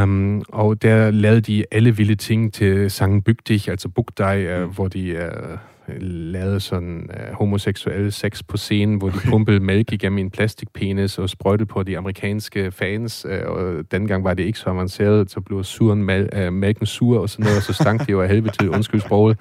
Um, 0.03 0.43
og 0.49 0.81
der 0.81 1.11
lavede 1.11 1.41
de 1.41 1.63
alle 1.71 1.95
vilde 1.95 2.15
ting 2.15 2.53
til 2.53 2.91
sangen 2.91 3.21
Byg 3.21 3.38
dich, 3.47 3.69
altså 3.69 3.89
Bug 3.89 4.07
dig, 4.17 4.63
uh, 4.63 4.73
hvor 4.73 4.88
de 4.88 5.29
uh, 5.51 5.57
lavede 5.99 6.59
sådan 6.59 7.09
uh, 7.09 7.36
homoseksuelle 7.36 8.11
sex 8.11 8.41
på 8.47 8.57
scenen, 8.57 8.97
hvor 8.97 9.09
de 9.09 9.17
pumpede 9.29 9.59
mælk 9.59 9.91
igennem 9.91 10.19
en 10.19 10.29
plastikpenis 10.29 11.17
og 11.17 11.29
sprøjtede 11.29 11.65
på 11.65 11.83
de 11.83 11.97
amerikanske 11.97 12.71
fans. 12.71 13.25
Uh, 13.25 13.51
og 13.51 13.83
dengang 13.91 14.23
var 14.23 14.33
det 14.33 14.43
ikke 14.43 14.59
så 14.59 14.69
avanceret, 14.69 15.31
så 15.31 15.41
blev 15.41 15.63
suren 15.63 16.03
mal, 16.03 16.29
uh, 16.47 16.53
mælken 16.53 16.86
sur 16.86 17.19
og 17.19 17.29
sådan 17.29 17.43
noget, 17.43 17.57
og 17.57 17.63
så 17.63 17.73
stank 17.73 18.07
de 18.07 18.11
jo 18.11 18.21
af 18.21 18.29
helvede 18.29 18.53
til 18.59 18.69
undskyld 18.69 19.01
sproget. 19.01 19.38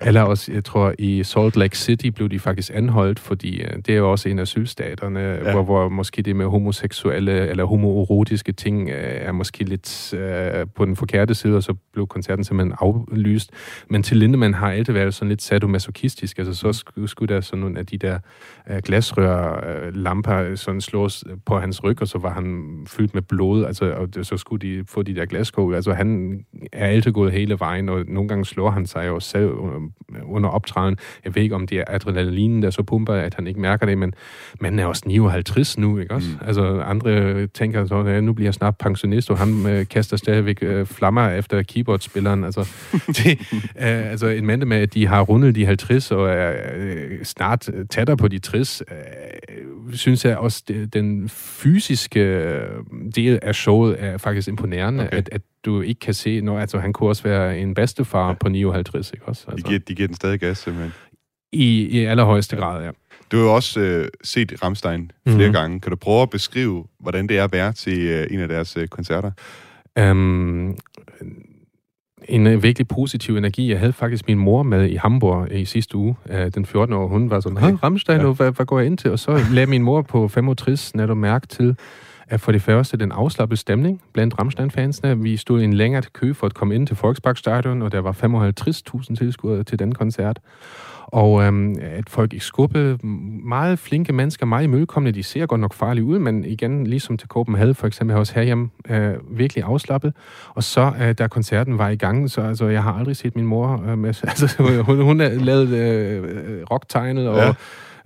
Eller 0.00 0.22
også, 0.22 0.52
jeg 0.52 0.64
tror, 0.64 0.94
i 0.98 1.22
Salt 1.22 1.56
Lake 1.56 1.78
City 1.78 2.06
blev 2.06 2.28
de 2.28 2.38
faktisk 2.38 2.70
anholdt, 2.74 3.18
fordi 3.18 3.62
uh, 3.62 3.76
det 3.86 3.88
er 3.88 3.98
jo 3.98 4.10
også 4.10 4.28
en 4.28 4.38
af 4.38 4.46
sydstaterne, 4.46 5.20
ja. 5.20 5.52
hvor, 5.52 5.62
hvor 5.62 5.88
måske 5.88 6.22
det 6.22 6.36
med 6.36 6.46
homoseksuelle 6.46 7.48
eller 7.48 7.64
homoerotiske 7.64 8.52
ting 8.52 8.82
uh, 8.82 8.94
er 8.98 9.32
måske 9.32 9.64
lidt 9.64 10.14
uh, 10.16 10.68
på 10.76 10.84
den 10.84 10.96
forkerte 10.96 11.34
side, 11.34 11.56
og 11.56 11.62
så 11.62 11.74
blev 11.92 12.06
koncerten 12.06 12.44
simpelthen 12.44 12.74
aflyst. 12.80 13.50
Men 13.90 14.02
til 14.02 14.16
Lindemann 14.16 14.54
har 14.54 14.70
altid 14.70 14.92
været 14.92 15.14
sådan 15.14 15.28
lidt 15.28 15.42
sadomasochistisk, 15.72 16.38
altså 16.38 16.54
så 16.54 16.72
skulle, 16.72 17.08
skulle 17.08 17.34
der 17.34 17.40
sådan 17.40 17.60
nogle 17.60 17.78
af 17.78 17.86
de 17.86 17.98
der 17.98 18.18
uh, 18.70 18.76
glasrør 18.76 19.86
uh, 19.88 19.94
lamper 19.94 20.54
sådan 20.54 20.80
slås 20.80 21.24
på 21.46 21.58
hans 21.58 21.84
ryg, 21.84 22.02
og 22.02 22.08
så 22.08 22.18
var 22.18 22.32
han 22.32 22.78
fyldt 22.86 23.14
med 23.14 23.22
blod, 23.22 23.64
altså, 23.64 23.92
og 23.92 24.08
så 24.22 24.36
skulle 24.36 24.68
de 24.68 24.84
få 24.88 25.02
de 25.02 25.14
der 25.14 25.24
glaskål. 25.24 25.74
Altså 25.74 25.92
han 25.92 26.40
er 26.72 26.86
altid 26.86 27.12
gået 27.12 27.32
hele 27.32 27.60
vejen, 27.60 27.88
og 27.88 28.04
nogle 28.08 28.28
gange 28.28 28.44
slår 28.44 28.70
han 28.70 28.86
sig 28.86 29.06
jo 29.06 29.20
selv 29.20 29.50
under, 30.22 30.48
optræden. 30.48 30.96
Jeg 31.24 31.34
ved 31.34 31.42
ikke, 31.42 31.54
om 31.54 31.66
det 31.66 31.78
er 31.78 31.84
adrenalinen, 31.86 32.62
der 32.62 32.70
så 32.70 32.82
pumper, 32.82 33.14
at 33.14 33.34
han 33.34 33.46
ikke 33.46 33.60
mærker 33.60 33.86
det, 33.86 33.98
men 33.98 34.14
man 34.60 34.78
er 34.78 34.86
også 34.86 35.02
59 35.06 35.78
nu, 35.78 35.98
ikke 35.98 36.14
også? 36.14 36.28
Mm. 36.28 36.46
Altså 36.46 36.80
andre 36.80 37.46
tænker 37.46 37.86
så, 37.86 37.94
at 37.94 38.24
nu 38.24 38.32
bliver 38.32 38.46
jeg 38.46 38.54
snart 38.54 38.76
pensionist, 38.78 39.30
og 39.30 39.38
han 39.38 39.66
øh, 39.66 39.86
kaster 39.88 40.16
stadigvæk 40.16 40.58
øh, 40.62 40.86
flammer 40.86 41.28
efter 41.30 41.62
keyboardspilleren. 41.62 42.44
Altså, 42.44 42.68
det, 43.18 43.40
øh, 43.52 44.10
altså 44.10 44.26
en 44.26 44.46
mand 44.46 44.64
med, 44.64 44.76
at 44.76 44.94
de 44.94 45.06
har 45.06 45.20
rundet 45.20 45.54
de 45.54 45.61
50 45.64 46.10
og 46.10 46.28
er 46.30 46.52
øh, 46.76 47.24
snart 47.24 47.68
tættere 47.90 48.16
på 48.16 48.28
de 48.28 48.38
60, 48.38 48.82
øh, 48.90 49.94
synes 49.94 50.24
jeg 50.24 50.36
også, 50.38 50.62
det, 50.68 50.94
den 50.94 51.28
fysiske 51.28 52.20
øh, 52.20 52.68
del 53.16 53.38
af 53.42 53.54
showet 53.54 53.96
er 53.98 54.18
faktisk 54.18 54.48
imponerende, 54.48 55.04
Okay. 55.04 55.16
at, 55.16 55.28
at 55.32 55.42
du 55.64 55.80
ikke 55.80 55.98
kan 56.00 56.14
se, 56.14 56.40
når 56.40 56.58
altså, 56.58 56.78
han 56.78 56.92
kunne 56.92 57.08
også 57.08 57.22
være 57.22 57.58
en 57.58 57.74
bedstefar 57.74 58.28
ja. 58.28 58.34
på 58.34 58.48
59, 58.48 59.10
ikke 59.12 59.24
også? 59.28 59.44
De 59.46 59.52
Altså, 59.52 59.66
giver, 59.66 59.78
de 59.78 59.94
giver 59.94 60.06
den 60.06 60.16
stadig 60.16 60.40
gas, 60.40 60.58
simpelthen. 60.58 60.92
i, 61.52 61.82
I 62.00 62.04
allerhøjeste 62.04 62.56
grad, 62.56 62.84
ja. 62.84 62.90
Du 63.32 63.36
har 63.36 63.44
jo 63.44 63.54
også 63.54 63.80
øh, 63.80 64.08
set 64.24 64.62
Ramstein 64.62 65.10
flere 65.26 65.34
Mhm. 65.36 65.40
mm-hmm. 65.42 65.52
gange. 65.52 65.80
Kan 65.80 65.90
du 65.90 65.96
prøve 65.96 66.22
at 66.22 66.30
beskrive, 66.30 66.84
hvordan 67.00 67.26
det 67.26 67.38
er 67.38 67.44
at 67.44 67.52
være 67.52 67.72
til 67.72 67.98
øh, 68.00 68.26
en 68.30 68.40
af 68.40 68.48
deres 68.48 68.76
øh, 68.76 68.88
koncerter? 68.88 69.30
Um, 70.00 70.76
en 72.28 72.46
øh, 72.46 72.62
virkelig 72.62 72.88
positiv 72.88 73.36
energi. 73.36 73.70
Jeg 73.70 73.78
havde 73.78 73.92
faktisk 73.92 74.28
min 74.28 74.38
mor 74.38 74.62
med 74.62 74.88
i 74.88 74.94
Hamburg 74.94 75.52
i 75.52 75.64
sidste 75.64 75.96
uge, 75.96 76.16
uh, 76.30 76.36
den 76.54 76.66
14 76.66 76.94
år. 76.94 77.06
Hun 77.06 77.30
var 77.30 77.40
sådan, 77.40 77.58
okay. 77.58 77.76
Rammstein, 77.82 78.20
ja. 78.20 78.32
hvad, 78.32 78.50
hvad 78.50 78.66
går 78.66 78.78
jeg 78.78 78.86
ind 78.86 78.98
til? 78.98 79.10
Og 79.10 79.18
så 79.18 79.40
lagde 79.52 79.70
min 79.70 79.82
mor 79.82 80.02
på 80.02 80.28
65 80.28 80.94
netop 80.94 81.16
mærke 81.16 81.46
til, 81.46 81.76
er 82.28 82.36
for 82.36 82.52
det 82.52 82.62
første 82.62 82.96
den 82.96 83.12
afslappede 83.12 83.60
stemning 83.60 84.02
blandt 84.12 84.34
Rammstein-fansene. 84.38 85.18
Vi 85.18 85.36
stod 85.36 85.60
i 85.60 85.64
en 85.64 85.72
længere 85.72 86.02
kø 86.12 86.32
for 86.32 86.46
at 86.46 86.54
komme 86.54 86.74
ind 86.74 86.86
til 86.86 86.96
Volksparkstadion, 87.02 87.82
og 87.82 87.92
der 87.92 87.98
var 88.00 88.12
55.000 88.12 89.16
tilskuere 89.16 89.62
til 89.62 89.78
den 89.78 89.94
koncert. 89.94 90.38
Og 91.12 91.42
øhm, 91.42 91.76
at 91.80 92.10
folk 92.10 92.32
ikke 92.32 92.44
skubbe. 92.44 92.98
Meget 93.44 93.78
flinke 93.78 94.12
mennesker, 94.12 94.46
meget 94.46 94.64
imødekommende. 94.64 95.18
De 95.18 95.22
ser 95.22 95.46
godt 95.46 95.60
nok 95.60 95.74
farlige 95.74 96.04
ud, 96.04 96.18
men 96.18 96.44
igen, 96.44 96.86
ligesom 96.86 97.16
til 97.16 97.28
Copenhagen 97.28 97.74
for 97.74 97.86
eksempel, 97.86 98.16
også 98.16 98.34
herhjemme, 98.34 98.70
øh, 98.90 99.14
virkelig 99.30 99.64
afslappet. 99.64 100.14
Og 100.48 100.62
så, 100.62 100.92
øh, 101.00 101.12
da 101.12 101.26
koncerten 101.26 101.78
var 101.78 101.88
i 101.88 101.96
gang, 101.96 102.30
så 102.30 102.40
altså, 102.40 102.66
jeg 102.66 102.82
har 102.82 102.92
aldrig 102.92 103.16
set 103.16 103.36
min 103.36 103.46
mor 103.46 103.84
øh, 103.88 103.98
med... 103.98 104.14
Altså, 104.32 104.62
hun, 104.82 105.02
hun 105.02 105.18
lavede 105.18 105.76
øh, 105.76 106.24
øh, 106.24 106.62
rocktegnet, 106.70 107.28
og 107.28 107.36
Ja 107.36 107.52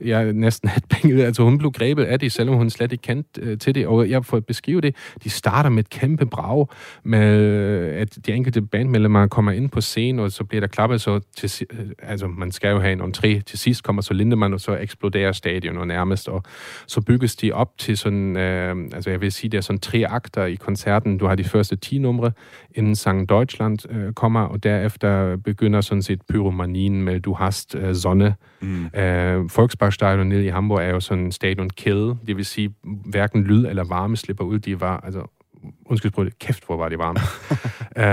jeg 0.01 0.33
næsten 0.33 0.69
havde 0.73 0.87
penge. 0.91 1.25
Altså, 1.25 1.43
hun 1.43 1.59
blev 1.59 1.71
grebet 1.71 2.05
af 2.05 2.19
det, 2.19 2.33
selvom 2.33 2.57
hun 2.57 2.71
slet 2.71 2.93
ikke 2.93 3.03
kendte 3.03 3.41
øh, 3.41 3.59
til 3.59 3.75
det. 3.75 3.87
Og 3.87 4.11
jeg 4.11 4.25
får 4.25 4.41
beskrive 4.41 4.81
det. 4.81 4.97
De 5.25 5.31
starter 5.31 5.71
med 5.71 5.79
et 5.79 5.91
kæmpe 5.91 6.27
brag, 6.27 6.67
med 7.05 7.41
øh, 7.41 8.01
at 8.01 8.19
de 8.27 8.33
enkelte 8.33 8.63
bandmedlemmer 8.63 9.27
kommer 9.27 9.53
ind 9.53 9.71
på 9.71 9.81
scenen, 9.81 10.19
og 10.19 10.33
så 10.33 10.45
bliver 10.45 10.61
der 10.61 10.69
klappet, 10.69 11.01
så 11.01 11.21
til, 11.37 11.67
øh, 11.73 11.87
altså, 11.99 12.27
man 12.27 12.53
skal 12.53 12.71
jo 12.71 12.81
have 12.81 12.93
en 12.93 13.01
entré. 13.01 13.43
Til 13.43 13.59
sidst 13.59 13.83
kommer 13.83 14.03
så 14.03 14.15
Lindemann, 14.15 14.55
og 14.55 14.61
så 14.61 14.77
eksploderer 14.77 15.33
stadion 15.33 15.79
og 15.79 15.87
nærmest, 15.87 16.29
og 16.29 16.43
så 16.87 17.01
bygges 17.01 17.37
de 17.37 17.53
op 17.53 17.79
til 17.79 17.99
sådan, 17.99 18.37
øh, 18.37 18.77
altså 18.93 19.11
jeg 19.11 19.21
vil 19.21 19.33
sige, 19.33 19.51
det 19.51 19.59
er 19.59 19.63
sådan 19.63 19.81
tre 19.81 20.05
akter 20.09 20.45
i 20.45 20.55
koncerten. 20.55 21.19
Du 21.19 21.27
har 21.27 21.35
de 21.35 21.45
første 21.45 21.77
10 21.77 21.99
numre, 21.99 22.33
inden 22.75 22.97
sang 22.97 23.29
Deutschland 23.29 23.93
øh, 23.93 24.13
kommer, 24.13 24.41
og 24.41 24.63
derefter 24.63 25.37
begynder 25.37 25.81
sådan 25.81 26.03
set 26.03 26.21
pyromanien 26.29 27.03
med 27.03 27.21
Du 27.21 27.33
hast 27.33 27.75
øh, 27.75 27.95
Sonne, 27.95 28.35
Mm. 28.61 28.87
Øh, 29.01 29.57
Volksparkstadion 29.57 30.27
nede 30.27 30.45
i 30.45 30.49
Hamburg 30.49 30.83
er 30.85 30.91
jo 30.91 31.01
sådan 31.01 31.25
en 31.25 31.33
stadionkæde, 31.33 32.19
det 32.27 32.37
vil 32.37 32.45
sige, 32.45 32.75
hverken 32.85 33.45
lyd 33.45 33.67
eller 33.67 33.85
varme 33.85 34.17
slipper 34.17 34.45
ud. 34.45 34.59
De 34.59 34.81
var, 34.81 35.01
altså, 35.05 35.31
undskyld 35.87 36.13
sproget, 36.13 36.39
kæft, 36.39 36.67
hvor 36.67 36.77
var 36.77 36.89
det 36.89 36.99
varmt. 36.99 37.21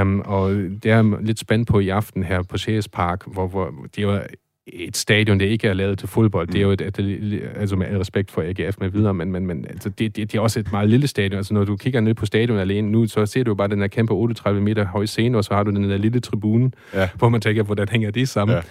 um, 0.01 0.19
og 0.35 0.51
det 0.51 0.85
er 0.85 0.95
jeg 0.95 1.13
lidt 1.21 1.39
spændt 1.39 1.67
på 1.69 1.79
i 1.79 1.89
aften 1.89 2.23
her 2.23 2.41
på 2.41 2.57
CS 2.57 2.87
Park, 2.87 3.23
hvor, 3.27 3.47
hvor 3.47 3.73
det 3.95 4.03
er 4.03 4.13
jo 4.13 4.19
et 4.67 4.97
stadion, 4.97 5.39
der 5.39 5.45
ikke 5.45 5.67
er 5.67 5.73
lavet 5.73 5.99
til 5.99 6.07
fodbold. 6.07 6.47
Det 6.47 6.55
er 6.55 6.61
jo 6.61 6.71
et, 6.71 6.81
et, 6.81 6.99
et 6.99 7.49
altså 7.55 7.75
med 7.75 7.87
al 7.87 7.97
respekt 7.97 8.31
for 8.31 8.41
AGF 8.41 8.75
med 8.79 8.89
videre, 8.89 9.13
men, 9.13 9.31
men, 9.31 9.45
men 9.47 9.65
altså 9.69 9.89
det, 9.89 10.15
det, 10.15 10.31
det, 10.31 10.37
er 10.37 10.41
også 10.41 10.59
et 10.59 10.71
meget 10.71 10.89
lille 10.89 11.07
stadion. 11.07 11.37
Altså 11.37 11.53
når 11.53 11.65
du 11.65 11.75
kigger 11.75 11.99
ned 11.99 12.13
på 12.13 12.25
stadion 12.25 12.57
alene 12.57 12.91
nu, 12.91 13.07
så 13.07 13.25
ser 13.25 13.43
du 13.43 13.51
jo 13.51 13.55
bare 13.55 13.67
den 13.67 13.81
der 13.81 13.87
kæmpe 13.87 14.13
38 14.13 14.61
meter 14.61 14.85
høje 14.85 15.07
scene, 15.07 15.37
og 15.37 15.43
så 15.43 15.53
har 15.53 15.63
du 15.63 15.71
den 15.71 15.89
der 15.89 15.97
lille 15.97 16.19
tribune, 16.19 16.71
Ja. 16.93 17.09
hvor 17.15 17.29
man 17.29 17.41
tænker, 17.41 17.63
hvordan 17.63 17.87
hænger 17.91 18.11
det 18.11 18.29
sammen? 18.29 18.55
Ja. 18.57 18.61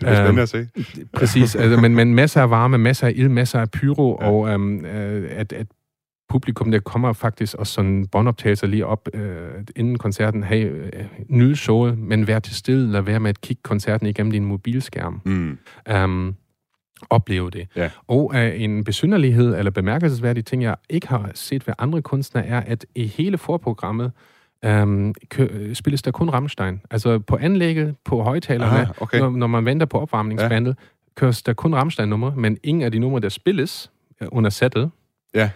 Det 0.00 0.06
bliver 0.06 0.14
spændende 0.14 0.42
at 0.42 0.48
se. 0.48 0.68
Præcis, 1.18 1.56
altså, 1.56 1.80
men, 1.80 1.94
men 1.94 2.14
masser 2.14 2.42
af 2.42 2.50
varme, 2.50 2.78
masser 2.78 3.06
af 3.06 3.12
ild, 3.16 3.28
masser 3.28 3.60
af 3.60 3.70
pyro, 3.70 4.18
ja. 4.20 4.30
og 4.30 4.48
øhm, 4.48 4.84
øh, 4.84 5.30
at, 5.30 5.52
at 5.52 5.66
publikum, 6.28 6.70
der 6.70 6.80
kommer 6.80 7.12
faktisk 7.12 7.54
også 7.54 7.72
sådan 7.72 8.06
båndoptagelser 8.06 8.66
lige 8.66 8.86
op 8.86 9.08
øh, 9.14 9.48
inden 9.76 9.98
koncerten, 9.98 10.44
hey, 10.44 10.70
øh, 10.70 11.04
nyde 11.28 11.56
showet, 11.56 11.98
men 11.98 12.26
vær 12.26 12.38
til 12.38 12.56
stede, 12.56 12.92
lad 12.92 13.00
være 13.00 13.20
med 13.20 13.30
at 13.30 13.40
kigge 13.40 13.62
koncerten 13.62 14.06
igennem 14.06 14.30
din 14.30 14.44
mobilskærm. 14.44 15.20
Mm. 15.24 15.58
Um, 15.94 16.34
opleve 17.10 17.50
det. 17.50 17.68
Ja. 17.76 17.90
Og 18.06 18.32
uh, 18.34 18.60
en 18.62 18.84
besynderlighed 18.84 19.58
eller 19.58 19.70
bemærkelsesværdig 19.70 20.44
ting, 20.44 20.62
jeg 20.62 20.76
ikke 20.90 21.08
har 21.08 21.30
set 21.34 21.66
ved 21.66 21.74
andre 21.78 22.02
kunstnere, 22.02 22.46
er, 22.46 22.60
at 22.60 22.86
i 22.94 23.06
hele 23.06 23.38
forprogrammet 23.38 24.12
um, 24.66 25.14
kø- 25.28 25.74
spilles 25.74 26.02
der 26.02 26.10
kun 26.10 26.28
Rammstein. 26.30 26.80
Altså 26.90 27.18
på 27.18 27.36
anlægget, 27.36 27.96
på 28.04 28.22
højtalerne, 28.22 28.80
Aha, 28.80 28.92
okay. 29.00 29.18
når, 29.18 29.30
når 29.30 29.46
man 29.46 29.64
venter 29.64 29.86
på 29.86 30.00
opvarmningsbandet, 30.00 30.76
ja. 30.78 30.84
køres 31.14 31.42
der 31.42 31.52
kun 31.52 31.74
Rammstein-numre, 31.74 32.32
men 32.36 32.58
ingen 32.62 32.82
af 32.82 32.92
de 32.92 32.98
numre, 32.98 33.20
der 33.20 33.28
spilles 33.28 33.90
øh, 34.20 34.28
under 34.32 34.50
sættet. 34.50 34.90
Ja. 35.34 35.50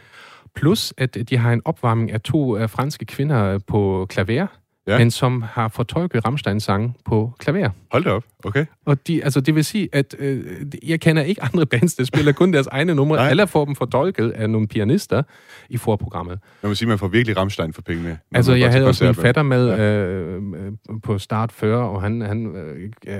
Plus, 0.54 0.94
at 0.98 1.16
de 1.30 1.36
har 1.36 1.52
en 1.52 1.62
opvarmning 1.64 2.12
af 2.12 2.20
to 2.20 2.62
uh, 2.62 2.68
franske 2.68 3.04
kvinder 3.04 3.58
på 3.58 4.06
klaver, 4.08 4.46
Ja. 4.88 4.92
ja. 4.92 4.98
men 4.98 5.10
som 5.10 5.42
har 5.42 5.68
fortolket 5.68 6.24
Rammstein-sange 6.26 6.94
på 7.04 7.32
klaver. 7.38 7.70
Hold 7.92 8.04
da 8.04 8.10
op. 8.10 8.24
Okay. 8.44 8.66
Og 8.86 9.06
de, 9.06 9.24
altså, 9.24 9.40
det 9.40 9.54
vil 9.54 9.64
sige, 9.64 9.88
at 9.92 10.14
øh, 10.18 10.44
jeg 10.86 11.00
kender 11.00 11.22
ikke 11.22 11.42
andre 11.42 11.66
bands, 11.66 11.94
der 11.94 12.04
spiller 12.04 12.32
kun 12.32 12.52
deres 12.52 12.66
egne 12.66 12.94
numre, 12.94 13.16
Nej. 13.16 13.30
eller 13.30 13.46
får 13.46 13.64
dem 13.64 13.74
fortolket 13.74 14.30
af 14.30 14.50
nogle 14.50 14.68
pianister 14.68 15.22
i 15.68 15.76
forprogrammet. 15.76 16.38
Man 16.62 16.70
må 16.70 16.74
sige, 16.74 16.86
at 16.86 16.88
man 16.88 16.98
får 16.98 17.08
virkelig 17.08 17.36
Rammstein 17.36 17.72
for 17.72 17.82
pengene. 17.82 18.18
Altså, 18.34 18.54
jeg 18.54 18.70
havde 18.70 18.86
også 18.86 19.04
min 19.04 19.14
fatter 19.14 19.42
med 19.42 19.78
øh, 19.80 20.42
øh, 20.66 20.72
på 21.02 21.18
start 21.18 21.52
før, 21.52 21.76
og 21.76 22.02
han, 22.02 22.20
han 22.20 22.56
øh, 22.56 22.90
øh, 23.06 23.14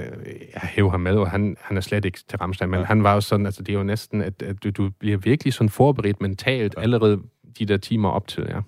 jeg 0.55 0.63
hæv 0.63 0.91
ham 0.91 1.01
med, 1.01 1.13
og 1.13 1.31
han, 1.31 1.57
han 1.61 1.77
er 1.77 1.81
slet 1.81 2.05
ikke 2.05 2.19
til 2.29 2.39
Rammstein, 2.39 2.71
men 2.71 2.77
Ja. 2.79 2.81
ja. 2.81 2.87
han 2.87 3.03
var 3.03 3.15
jo 3.15 3.21
sådan, 3.21 3.47
altså 3.47 3.63
det 3.63 3.73
er 3.73 3.77
jo 3.79 3.83
næsten, 3.85 4.23
at, 4.23 4.43
at 4.43 4.65
du, 4.65 4.71
du 4.71 4.91
bliver 5.01 5.17
virkelig 5.17 5.53
sådan 5.53 5.69
forberedt 5.69 6.21
mentalt 6.21 6.75
Ja. 6.77 6.83
allerede 6.83 7.19
de 7.59 7.65
der 7.67 7.77
timer 7.77 8.09
op 8.09 8.27
til, 8.29 8.47
ja. 8.49 8.61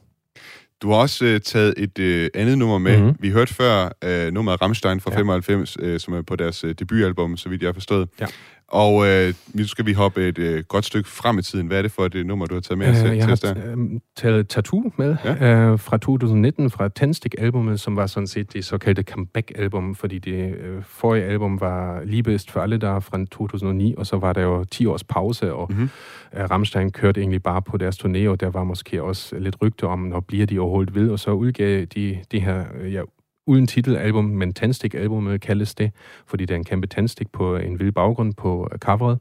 Du 0.82 0.90
har 0.90 0.96
også 0.96 1.24
øh, 1.24 1.40
taget 1.40 1.74
et 1.76 1.98
øh, 1.98 2.30
andet 2.34 2.58
nummer 2.58 2.78
med. 2.78 2.96
Mhm. 2.96 3.02
Mm-hmm. 3.02 3.16
Vi 3.20 3.30
hørte 3.30 3.54
før 3.54 3.96
øh, 4.04 4.32
nummeret 4.32 4.62
Rammstein 4.62 5.00
fra 5.00 5.10
ja. 5.10 5.16
95, 5.16 5.76
øh, 5.80 6.00
som 6.00 6.14
er 6.14 6.22
på 6.22 6.36
deres 6.36 6.64
øh, 6.64 6.74
debutalbum, 6.78 7.36
så 7.36 7.48
vidt 7.48 7.62
jeg 7.62 7.68
har 7.68 7.72
forstået. 7.72 8.08
Ja. 8.20 8.26
Og 8.70 9.06
øh, 9.06 9.34
nu 9.54 9.66
skal 9.66 9.86
vi 9.86 9.92
hoppe 9.92 10.28
et 10.28 10.38
øh, 10.38 10.64
godt 10.68 10.84
stykke 10.84 11.08
frem 11.08 11.38
i 11.38 11.42
tiden. 11.42 11.66
Hvad 11.66 11.78
er 11.78 11.82
det 11.82 11.92
for 11.92 12.06
et 12.06 12.14
øh, 12.14 12.26
nummer, 12.26 12.46
du 12.46 12.54
har 12.54 12.60
taget 12.60 12.78
med 12.78 12.88
øh, 12.88 12.94
til, 12.96 13.04
jeg 13.16 13.38
til 13.38 13.48
har 13.48 13.66
øh, 13.66 14.00
taget 14.16 14.48
Tattoo 14.48 14.92
med 14.96 15.16
Ja. 15.24 15.54
øh, 15.70 15.78
fra 15.78 15.96
2019, 15.96 16.70
fra 16.70 16.88
Tændstik-albummet, 16.88 17.80
som 17.80 17.96
var 17.96 18.06
sådan 18.06 18.26
set 18.26 18.52
det 18.52 18.64
såkaldte 18.64 19.02
comeback-album, 19.02 19.94
fordi 19.94 20.18
det 20.18 20.54
øh, 20.54 20.82
forrige 20.82 21.24
album 21.24 21.60
var 21.60 22.00
Lige 22.04 22.22
bedst 22.22 22.50
for 22.50 22.60
alle 22.60 22.78
der 22.78 23.00
fra 23.00 23.18
2009, 23.30 23.94
og 23.98 24.06
så 24.06 24.16
var 24.16 24.32
der 24.32 24.42
jo 24.42 24.64
10 24.64 24.86
års 24.86 25.04
pause, 25.04 25.52
og 25.54 25.66
Mhm. 25.70 25.78
mm-hmm. 25.78 26.40
øh, 26.42 26.50
Rammstein 26.50 26.92
kørte 26.92 27.20
egentlig 27.20 27.42
bare 27.42 27.62
på 27.62 27.76
deres 27.76 27.96
turné, 28.04 28.28
og 28.28 28.40
der 28.40 28.50
var 28.50 28.64
måske 28.64 29.02
også 29.02 29.38
lidt 29.38 29.56
rygte 29.62 29.84
om, 29.86 29.98
når 29.98 30.20
bliver 30.20 30.46
de 30.46 30.58
overholdt 30.58 30.94
ved, 30.94 31.10
og 31.10 31.18
så 31.18 31.30
udgav 31.30 31.84
de 31.84 32.18
det 32.30 32.42
her, 32.42 32.64
øh, 32.80 32.92
ja, 32.94 33.02
uden 33.46 33.66
titelalbum, 33.66 34.24
men 34.24 34.52
Tændstik-albummet 34.52 35.40
kaldes 35.40 35.74
det, 35.74 35.90
fordi 36.26 36.44
der 36.44 36.54
er 36.54 36.58
en 36.58 36.64
kæmpe 36.64 36.86
tændstik 36.86 37.32
på 37.32 37.56
en 37.56 37.78
vild 37.78 37.92
baggrund 37.92 38.34
på 38.34 38.68
øh, 38.72 38.78
coveret. 38.78 39.18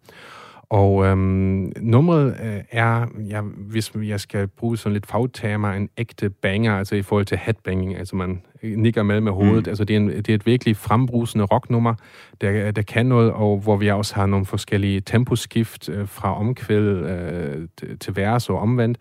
Og 0.70 1.06
øhm, 1.06 1.72
nummeret 1.82 2.38
øh, 2.44 2.62
er, 2.72 3.06
ja, 3.30 3.42
hvis 3.42 3.92
jeg 3.96 4.20
skal 4.20 4.48
bruge 4.48 4.78
sådan 4.78 4.94
lidt 4.94 5.06
fagtermer, 5.06 5.72
en 5.72 5.90
ægte 5.98 6.30
banger, 6.30 6.78
altså 6.78 6.96
i 6.96 7.02
forhold 7.02 7.26
til 7.26 7.38
headbanging, 7.38 7.98
altså 7.98 8.16
man 8.16 8.42
nikker 8.64 9.04
med 9.04 9.22
med 9.22 9.32
hovedet. 9.32 9.66
Mm. 9.66 9.70
Altså 9.70 9.84
det 9.84 9.94
er, 9.94 10.00
en, 10.00 10.10
det 10.10 10.30
er 10.30 10.36
et 10.36 10.46
virkelig 10.46 10.78
frembrusende 10.78 11.46
rocknummer, 11.46 11.94
der, 12.42 12.72
der 12.72 12.82
kan 12.82 13.06
noget, 13.06 13.32
og 13.32 13.60
hvor 13.60 13.78
vi 13.78 13.90
også 13.90 14.16
har 14.16 14.26
nogle 14.26 14.46
forskellige 14.46 15.02
temposkift 15.02 15.90
øh, 15.90 16.08
fra 16.08 16.40
omkvæd 16.40 16.88
øh, 16.88 17.68
til 18.00 18.16
vers 18.16 18.50
og 18.50 18.60
omvendt. 18.60 18.98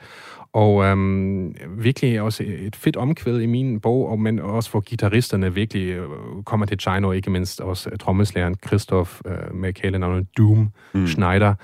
Og 0.59 0.84
øhm, 0.84 1.54
virkelig 1.68 2.20
også 2.20 2.44
et 2.46 2.76
fedt 2.76 2.96
omkvæd 2.96 3.40
i 3.40 3.46
min 3.46 3.80
bog, 3.80 4.09
og, 4.09 4.20
men 4.20 4.38
også 4.38 4.70
hvor 4.70 4.80
gitarristerne 4.80 5.54
virkelig 5.54 5.88
øh, 5.88 6.09
kommer 6.44 6.66
til 6.66 6.80
Chino, 6.80 7.12
ikke 7.12 7.30
mindst 7.30 7.61
også 7.61 7.90
øh, 7.92 7.98
trommeslæren 7.98 8.54
Christoph 8.66 9.11
øh, 9.26 9.54
med 9.54 9.72
kælenavnet 9.72 10.26
Doom 10.38 10.70
mm. 10.94 11.06
Schneider. 11.06 11.54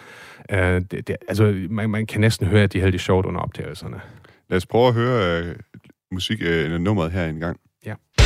Øh, 0.50 0.58
det, 0.58 1.08
det, 1.08 1.16
altså, 1.28 1.66
man, 1.70 1.90
man 1.90 2.06
kan 2.06 2.20
næsten 2.20 2.46
høre, 2.46 2.62
at 2.62 2.72
de 2.72 2.78
havde 2.78 2.92
det 2.92 3.00
sjovt 3.00 3.26
under 3.26 3.40
optagelserne. 3.40 4.00
Lad 4.48 4.56
os 4.56 4.66
prøve 4.66 4.88
at 4.88 4.94
høre 4.94 5.42
øh, 5.42 5.56
musik, 6.12 6.38
øh, 6.42 6.80
nummeret 6.80 7.12
her 7.12 7.26
en 7.26 7.40
gang. 7.40 7.60
Ja. 7.86 7.94
Rammstein 7.94 8.23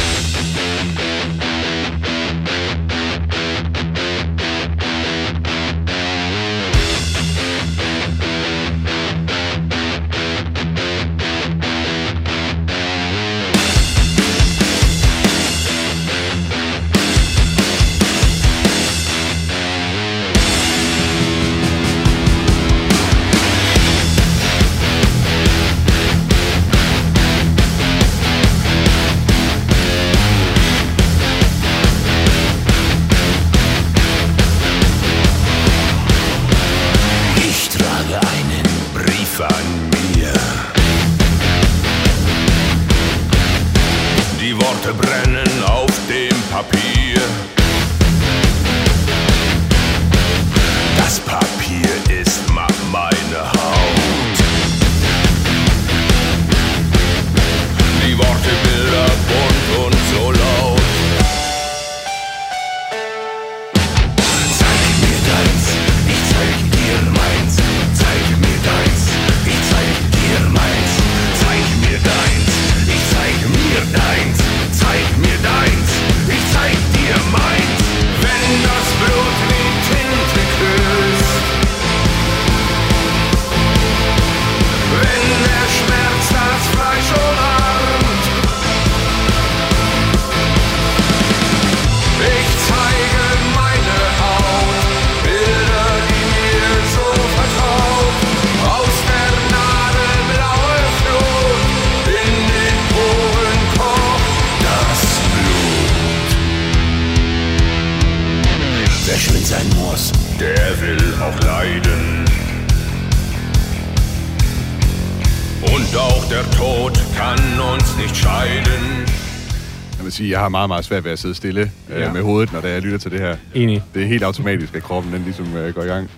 har 120.49 120.59
meget, 120.59 120.69
meget 120.69 120.85
svært 120.85 121.05
ved 121.05 121.13
at 121.13 121.19
sidde 121.19 121.35
stille. 121.35 121.71
Ja. 121.89 122.07
øh, 122.09 122.15
med 122.15 122.23
hovedet, 122.23 122.53
når 122.53 122.67
jeg 122.67 122.83
lytter 122.83 122.99
til 122.99 123.11
det 123.11 123.21
her. 123.21 123.37
Enig. 123.55 123.83
Det 123.95 124.03
er 124.03 124.07
helt 124.07 124.23
automatisk, 124.23 124.75
at 124.77 124.83
kroppen 124.83 125.13
den 125.13 125.23
ligesom 125.25 125.57
øh, 125.57 125.75
går 125.75 125.83
i 125.83 125.87
gang. 125.87 126.11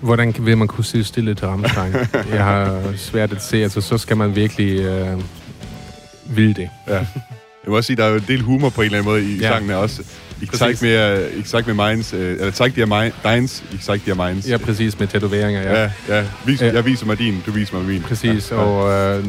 Hvordan 0.00 0.34
vil 0.40 0.58
man 0.58 0.68
kunne 0.68 0.84
sidde 0.84 1.04
stille 1.04 1.34
til 1.34 1.46
Rammstein? 1.46 1.92
Jeg 2.34 2.44
har 2.44 2.82
svært 2.96 3.32
at 3.32 3.42
se, 3.42 3.62
altså 3.62 3.80
så 3.80 3.98
skal 3.98 4.16
man 4.16 4.36
virkelig 4.36 4.80
øh, 4.80 5.20
ville 6.36 6.54
det. 6.54 6.68
Ja. 6.88 6.94
Jeg 7.64 7.70
må 7.70 7.76
også 7.76 7.86
sige, 7.86 7.96
der 7.96 8.04
er 8.04 8.08
jo 8.08 8.14
en 8.16 8.24
del 8.28 8.40
humor 8.42 8.68
på 8.68 8.80
en 8.80 8.84
eller 8.84 8.98
anden 8.98 9.12
måde 9.12 9.24
i 9.24 9.36
ja. 9.36 9.46
Ja. 9.46 9.52
sangen 9.52 9.70
her 9.70 9.76
også. 9.76 10.02
I 10.42 10.46
Præcis. 10.46 10.58
sagt 10.58 10.82
mere, 10.82 11.30
ikke 11.32 11.48
sagt 11.48 11.66
med 11.66 11.74
minds, 11.88 12.12
øh, 12.12 12.30
eller 12.40 12.52
sagt 12.52 12.76
dir 12.76 12.86
mi- 12.86 13.28
deins, 13.28 13.64
ikke 13.72 13.84
sagt 13.84 14.06
dir 14.06 14.14
minds. 14.14 14.48
Ja, 14.48 14.56
præcis 14.56 14.98
med 14.98 15.06
tatoveringer, 15.06 15.62
ja. 15.62 15.82
ja, 15.82 15.90
ja. 16.08 16.24
Vis, 16.46 16.62
Ja. 16.62 16.72
jeg 16.74 16.84
viser 16.84 17.06
mig 17.06 17.18
din, 17.18 17.42
du 17.46 17.50
viser 17.52 17.74
mig 17.76 17.84
min. 17.86 18.02
Præcis, 18.02 18.50
ja. 18.50 18.56
og 18.56 18.92
øh, 19.18 19.24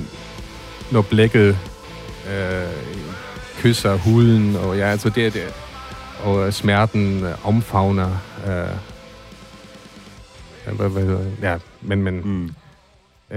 når 0.92 1.02
blækket 1.02 1.58
øh, 2.30 2.64
kysser 3.64 3.98
huden, 3.98 4.56
og 4.56 4.78
ja, 4.78 4.86
altså 4.86 5.10
det 5.10 5.26
er 5.26 5.30
det. 5.32 5.54
Og 6.24 6.46
øh, 6.48 6.52
smerten 6.52 7.24
øh, 7.24 7.48
omfavner... 7.48 8.10
Øh, 8.48 8.78
ja, 10.66 10.72
hvad, 10.74 10.90
hvad, 10.90 11.04
hedder 11.06 11.24
det? 11.24 11.38
ja, 11.42 11.58
men, 11.82 12.04
men 12.04 12.22
Mm. 12.26 12.50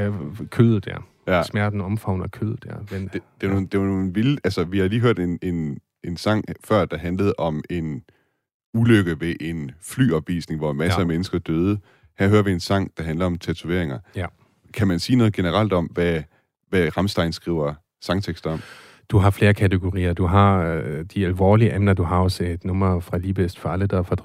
øh, 0.01 0.12
kødet 0.51 0.85
der. 0.85 1.07
Ja. 1.27 1.37
Ja. 1.37 1.43
Smerten 1.43 1.81
omfavner 1.81 2.29
kødet 2.29 2.62
der. 2.64 2.74
Men, 2.91 3.11
Det, 3.12 3.22
det, 3.41 3.47
er 3.47 3.51
nogle, 3.51 3.66
det 3.66 3.74
er 3.74 3.79
nogle 3.83 4.14
vilde... 4.14 4.39
Altså, 4.45 4.64
vi 4.64 4.79
har 4.79 4.89
lige 4.89 5.01
hørt 5.01 5.18
en, 5.18 5.39
en, 5.43 5.79
en 6.05 6.16
sang 6.16 6.45
før, 6.64 6.85
der 6.85 6.97
handlede 6.99 7.35
om 7.39 7.62
en 7.70 8.03
ulykke 8.74 9.20
ved 9.20 9.35
en 9.41 9.70
flyopvisning, 9.83 10.61
hvor 10.61 10.72
masser 10.72 10.95
ja. 10.95 10.99
Ja. 10.99 11.03
af 11.03 11.07
mennesker 11.07 11.39
døde. 11.39 11.79
Her 12.18 12.29
hører 12.29 12.43
vi 12.43 12.53
en 12.53 12.61
sang, 12.61 12.91
der 12.99 13.03
handler 13.05 13.27
om 13.27 13.39
tatoveringer. 13.39 13.99
Ja. 14.16 14.27
Kan 14.74 14.89
man 14.89 14.99
sige 14.99 15.16
noget 15.16 15.33
generelt 15.33 15.72
om, 15.72 15.85
hvad, 15.87 16.22
hvad 16.68 16.97
Ramstein 16.97 17.33
skriver 17.33 17.74
sangtekster 18.03 18.51
om? 18.51 18.61
Du 19.09 19.18
har 19.18 19.30
flere 19.30 19.54
kategorier. 19.54 20.12
Du 20.12 20.26
har 20.26 20.62
øh, 20.62 21.04
de 21.14 21.26
alvorlige 21.26 21.74
emner. 21.74 21.94
Du 21.94 22.02
har 22.02 22.18
også 22.18 22.44
et 22.44 22.64
nummer 22.64 23.00
fra 23.00 23.18
Libest 23.18 23.59
for 23.59 23.68
alle, 23.68 23.86
der 23.86 23.98
er 23.98 24.02
fra 24.02 24.16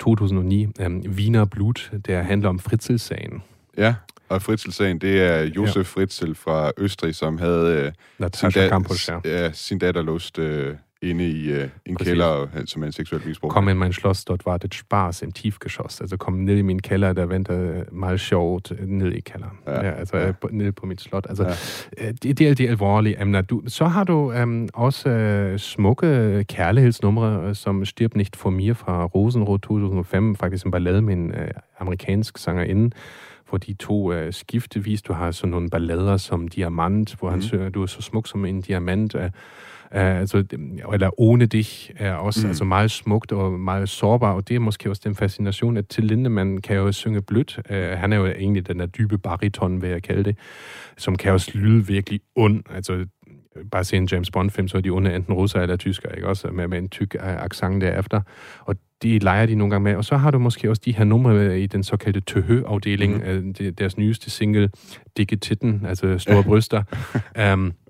2009. 0.00 0.66
Um, 0.86 1.02
Wiener 1.08 1.44
Blut, 1.44 1.92
der 2.06 2.22
handler 2.22 2.48
om 2.48 2.58
Fritzl-sagen. 2.58 3.42
Ja, 3.78 3.94
og 4.28 4.42
Fritzl-sagen, 4.42 4.98
det 4.98 5.22
er 5.22 5.42
Josef 5.42 5.76
ja. 5.76 5.82
Fritzl 5.82 6.34
fra 6.34 6.72
Østrig, 6.78 7.14
som 7.14 7.38
havde 7.38 7.92
øh, 8.20 8.28
sin, 8.34 8.50
Campos, 8.50 9.10
ja. 9.24 9.52
sin 9.52 9.78
datter 9.78 10.02
låst 10.02 10.38
øh, 10.38 10.74
inde 11.04 11.28
i 11.28 11.50
øh, 11.50 11.68
en 11.86 11.94
Præcis. 11.96 12.10
kælder, 12.10 12.46
han- 12.52 12.66
som 12.66 12.82
er 12.82 12.86
en 12.86 12.92
seksuel 12.92 13.22
misbrug. 13.26 13.50
Kom 13.50 13.68
in 13.68 13.78
mein 13.78 13.92
Schloss, 13.92 14.24
dort 14.24 14.46
wartet 14.46 14.74
Spaß 14.74 15.22
im 15.22 15.32
Tiefgeschoss. 15.32 16.00
Altså 16.00 16.16
kom 16.16 16.32
ned 16.34 16.56
i 16.56 16.62
min 16.62 16.82
kælder, 16.82 17.12
der 17.12 17.26
venter 17.26 17.84
mal 17.92 18.18
sjovt 18.18 18.72
ned 18.88 19.12
i 19.12 19.20
kælderen. 19.20 19.56
Ja. 19.66 19.72
Ja, 19.86 19.90
altså 19.90 20.16
Ja. 20.16 20.32
ned 20.50 20.72
på 20.72 20.86
mit 20.86 21.00
slot. 21.00 21.26
Altså, 21.28 21.44
Ja. 21.44 22.04
ja. 22.06 22.12
det, 22.12 22.38
det 22.38 22.48
er 22.48 22.54
de 22.54 22.68
alvorlige 22.68 23.22
emner. 23.22 23.40
Du, 23.40 23.62
så 23.66 23.84
har 23.84 24.04
du 24.04 24.32
um, 24.42 24.68
også 24.74 25.50
uh, 25.52 25.58
smukke 25.60 26.44
kærlighedsnumre, 26.48 27.48
øh, 27.48 27.54
som 27.54 27.84
Stirb 27.84 28.14
nicht 28.16 28.36
for 28.36 28.50
mir 28.50 28.74
fra 28.74 29.04
Rosenrot 29.04 29.60
2005, 29.62 30.36
faktisk 30.36 30.64
en 30.66 30.70
ballade 30.70 31.02
med 31.02 31.14
en 31.14 31.30
uh, 31.30 31.38
amerikansk 31.78 32.38
sangerinde, 32.38 32.90
hvor 33.48 33.58
de 33.58 33.74
to 33.74 34.12
uh, 34.12 34.18
skiftevis, 34.30 35.02
du 35.02 35.12
har 35.12 35.30
sådan 35.30 35.50
nogle 35.50 35.70
ballader 35.70 36.16
som 36.16 36.48
Diamant, 36.48 37.14
hvor 37.18 37.30
han 37.30 37.42
synger, 37.42 37.68
du 37.68 37.82
er 37.82 37.86
så 37.86 38.02
smuk 38.02 38.26
som 38.28 38.44
en 38.44 38.60
diamant, 38.60 39.14
Uh, 39.14 39.20
altså, 40.00 40.42
det- 40.42 40.60
eller 40.92 41.20
Ohne 41.20 41.46
dich 41.46 41.90
er 41.96 42.12
også 42.14 42.40
Mm. 42.42 42.48
altså 42.48 42.64
meget 42.64 42.90
smukt 42.90 43.32
og 43.32 43.52
meget 43.52 43.88
sårbar, 43.88 44.32
og 44.32 44.48
det 44.48 44.54
er 44.54 44.60
måske 44.60 44.90
også 44.90 45.02
den 45.04 45.14
fascination, 45.14 45.76
at 45.76 45.88
til 45.88 46.04
Lindemann 46.04 46.60
kan 46.60 46.76
jo 46.76 46.92
synge 46.92 47.22
blødt. 47.22 47.58
Uh, 47.70 47.76
han 47.76 48.12
er 48.12 48.16
jo 48.16 48.26
egentlig 48.26 48.68
den 48.68 48.78
der 48.78 48.86
dybe 48.86 49.18
bariton, 49.18 49.82
vil 49.82 49.90
jeg 49.90 50.02
kalde 50.02 50.24
det, 50.24 50.36
som 50.96 51.16
kan 51.16 51.32
også 51.32 51.50
lyde 51.54 51.86
virkelig 51.86 52.20
ond. 52.36 52.62
Altså, 52.74 53.06
bare 53.70 53.84
se 53.84 53.96
en 53.96 54.08
James 54.12 54.30
Bond-film, 54.30 54.68
så 54.68 54.76
er 54.76 54.80
de 54.80 54.90
onde 54.90 55.14
enten 55.16 55.34
russer 55.34 55.60
eller 55.60 55.76
tysker, 55.76 56.08
ikke 56.08 56.28
også? 56.28 56.48
Med, 56.48 56.68
med 56.68 56.78
en 56.78 56.88
tyk 56.88 57.16
uh, 57.20 57.44
accent 57.44 57.80
derefter. 57.82 58.20
Og 58.60 58.76
de 59.02 59.18
leger 59.18 59.46
de 59.46 59.54
nogle 59.54 59.70
gange 59.70 59.84
med. 59.84 59.96
Og 59.96 60.04
så 60.04 60.16
har 60.16 60.30
du 60.30 60.38
måske 60.38 60.70
også 60.70 60.82
de 60.84 60.92
her 60.92 61.04
numre 61.04 61.60
i 61.60 61.66
den 61.66 61.82
såkaldte 61.82 62.20
Tøhø-afdeling, 62.20 63.22
mm. 63.42 63.54
deres 63.74 63.98
nyeste 63.98 64.30
single, 64.30 64.70
Dikke 65.16 65.36
Titten, 65.36 65.82
altså 65.88 66.18
store 66.18 66.42
bryster. 66.42 66.82
Um, 67.52 67.72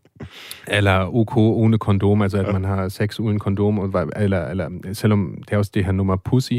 eller 0.66 1.14
OK 1.14 1.36
uden 1.36 1.78
kondom, 1.78 2.22
altså 2.22 2.38
at 2.38 2.52
man 2.52 2.64
har 2.64 2.88
sex 2.88 3.20
uden 3.20 3.38
kondom, 3.38 3.78
og 3.78 4.08
eller, 4.16 4.46
eller 4.48 4.68
selvom 4.92 5.34
det 5.46 5.52
er 5.52 5.58
også 5.58 5.70
det 5.74 5.84
her 5.84 5.92
nummer 5.92 6.16
Pussy, 6.16 6.52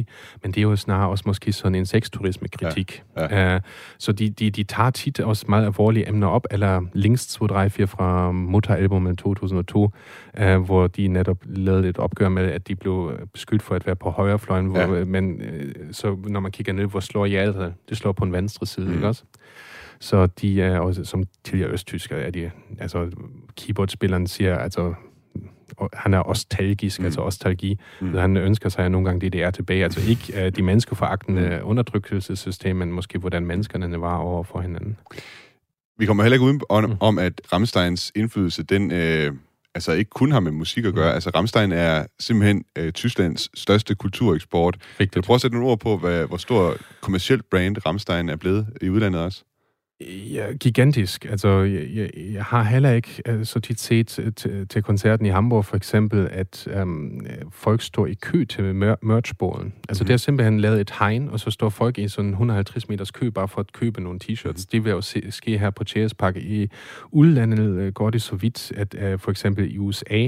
men 0.43 0.51
det 0.51 0.57
er 0.57 0.61
jo 0.61 0.75
snarere 0.75 1.09
også 1.09 1.23
måske 1.27 1.53
sådan 1.53 1.75
en 1.75 1.85
sexturisme-kritik. 1.85 3.03
Ja, 3.17 3.21
Ja, 3.51 3.59
så 3.97 4.11
de, 4.11 4.29
de, 4.29 4.51
de 4.51 4.63
tager 4.63 4.89
tit 4.89 5.19
også 5.19 5.45
meget 5.49 5.65
alvorlige 5.65 6.09
emner 6.09 6.27
op, 6.27 6.47
eller 6.51 6.81
Links 6.93 7.27
234 7.27 7.87
fra 7.87 8.31
Mutter-albumet 8.31 9.17
2002, 9.17 9.91
uh, 10.41 10.55
hvor 10.57 10.87
de 10.87 11.07
netop 11.07 11.37
lavede 11.45 11.89
et 11.89 11.97
opgør 11.97 12.29
med, 12.29 12.51
at 12.51 12.67
de 12.67 12.75
blev 12.75 13.11
beskyldt 13.33 13.63
for 13.63 13.75
at 13.75 13.85
være 13.85 13.95
på 13.95 14.09
højrefløjen, 14.09 14.65
hvor, 14.65 14.79
Ja. 14.79 14.93
ja. 14.93 15.05
men 15.05 15.41
øh, 15.41 15.73
så 15.91 16.17
når 16.27 16.39
man 16.39 16.51
kigger 16.51 16.73
ned, 16.73 16.85
hvor 16.85 16.99
slår 16.99 17.25
hjertet, 17.25 17.73
det 17.89 17.97
slår 17.97 18.11
på 18.11 18.25
den 18.25 18.33
venstre 18.33 18.65
side, 18.65 18.85
mm. 18.85 18.93
ikke 18.93 19.07
også? 19.07 19.23
Så 20.05 20.25
de 20.25 20.61
er 20.61 20.79
også, 20.79 21.03
som 21.03 21.23
tidligere 21.43 21.71
østtysker, 21.71 22.15
er 22.15 22.31
de, 22.31 22.51
altså 22.79 23.11
keyboardspilleren 23.57 24.27
siger, 24.27 24.57
altså 24.57 24.93
han 25.93 26.13
er 26.13 26.19
ostalgisk, 26.27 26.99
Mm. 26.99 27.05
altså 27.05 27.21
ostalgi. 27.21 27.79
Mm. 28.01 28.13
Så 28.13 28.21
han 28.21 28.37
ønsker 28.37 28.69
sig 28.69 28.89
nogle 28.89 29.09
gange 29.09 29.29
DDR 29.29 29.49
tilbage. 29.49 29.83
Altså 29.83 30.09
ikke 30.09 30.33
uh, 30.45 30.51
de 30.55 30.61
menneskeforagtende 30.63 31.59
Mm. 31.61 31.69
undertrykkelsessystem, 31.69 32.75
men 32.75 32.91
måske 32.91 33.17
hvordan 33.17 33.45
menneskerne 33.45 34.01
var 34.01 34.17
over 34.17 34.43
for 34.43 34.61
hinanden. 34.61 34.97
Vi 35.97 36.05
kommer 36.05 36.23
heller 36.23 36.35
ikke 36.35 36.45
uden 36.45 36.61
om, 36.69 36.83
Mm. 36.89 36.95
om 36.99 37.19
at 37.19 37.41
Rammsteins 37.53 38.11
indflydelse, 38.15 38.63
den 38.63 38.91
øh, 38.91 39.31
altså 39.75 39.91
ikke 39.91 40.09
kun 40.09 40.31
har 40.31 40.39
med 40.39 40.51
musik 40.51 40.85
at 40.85 40.93
gøre. 40.93 41.09
Mm. 41.11 41.13
Altså 41.15 41.29
Rammstein 41.29 41.71
er 41.71 42.05
simpelthen 42.19 42.65
øh, 42.77 42.91
Tysklands 42.91 43.59
største 43.59 43.95
kultureksport. 43.95 44.73
Kan 44.73 44.81
du 44.81 44.95
Rigtigt. 44.99 45.25
prøve 45.25 45.35
at 45.35 45.41
sætte 45.41 45.55
nogle 45.57 45.71
ord 45.71 45.79
på, 45.79 45.97
hvad, 45.97 46.25
hvor 46.27 46.37
stor 46.37 46.75
kommercielt 47.01 47.49
brand 47.49 47.85
Rammstein 47.85 48.29
er 48.29 48.35
blevet 48.35 48.67
i 48.81 48.89
udlandet 48.89 49.21
også? 49.21 49.43
Ja, 50.01 50.53
gigantisk. 50.59 51.25
Altså, 51.25 51.49
jeg, 51.49 51.87
jeg, 51.93 52.09
jeg 52.33 52.43
har 52.43 52.63
heller 52.63 52.91
ikke 52.91 53.21
uh, 53.29 53.43
så 53.43 53.59
tit 53.59 53.79
set 53.79 54.19
øh, 54.19 54.33
til, 54.35 54.67
til 54.67 54.83
koncerten 54.83 55.25
i 55.25 55.29
Hamburg 55.29 55.65
for 55.65 55.75
eksempel, 55.77 56.27
at 56.31 56.67
um, 56.81 57.25
folk 57.51 57.81
står 57.81 58.05
i 58.07 58.13
kø 58.13 58.45
til 58.45 58.75
mer- 58.75 58.95
merchbåden. 59.01 59.73
Altså, 59.89 60.03
Mhm. 60.03 60.07
det 60.07 60.13
er 60.13 60.17
simpelthen 60.17 60.59
lavet 60.59 60.81
et 60.81 60.91
hegn, 60.99 61.29
og 61.29 61.39
så 61.39 61.51
står 61.51 61.69
folk 61.69 61.97
i 61.97 62.07
sådan 62.07 62.31
150 62.31 62.89
meters 62.89 63.11
kø 63.11 63.29
bare 63.29 63.47
for 63.47 63.59
at 63.59 63.71
købe 63.73 64.01
nogle 64.01 64.19
t-shirts. 64.23 64.47
Mhm. 64.47 64.67
Det 64.71 64.83
vil 64.85 64.91
jo 64.91 65.01
se, 65.01 65.31
ske 65.31 65.57
her 65.57 65.69
på 65.69 65.83
Park. 66.19 66.35
I 66.37 66.69
udlandet 67.11 67.87
uh, 67.87 67.93
går 67.93 68.09
det 68.09 68.21
så 68.21 68.35
vidt, 68.35 68.71
at 68.77 68.95
uh, 69.13 69.19
for 69.19 69.31
eksempel 69.31 69.73
i 69.75 69.77
USA 69.77 70.25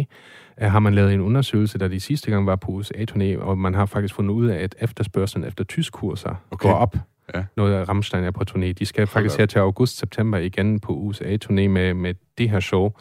uh, 0.61 0.68
har 0.68 0.80
man 0.80 0.93
lavet 0.95 1.13
en 1.13 1.22
undersøgelse, 1.22 1.78
der 1.78 1.88
de 1.88 1.99
sidste 1.99 2.32
gang 2.32 2.45
var 2.45 2.55
på 2.55 2.72
USA-turné, 2.72 3.38
og 3.39 3.57
man 3.57 3.74
har 3.74 3.86
faktisk 3.86 4.13
fundet 4.13 4.32
ud 4.34 4.47
af, 4.47 4.63
at 4.63 4.76
efterspørgselen 4.82 5.47
efter 5.47 5.63
tyskkurser 5.63 6.30
Okay. 6.30 6.39
okay. 6.51 6.70
går 6.70 6.74
op 6.74 6.95
Ja. 7.36 7.43
når 7.57 7.84
Rammstein 7.84 8.23
er 8.23 8.32
på 8.32 8.43
turné. 8.49 8.71
De 8.71 8.86
skal 8.86 9.07
faktisk 9.07 9.36
op. 9.36 9.39
her 9.39 9.45
til 9.45 9.59
august-september 9.59 10.38
igen 10.38 10.80
på 10.80 10.93
USA-turné 10.93 11.67
med, 11.67 11.93
med 11.93 12.13
det 12.38 12.49
her 12.49 12.59
show. 12.59 12.91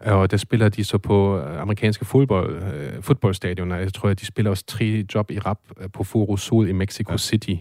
Og 0.00 0.30
der 0.30 0.36
spiller 0.36 0.68
de 0.68 0.84
så 0.84 0.98
på 0.98 1.38
øh, 1.38 1.60
amerikanske 1.60 2.04
fodbold, 2.04 2.62
øh, 2.62 3.02
fodboldstadioner. 3.02 3.76
Jeg 3.76 3.94
tror, 3.94 4.08
at 4.08 4.20
de 4.20 4.26
spiller 4.26 4.50
også 4.50 4.64
tre 4.66 5.04
job 5.14 5.30
i 5.30 5.38
rap 5.38 5.58
øh, 5.80 5.88
på 5.92 6.04
Foro 6.04 6.36
Sol 6.36 6.68
i 6.68 6.72
Mexico 6.72 7.12
Ja. 7.12 7.16
City. 7.16 7.54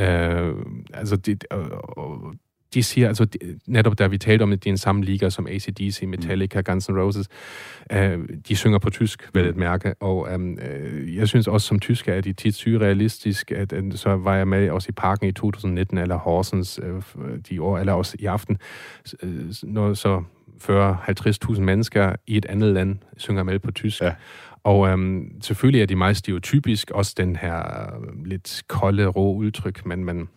Øh, 0.00 0.54
altså, 0.94 1.16
det, 1.16 1.44
og, 1.50 2.34
de 2.74 2.82
siger, 2.82 3.08
altså 3.08 3.24
de, 3.24 3.38
netop 3.66 3.98
da 3.98 4.06
vi 4.06 4.18
talte 4.18 4.42
om, 4.42 4.52
at 4.52 4.64
det 4.64 4.70
er 4.70 4.72
en 4.72 4.78
samme 4.78 5.04
liga 5.04 5.30
som 5.30 5.46
ACDC, 5.46 6.02
Metallica, 6.06 6.60
Guns 6.60 6.88
N' 6.88 6.92
Roses, 6.92 7.28
øh, 7.92 8.18
de 8.48 8.56
synger 8.56 8.78
på 8.78 8.90
tysk, 8.90 9.30
vil 9.34 9.44
jeg 9.44 9.54
mærke, 9.56 9.94
og 10.00 10.28
øhm, 10.32 10.58
øh, 10.58 11.16
jeg 11.16 11.28
synes 11.28 11.48
også 11.48 11.66
som 11.66 11.80
tysker, 11.80 12.14
at 12.14 12.24
de 12.24 12.32
tit 12.32 12.54
surrealistisk, 12.54 13.50
at, 13.50 13.72
at 13.72 13.84
så 13.94 14.16
var 14.16 14.36
jeg 14.36 14.48
med 14.48 14.70
også 14.70 14.86
i 14.88 14.92
parken 14.92 15.28
i 15.28 15.32
2019, 15.32 15.98
eller 15.98 16.16
Horsens 16.16 16.80
øh, 16.82 17.02
de 17.50 17.62
år, 17.62 17.78
eller 17.78 17.92
også 17.92 18.16
i 18.18 18.26
aften, 18.26 18.58
øh, 19.22 19.54
når 19.62 19.94
så 19.94 20.22
40-50.000 20.62 21.60
mennesker 21.60 22.16
i 22.26 22.36
et 22.36 22.46
andet 22.46 22.74
land 22.74 22.98
synger 23.16 23.42
med 23.42 23.58
på 23.58 23.70
tysk. 23.70 24.02
Ja. 24.02 24.14
Og 24.64 24.88
øhm, 24.88 25.32
selvfølgelig 25.40 25.82
er 25.82 25.86
de 25.86 25.96
meget 25.96 26.16
stereotypisk, 26.16 26.90
også 26.90 27.14
den 27.16 27.36
her 27.36 27.58
øh, 27.94 28.24
lidt 28.24 28.62
kolde, 28.68 29.06
rå 29.06 29.34
udtryk, 29.34 29.86
men, 29.86 30.04
men 30.04 30.28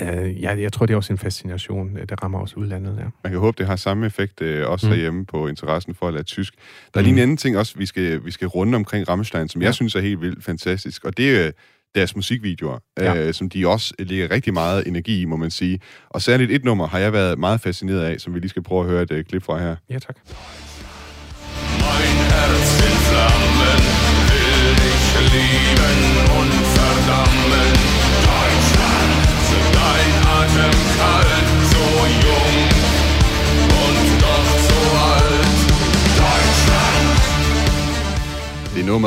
øh, 0.00 0.42
ja, 0.42 0.56
jeg 0.60 0.72
tror, 0.72 0.86
det 0.86 0.92
er 0.92 0.96
også 0.96 1.12
en 1.12 1.18
fascination, 1.18 1.96
øh, 1.98 2.08
der 2.08 2.14
rammer 2.22 2.40
os 2.40 2.56
udlandet. 2.56 2.96
Ja. 2.98 3.04
Man 3.24 3.32
kan 3.32 3.40
håbe, 3.40 3.54
det 3.58 3.66
har 3.66 3.76
samme 3.76 4.06
effekt 4.06 4.40
øh, 4.42 4.68
også 4.68 4.86
mm. 4.86 4.90
Mm. 4.90 4.94
herhjemme 4.94 5.26
på 5.26 5.48
interessen 5.48 5.94
for 5.94 6.08
at 6.08 6.14
lære 6.14 6.22
tysk. 6.22 6.54
Der 6.94 7.00
er 7.00 7.02
Mm. 7.02 7.04
lige 7.04 7.12
en 7.12 7.18
anden 7.22 7.36
ting 7.36 7.58
også, 7.58 7.74
vi 7.78 7.86
skal, 7.86 8.24
vi 8.24 8.30
skal 8.30 8.48
runde 8.48 8.76
omkring 8.76 9.08
Rammstein, 9.08 9.48
som 9.48 9.60
ja. 9.60 9.66
jeg 9.66 9.74
synes 9.74 9.94
er 9.94 10.00
helt 10.00 10.20
vildt 10.20 10.44
fantastisk, 10.44 11.04
og 11.04 11.16
det 11.16 11.36
er 11.40 11.46
øh, 11.46 11.52
deres 11.94 12.16
musikvideoer, 12.16 12.78
Ja. 13.00 13.26
øh, 13.26 13.34
som 13.34 13.48
de 13.48 13.68
også 13.68 13.94
lægger 13.98 14.30
rigtig 14.30 14.52
meget 14.54 14.86
energi 14.88 15.20
i, 15.20 15.24
må 15.24 15.36
man 15.36 15.50
sige. 15.50 15.80
Og 16.10 16.22
særligt 16.22 16.50
et 16.50 16.64
nummer 16.64 16.86
har 16.86 16.98
jeg 16.98 17.12
været 17.12 17.38
meget 17.38 17.60
fascineret 17.60 18.00
af, 18.00 18.20
som 18.20 18.34
vi 18.34 18.38
lige 18.40 18.48
skal 18.50 18.62
prøve 18.62 18.80
at 18.84 18.90
høre 18.90 19.02
et 19.02 19.12
øh, 19.12 19.24
klip 19.24 19.42
fra 19.42 19.58
her. 19.58 19.76
ja, 19.90 19.98
tak. 19.98 20.16
Mein 21.78 22.16
Herz 22.30 22.79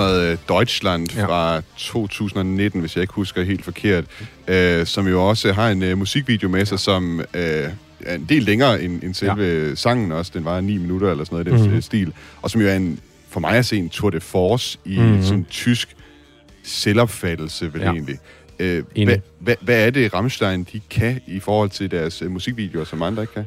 øh, 0.02 0.38
Deutschland 0.50 1.08
Ja. 1.16 1.26
fra 1.26 1.62
2019, 1.78 2.80
hvis 2.82 2.96
jeg 2.96 3.02
ikke 3.02 3.14
husker 3.14 3.44
helt 3.44 3.64
forkert, 3.64 4.06
øh, 4.48 4.86
som 4.86 5.08
jo 5.08 5.30
også 5.30 5.54
har 5.54 5.70
en 5.70 5.84
øh, 5.84 5.98
musikvideo 5.98 6.50
med 6.50 6.66
sig, 6.66 6.80
som 6.80 7.20
øh, 7.20 7.70
er 8.02 8.16
en 8.16 8.26
del 8.30 8.44
længere 8.44 8.82
end, 8.82 9.04
end 9.04 9.14
selve 9.14 9.44
ja. 9.70 9.76
sangen 9.76 10.12
også. 10.12 10.32
Den 10.36 10.46
var 10.46 10.62
9 10.62 10.78
minutter 10.78 11.12
eller 11.12 11.24
sådan 11.24 11.36
noget 11.36 11.48
i 11.48 11.52
den 11.52 11.62
Mhm. 11.68 11.76
mm. 11.76 11.82
stil. 11.82 12.14
Og 12.42 12.52
som 12.52 12.62
jo 12.62 12.68
er 12.68 12.76
en, 12.76 13.00
for 13.30 13.40
mig 13.40 13.52
at 13.58 13.66
se 13.66 13.78
en 13.78 13.90
tour 13.90 14.10
de 14.10 14.20
force 14.22 14.78
i 14.86 14.98
mm. 15.00 15.06
Mhm. 15.06 15.24
sådan 15.24 15.46
tysk 15.50 15.96
selvopfattelse, 16.64 17.74
vel 17.74 17.82
ja. 17.82 17.88
Ja. 17.88 17.94
egentlig. 17.94 18.18
Øh, 18.60 18.84
hvad, 19.06 19.18
hvad, 19.40 19.56
hvad 19.62 19.86
er 19.88 19.90
det, 19.90 20.14
Rammstein 20.14 20.68
de 20.74 20.82
kan 20.90 21.20
i 21.28 21.40
forhold 21.40 21.70
til 21.70 21.92
deres 21.92 22.22
øh, 22.22 22.32
musikvideoer, 22.32 22.86
som 22.86 23.02
andre 23.02 23.24
ikke 23.24 23.34
kan? 23.34 23.46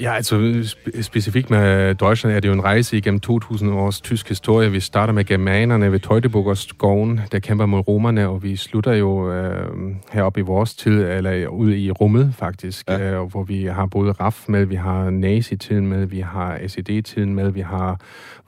Ja, 0.00 0.12
altså 0.14 0.36
spe- 0.64 1.02
specifikt 1.02 1.50
med 1.50 1.94
Deutschland 1.94 2.36
er 2.36 2.40
det 2.40 2.48
jo 2.48 2.52
en 2.52 2.64
rejse 2.64 2.96
igennem 2.96 3.20
2000 3.20 3.70
års 3.72 4.00
tysk 4.00 4.28
historie. 4.28 4.70
Vi 4.70 4.80
starter 4.80 5.12
med 5.12 5.24
germanerne 5.24 5.92
ved 5.92 6.00
Teutoburger 6.00 6.54
skoven, 6.54 7.20
der 7.32 7.38
kæmper 7.38 7.66
mod 7.66 7.88
romerne, 7.88 8.28
og 8.28 8.42
vi 8.42 8.56
slutter 8.56 8.92
jo 8.92 9.32
øh, 9.32 9.70
heroppe 10.12 10.40
i 10.40 10.42
vores 10.42 10.74
tid, 10.74 11.04
eller 11.04 11.46
ude 11.48 11.78
i 11.78 11.90
rummet 11.90 12.34
faktisk, 12.38 12.88
Ja. 12.88 13.10
øh, 13.12 13.22
hvor 13.30 13.42
vi 13.42 13.64
har 13.64 13.86
både 13.86 14.12
RAF 14.12 14.44
med, 14.48 14.64
vi 14.64 14.74
har 14.74 15.10
Nazi-tiden 15.10 15.86
med, 15.86 16.06
vi 16.06 16.20
har 16.20 16.58
SED-tiden 16.66 17.34
med, 17.34 17.50
vi 17.50 17.60
har 17.60 18.00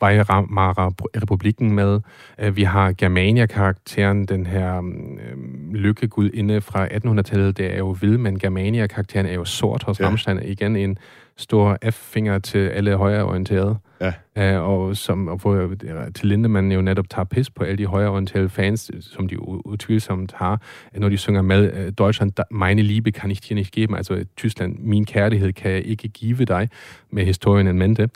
Weimar-republikken 0.03 1.73
med, 1.75 2.01
øh, 2.39 2.57
vi 2.57 2.63
har 2.63 2.93
Germania-karakteren, 2.93 4.25
den 4.27 4.47
her 4.47 4.77
øh, 4.79 5.75
lykkegudinde 5.75 6.61
fra 6.61 6.87
1800-tallet, 6.87 7.57
det 7.59 7.75
er 7.75 7.79
jo 7.79 7.93
hvid, 7.93 8.17
men 8.17 8.39
Germania-karakteren 8.39 9.27
er 9.27 9.35
jo 9.35 9.45
sort 9.45 9.83
hos 9.83 10.01
Ja. 10.01 10.07
Rammstein. 10.07 10.41
Igen 10.45 10.77
en 10.77 10.99
stor 11.41 11.79
F-finger 11.91 12.39
til 12.39 12.69
alle 12.69 12.97
højreorienterede. 12.97 13.77
Ja. 14.01 14.13
Uh, 14.57 14.69
og, 14.69 14.97
som, 14.97 15.29
og 15.29 15.37
hvor 15.37 15.55
øh, 15.55 15.77
til 16.15 16.29
Lindemann 16.29 16.73
jo 16.73 16.83
netop 16.83 17.11
tager 17.11 17.25
pis 17.25 17.51
på 17.51 17.65
alle 17.65 17.79
de 17.79 17.87
højreorienterede 17.87 18.49
fans, 18.49 18.91
som 19.01 19.29
de 19.29 19.43
utvivlsomt 19.67 20.33
har, 20.33 20.63
når 20.97 21.09
de 21.09 21.17
synger 21.17 21.43
med, 21.43 21.73
uh, 21.73 21.93
Deutschland, 21.99 22.33
meine 22.51 22.83
Liebe 22.83 23.13
kan 23.13 23.31
ich 23.31 23.41
dir 23.41 23.55
nicht 23.55 23.73
geben, 23.73 23.97
altså 23.97 24.25
Tyskland, 24.37 24.79
min 24.79 25.05
kærlighed 25.05 25.53
kan 25.53 25.71
jeg 25.71 25.83
ikke 25.87 26.09
give 26.09 26.45
dig, 26.45 26.69
med 27.13 27.25
historien 27.25 27.67
en 27.67 27.79
mente. 27.79 28.11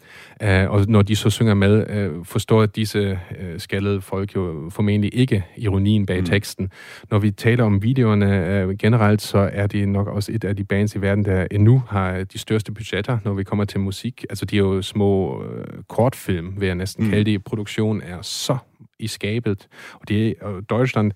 Uh, 0.45 0.71
og 0.71 0.85
når 0.89 1.03
de 1.03 1.17
så 1.17 1.31
synger 1.31 1.55
med, 1.55 2.07
uh, 2.11 2.27
forstår 2.27 2.67
disse 2.67 3.19
uh, 3.31 3.59
skaldede 3.59 4.01
folk 4.01 4.37
jo 4.37 4.71
formentlig 4.71 5.15
ikke 5.15 5.45
ironien 5.57 6.07
bag 6.07 6.19
Mm. 6.19 6.25
teksten. 6.25 6.71
Når 7.11 7.19
vi 7.19 7.31
taler 7.31 7.65
om 7.65 7.83
videoerne 7.83 8.65
uh, 8.69 8.75
generelt, 8.79 9.23
så 9.23 9.51
er 9.53 9.67
det 9.67 9.89
nok 9.89 10.07
også 10.07 10.33
et 10.33 10.45
af 10.45 10.57
de 10.57 10.65
bands 10.65 10.95
i 10.95 11.01
verden, 11.01 11.25
der 11.25 11.47
endnu 11.51 11.83
har 11.89 12.25
de 12.25 12.39
største 12.39 12.73
budgetter, 12.73 13.19
når 13.25 13.35
vi 13.35 13.45
kommer 13.45 13.65
til 13.65 13.81
musik. 13.81 14.25
Altså, 14.31 14.45
de 14.45 14.57
er 14.57 14.61
jo 14.61 14.83
små 14.83 15.43
øh, 15.43 15.74
kortfilm, 15.89 16.61
vil 16.61 16.67
jeg 16.67 16.75
næsten 16.75 17.05
Mm. 17.05 17.11
kalde 17.11 17.31
det. 17.31 17.45
Produktionen 17.45 18.03
er 18.03 18.23
så 18.23 18.57
i 18.99 19.07
skabet. 19.07 19.69
Og 19.95 20.09
det 20.09 20.35
er, 20.41 20.61
Deutschland 20.71 21.13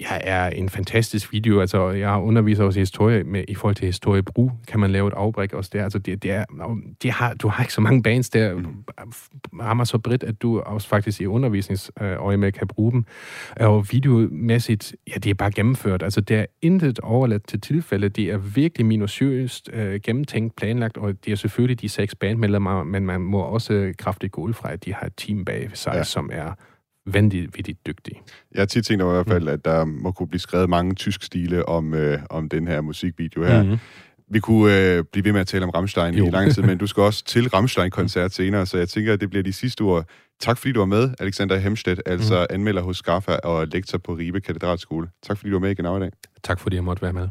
ja, 0.00 0.18
er 0.20 0.46
en 0.50 0.68
fantastisk 0.68 1.32
video. 1.32 1.60
Altså, 1.60 1.90
jeg 1.90 2.16
underviser 2.16 2.64
også 2.64 2.80
historie, 2.80 3.24
med, 3.24 3.44
i 3.48 3.54
forhold 3.54 3.74
til 3.74 3.86
historiebrug, 3.86 4.52
kan 4.68 4.80
man 4.80 4.90
lave 4.90 5.08
et 5.08 5.14
afbræk 5.16 5.52
også 5.52 5.70
der. 5.72 5.84
Altså, 5.84 5.98
det, 5.98 6.22
det 6.22 6.30
er, 6.30 6.44
det 7.02 7.10
har, 7.10 7.34
du 7.34 7.48
har 7.48 7.62
ikke 7.64 7.72
så 7.72 7.80
mange 7.80 8.02
bands 8.02 8.30
der, 8.30 8.54
Mm. 8.54 8.64
du 8.64 9.60
rammer 9.60 9.84
så 9.84 9.98
bredt, 9.98 10.22
at 10.22 10.42
du 10.42 10.60
også 10.60 10.88
faktisk 10.88 11.20
i 11.20 11.26
undervisningsøje 11.26 12.36
med 12.36 12.52
kan 12.52 12.66
bruge 12.68 12.92
dem. 12.92 13.04
Og 13.60 13.86
videomæssigt, 13.90 14.96
ja, 15.08 15.14
det 15.14 15.30
er 15.30 15.34
bare 15.34 15.50
gennemført. 15.50 16.02
Altså, 16.02 16.20
det 16.20 16.36
er 16.36 16.46
intet 16.62 17.00
overladt 17.00 17.48
til 17.48 17.60
tilfælde. 17.60 18.08
Det 18.08 18.24
er 18.30 18.36
virkelig 18.38 18.86
minutiøst 18.86 19.70
øh, 19.72 20.00
gennemtænkt, 20.02 20.56
planlagt, 20.56 20.96
og 20.96 21.24
det 21.24 21.32
er 21.32 21.36
selvfølgelig 21.36 21.80
de 21.80 21.88
seks 21.88 22.14
bandmedlemmer, 22.14 22.84
men 22.84 23.06
man 23.06 23.20
må 23.20 23.38
også 23.38 23.92
kraftigt 23.98 24.32
gå 24.32 24.40
ud 24.40 24.52
fra, 24.52 24.72
at 24.72 24.84
de 24.84 24.94
har 24.94 25.06
et 25.06 25.12
team 25.16 25.44
bag 25.44 25.70
sig, 25.74 25.92
ja. 25.94 26.02
som 26.04 26.30
er 26.32 26.52
vanvittigt 27.06 27.86
dygtige. 27.86 28.20
Jeg 28.54 28.60
har 28.60 28.66
tit 28.66 28.84
tænkt 28.86 29.02
over 29.02 29.12
i 29.12 29.16
hvert 29.16 29.28
fald, 29.28 29.48
at 29.48 29.64
der 29.64 29.84
må 29.84 30.12
kunne 30.12 30.28
blive 30.28 30.40
skrevet 30.40 30.70
mange 30.70 30.94
tysk 30.94 31.22
stile 31.22 31.68
om, 31.68 31.94
øh, 31.94 32.18
om 32.30 32.48
den 32.48 32.68
her 32.68 32.80
musikvideo 32.80 33.44
her. 33.44 33.62
Mm. 33.62 33.78
Vi 34.30 34.40
kunne 34.40 34.96
øh, 34.96 35.04
blive 35.12 35.24
ved 35.24 35.32
med 35.32 35.40
at 35.40 35.46
tale 35.46 35.64
om 35.64 35.70
Rammstein 35.70 36.14
Jo. 36.14 36.26
i 36.26 36.30
lang 36.30 36.54
tid, 36.54 36.62
men 36.62 36.78
du 36.78 36.86
skal 36.86 37.02
også 37.02 37.24
til 37.34 37.48
Rammstein-koncert 37.48 38.32
senere, 38.32 38.66
så 38.66 38.78
jeg 38.78 38.88
tænker, 38.88 39.12
at 39.12 39.20
det 39.20 39.30
bliver 39.30 39.42
de 39.42 39.52
sidste 39.52 39.82
ord. 39.82 40.04
Tak 40.40 40.58
fordi 40.58 40.72
du 40.72 40.78
var 40.78 40.86
med, 40.86 41.14
Alexander 41.18 41.56
Hemstedt, 41.56 42.00
altså 42.06 42.46
mm. 42.50 42.54
anmelder 42.54 42.82
hos 42.82 42.96
Skaffa 42.96 43.32
og 43.32 43.66
lektor 43.66 43.98
på 43.98 44.14
Ribe 44.14 44.40
Katedralskole. 44.40 45.08
Tak 45.22 45.36
fordi 45.36 45.50
du 45.50 45.54
var 45.54 45.60
med 45.60 45.70
i 45.70 45.74
Genau 45.74 45.96
i 45.96 46.00
dag. 46.00 46.10
Tak 46.42 46.60
fordi 46.60 46.76
jeg 46.76 46.84
måtte 46.84 47.02
være 47.02 47.12
med. 47.12 47.28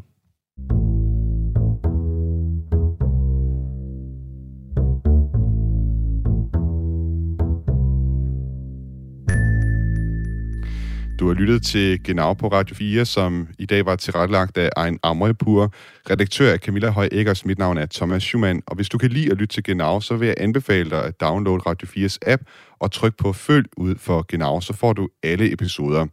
Du 11.24 11.28
har 11.28 11.34
lyttet 11.34 11.62
til 11.62 12.02
Genau 12.02 12.34
på 12.34 12.48
Radio 12.48 12.76
4, 12.76 13.04
som 13.04 13.48
i 13.58 13.66
dag 13.66 13.86
var 13.86 13.96
tilrettelagt 13.96 14.58
af 14.58 14.84
Ein 14.84 14.98
Amrepur. 15.02 15.74
Redaktør 16.10 16.52
er 16.52 16.56
Camilla 16.56 16.90
Høj 16.90 17.08
Eggers. 17.12 17.44
Mit 17.44 17.58
navn 17.58 17.78
er 17.78 17.86
Thomas 17.86 18.22
Schumann. 18.22 18.62
Og 18.66 18.76
hvis 18.76 18.88
du 18.88 18.98
kan 18.98 19.10
lide 19.10 19.30
at 19.30 19.36
lytte 19.36 19.54
til 19.54 19.64
Genau, 19.64 20.00
så 20.00 20.16
vil 20.16 20.26
jeg 20.26 20.34
anbefale 20.38 20.90
dig 20.90 21.04
at 21.04 21.20
downloade 21.20 21.58
Radio 21.58 21.88
4's 21.88 22.18
app 22.26 22.42
og 22.78 22.92
tryk 22.92 23.16
på 23.16 23.32
følg 23.32 23.66
ud 23.76 23.96
for 23.96 24.24
Genau, 24.28 24.60
så 24.60 24.72
får 24.72 24.92
du 24.92 25.08
alle 25.22 25.52
episoder. 25.52 26.06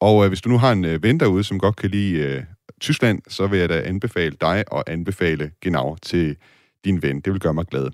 Og 0.00 0.24
øh, 0.24 0.28
hvis 0.28 0.40
du 0.40 0.48
nu 0.48 0.58
har 0.58 0.72
en 0.72 0.84
øh, 0.84 1.02
ven 1.02 1.20
derude, 1.20 1.44
som 1.44 1.58
godt 1.58 1.76
kan 1.76 1.90
lide 1.90 2.18
øh, 2.18 2.42
Tyskland, 2.80 3.22
så 3.28 3.46
vil 3.46 3.58
jeg 3.58 3.68
da 3.68 3.80
anbefale 3.80 4.36
dig 4.40 4.64
at 4.72 4.82
anbefale 4.86 5.50
Genau 5.62 5.96
til 6.02 6.36
din 6.84 7.02
ven. 7.02 7.20
Det 7.20 7.32
vil 7.32 7.40
gøre 7.40 7.54
mig 7.54 7.66
glad. 7.66 7.88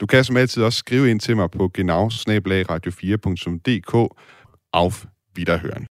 Du 0.00 0.06
kan 0.06 0.24
som 0.24 0.36
altid 0.36 0.62
også 0.62 0.78
skrive 0.78 1.10
ind 1.10 1.20
til 1.20 1.36
mig 1.36 1.50
på 1.50 1.68
genau 1.68 2.08
radio4.dk. 2.08 4.14
Auf 4.72 5.06
Wiederhören. 5.38 5.84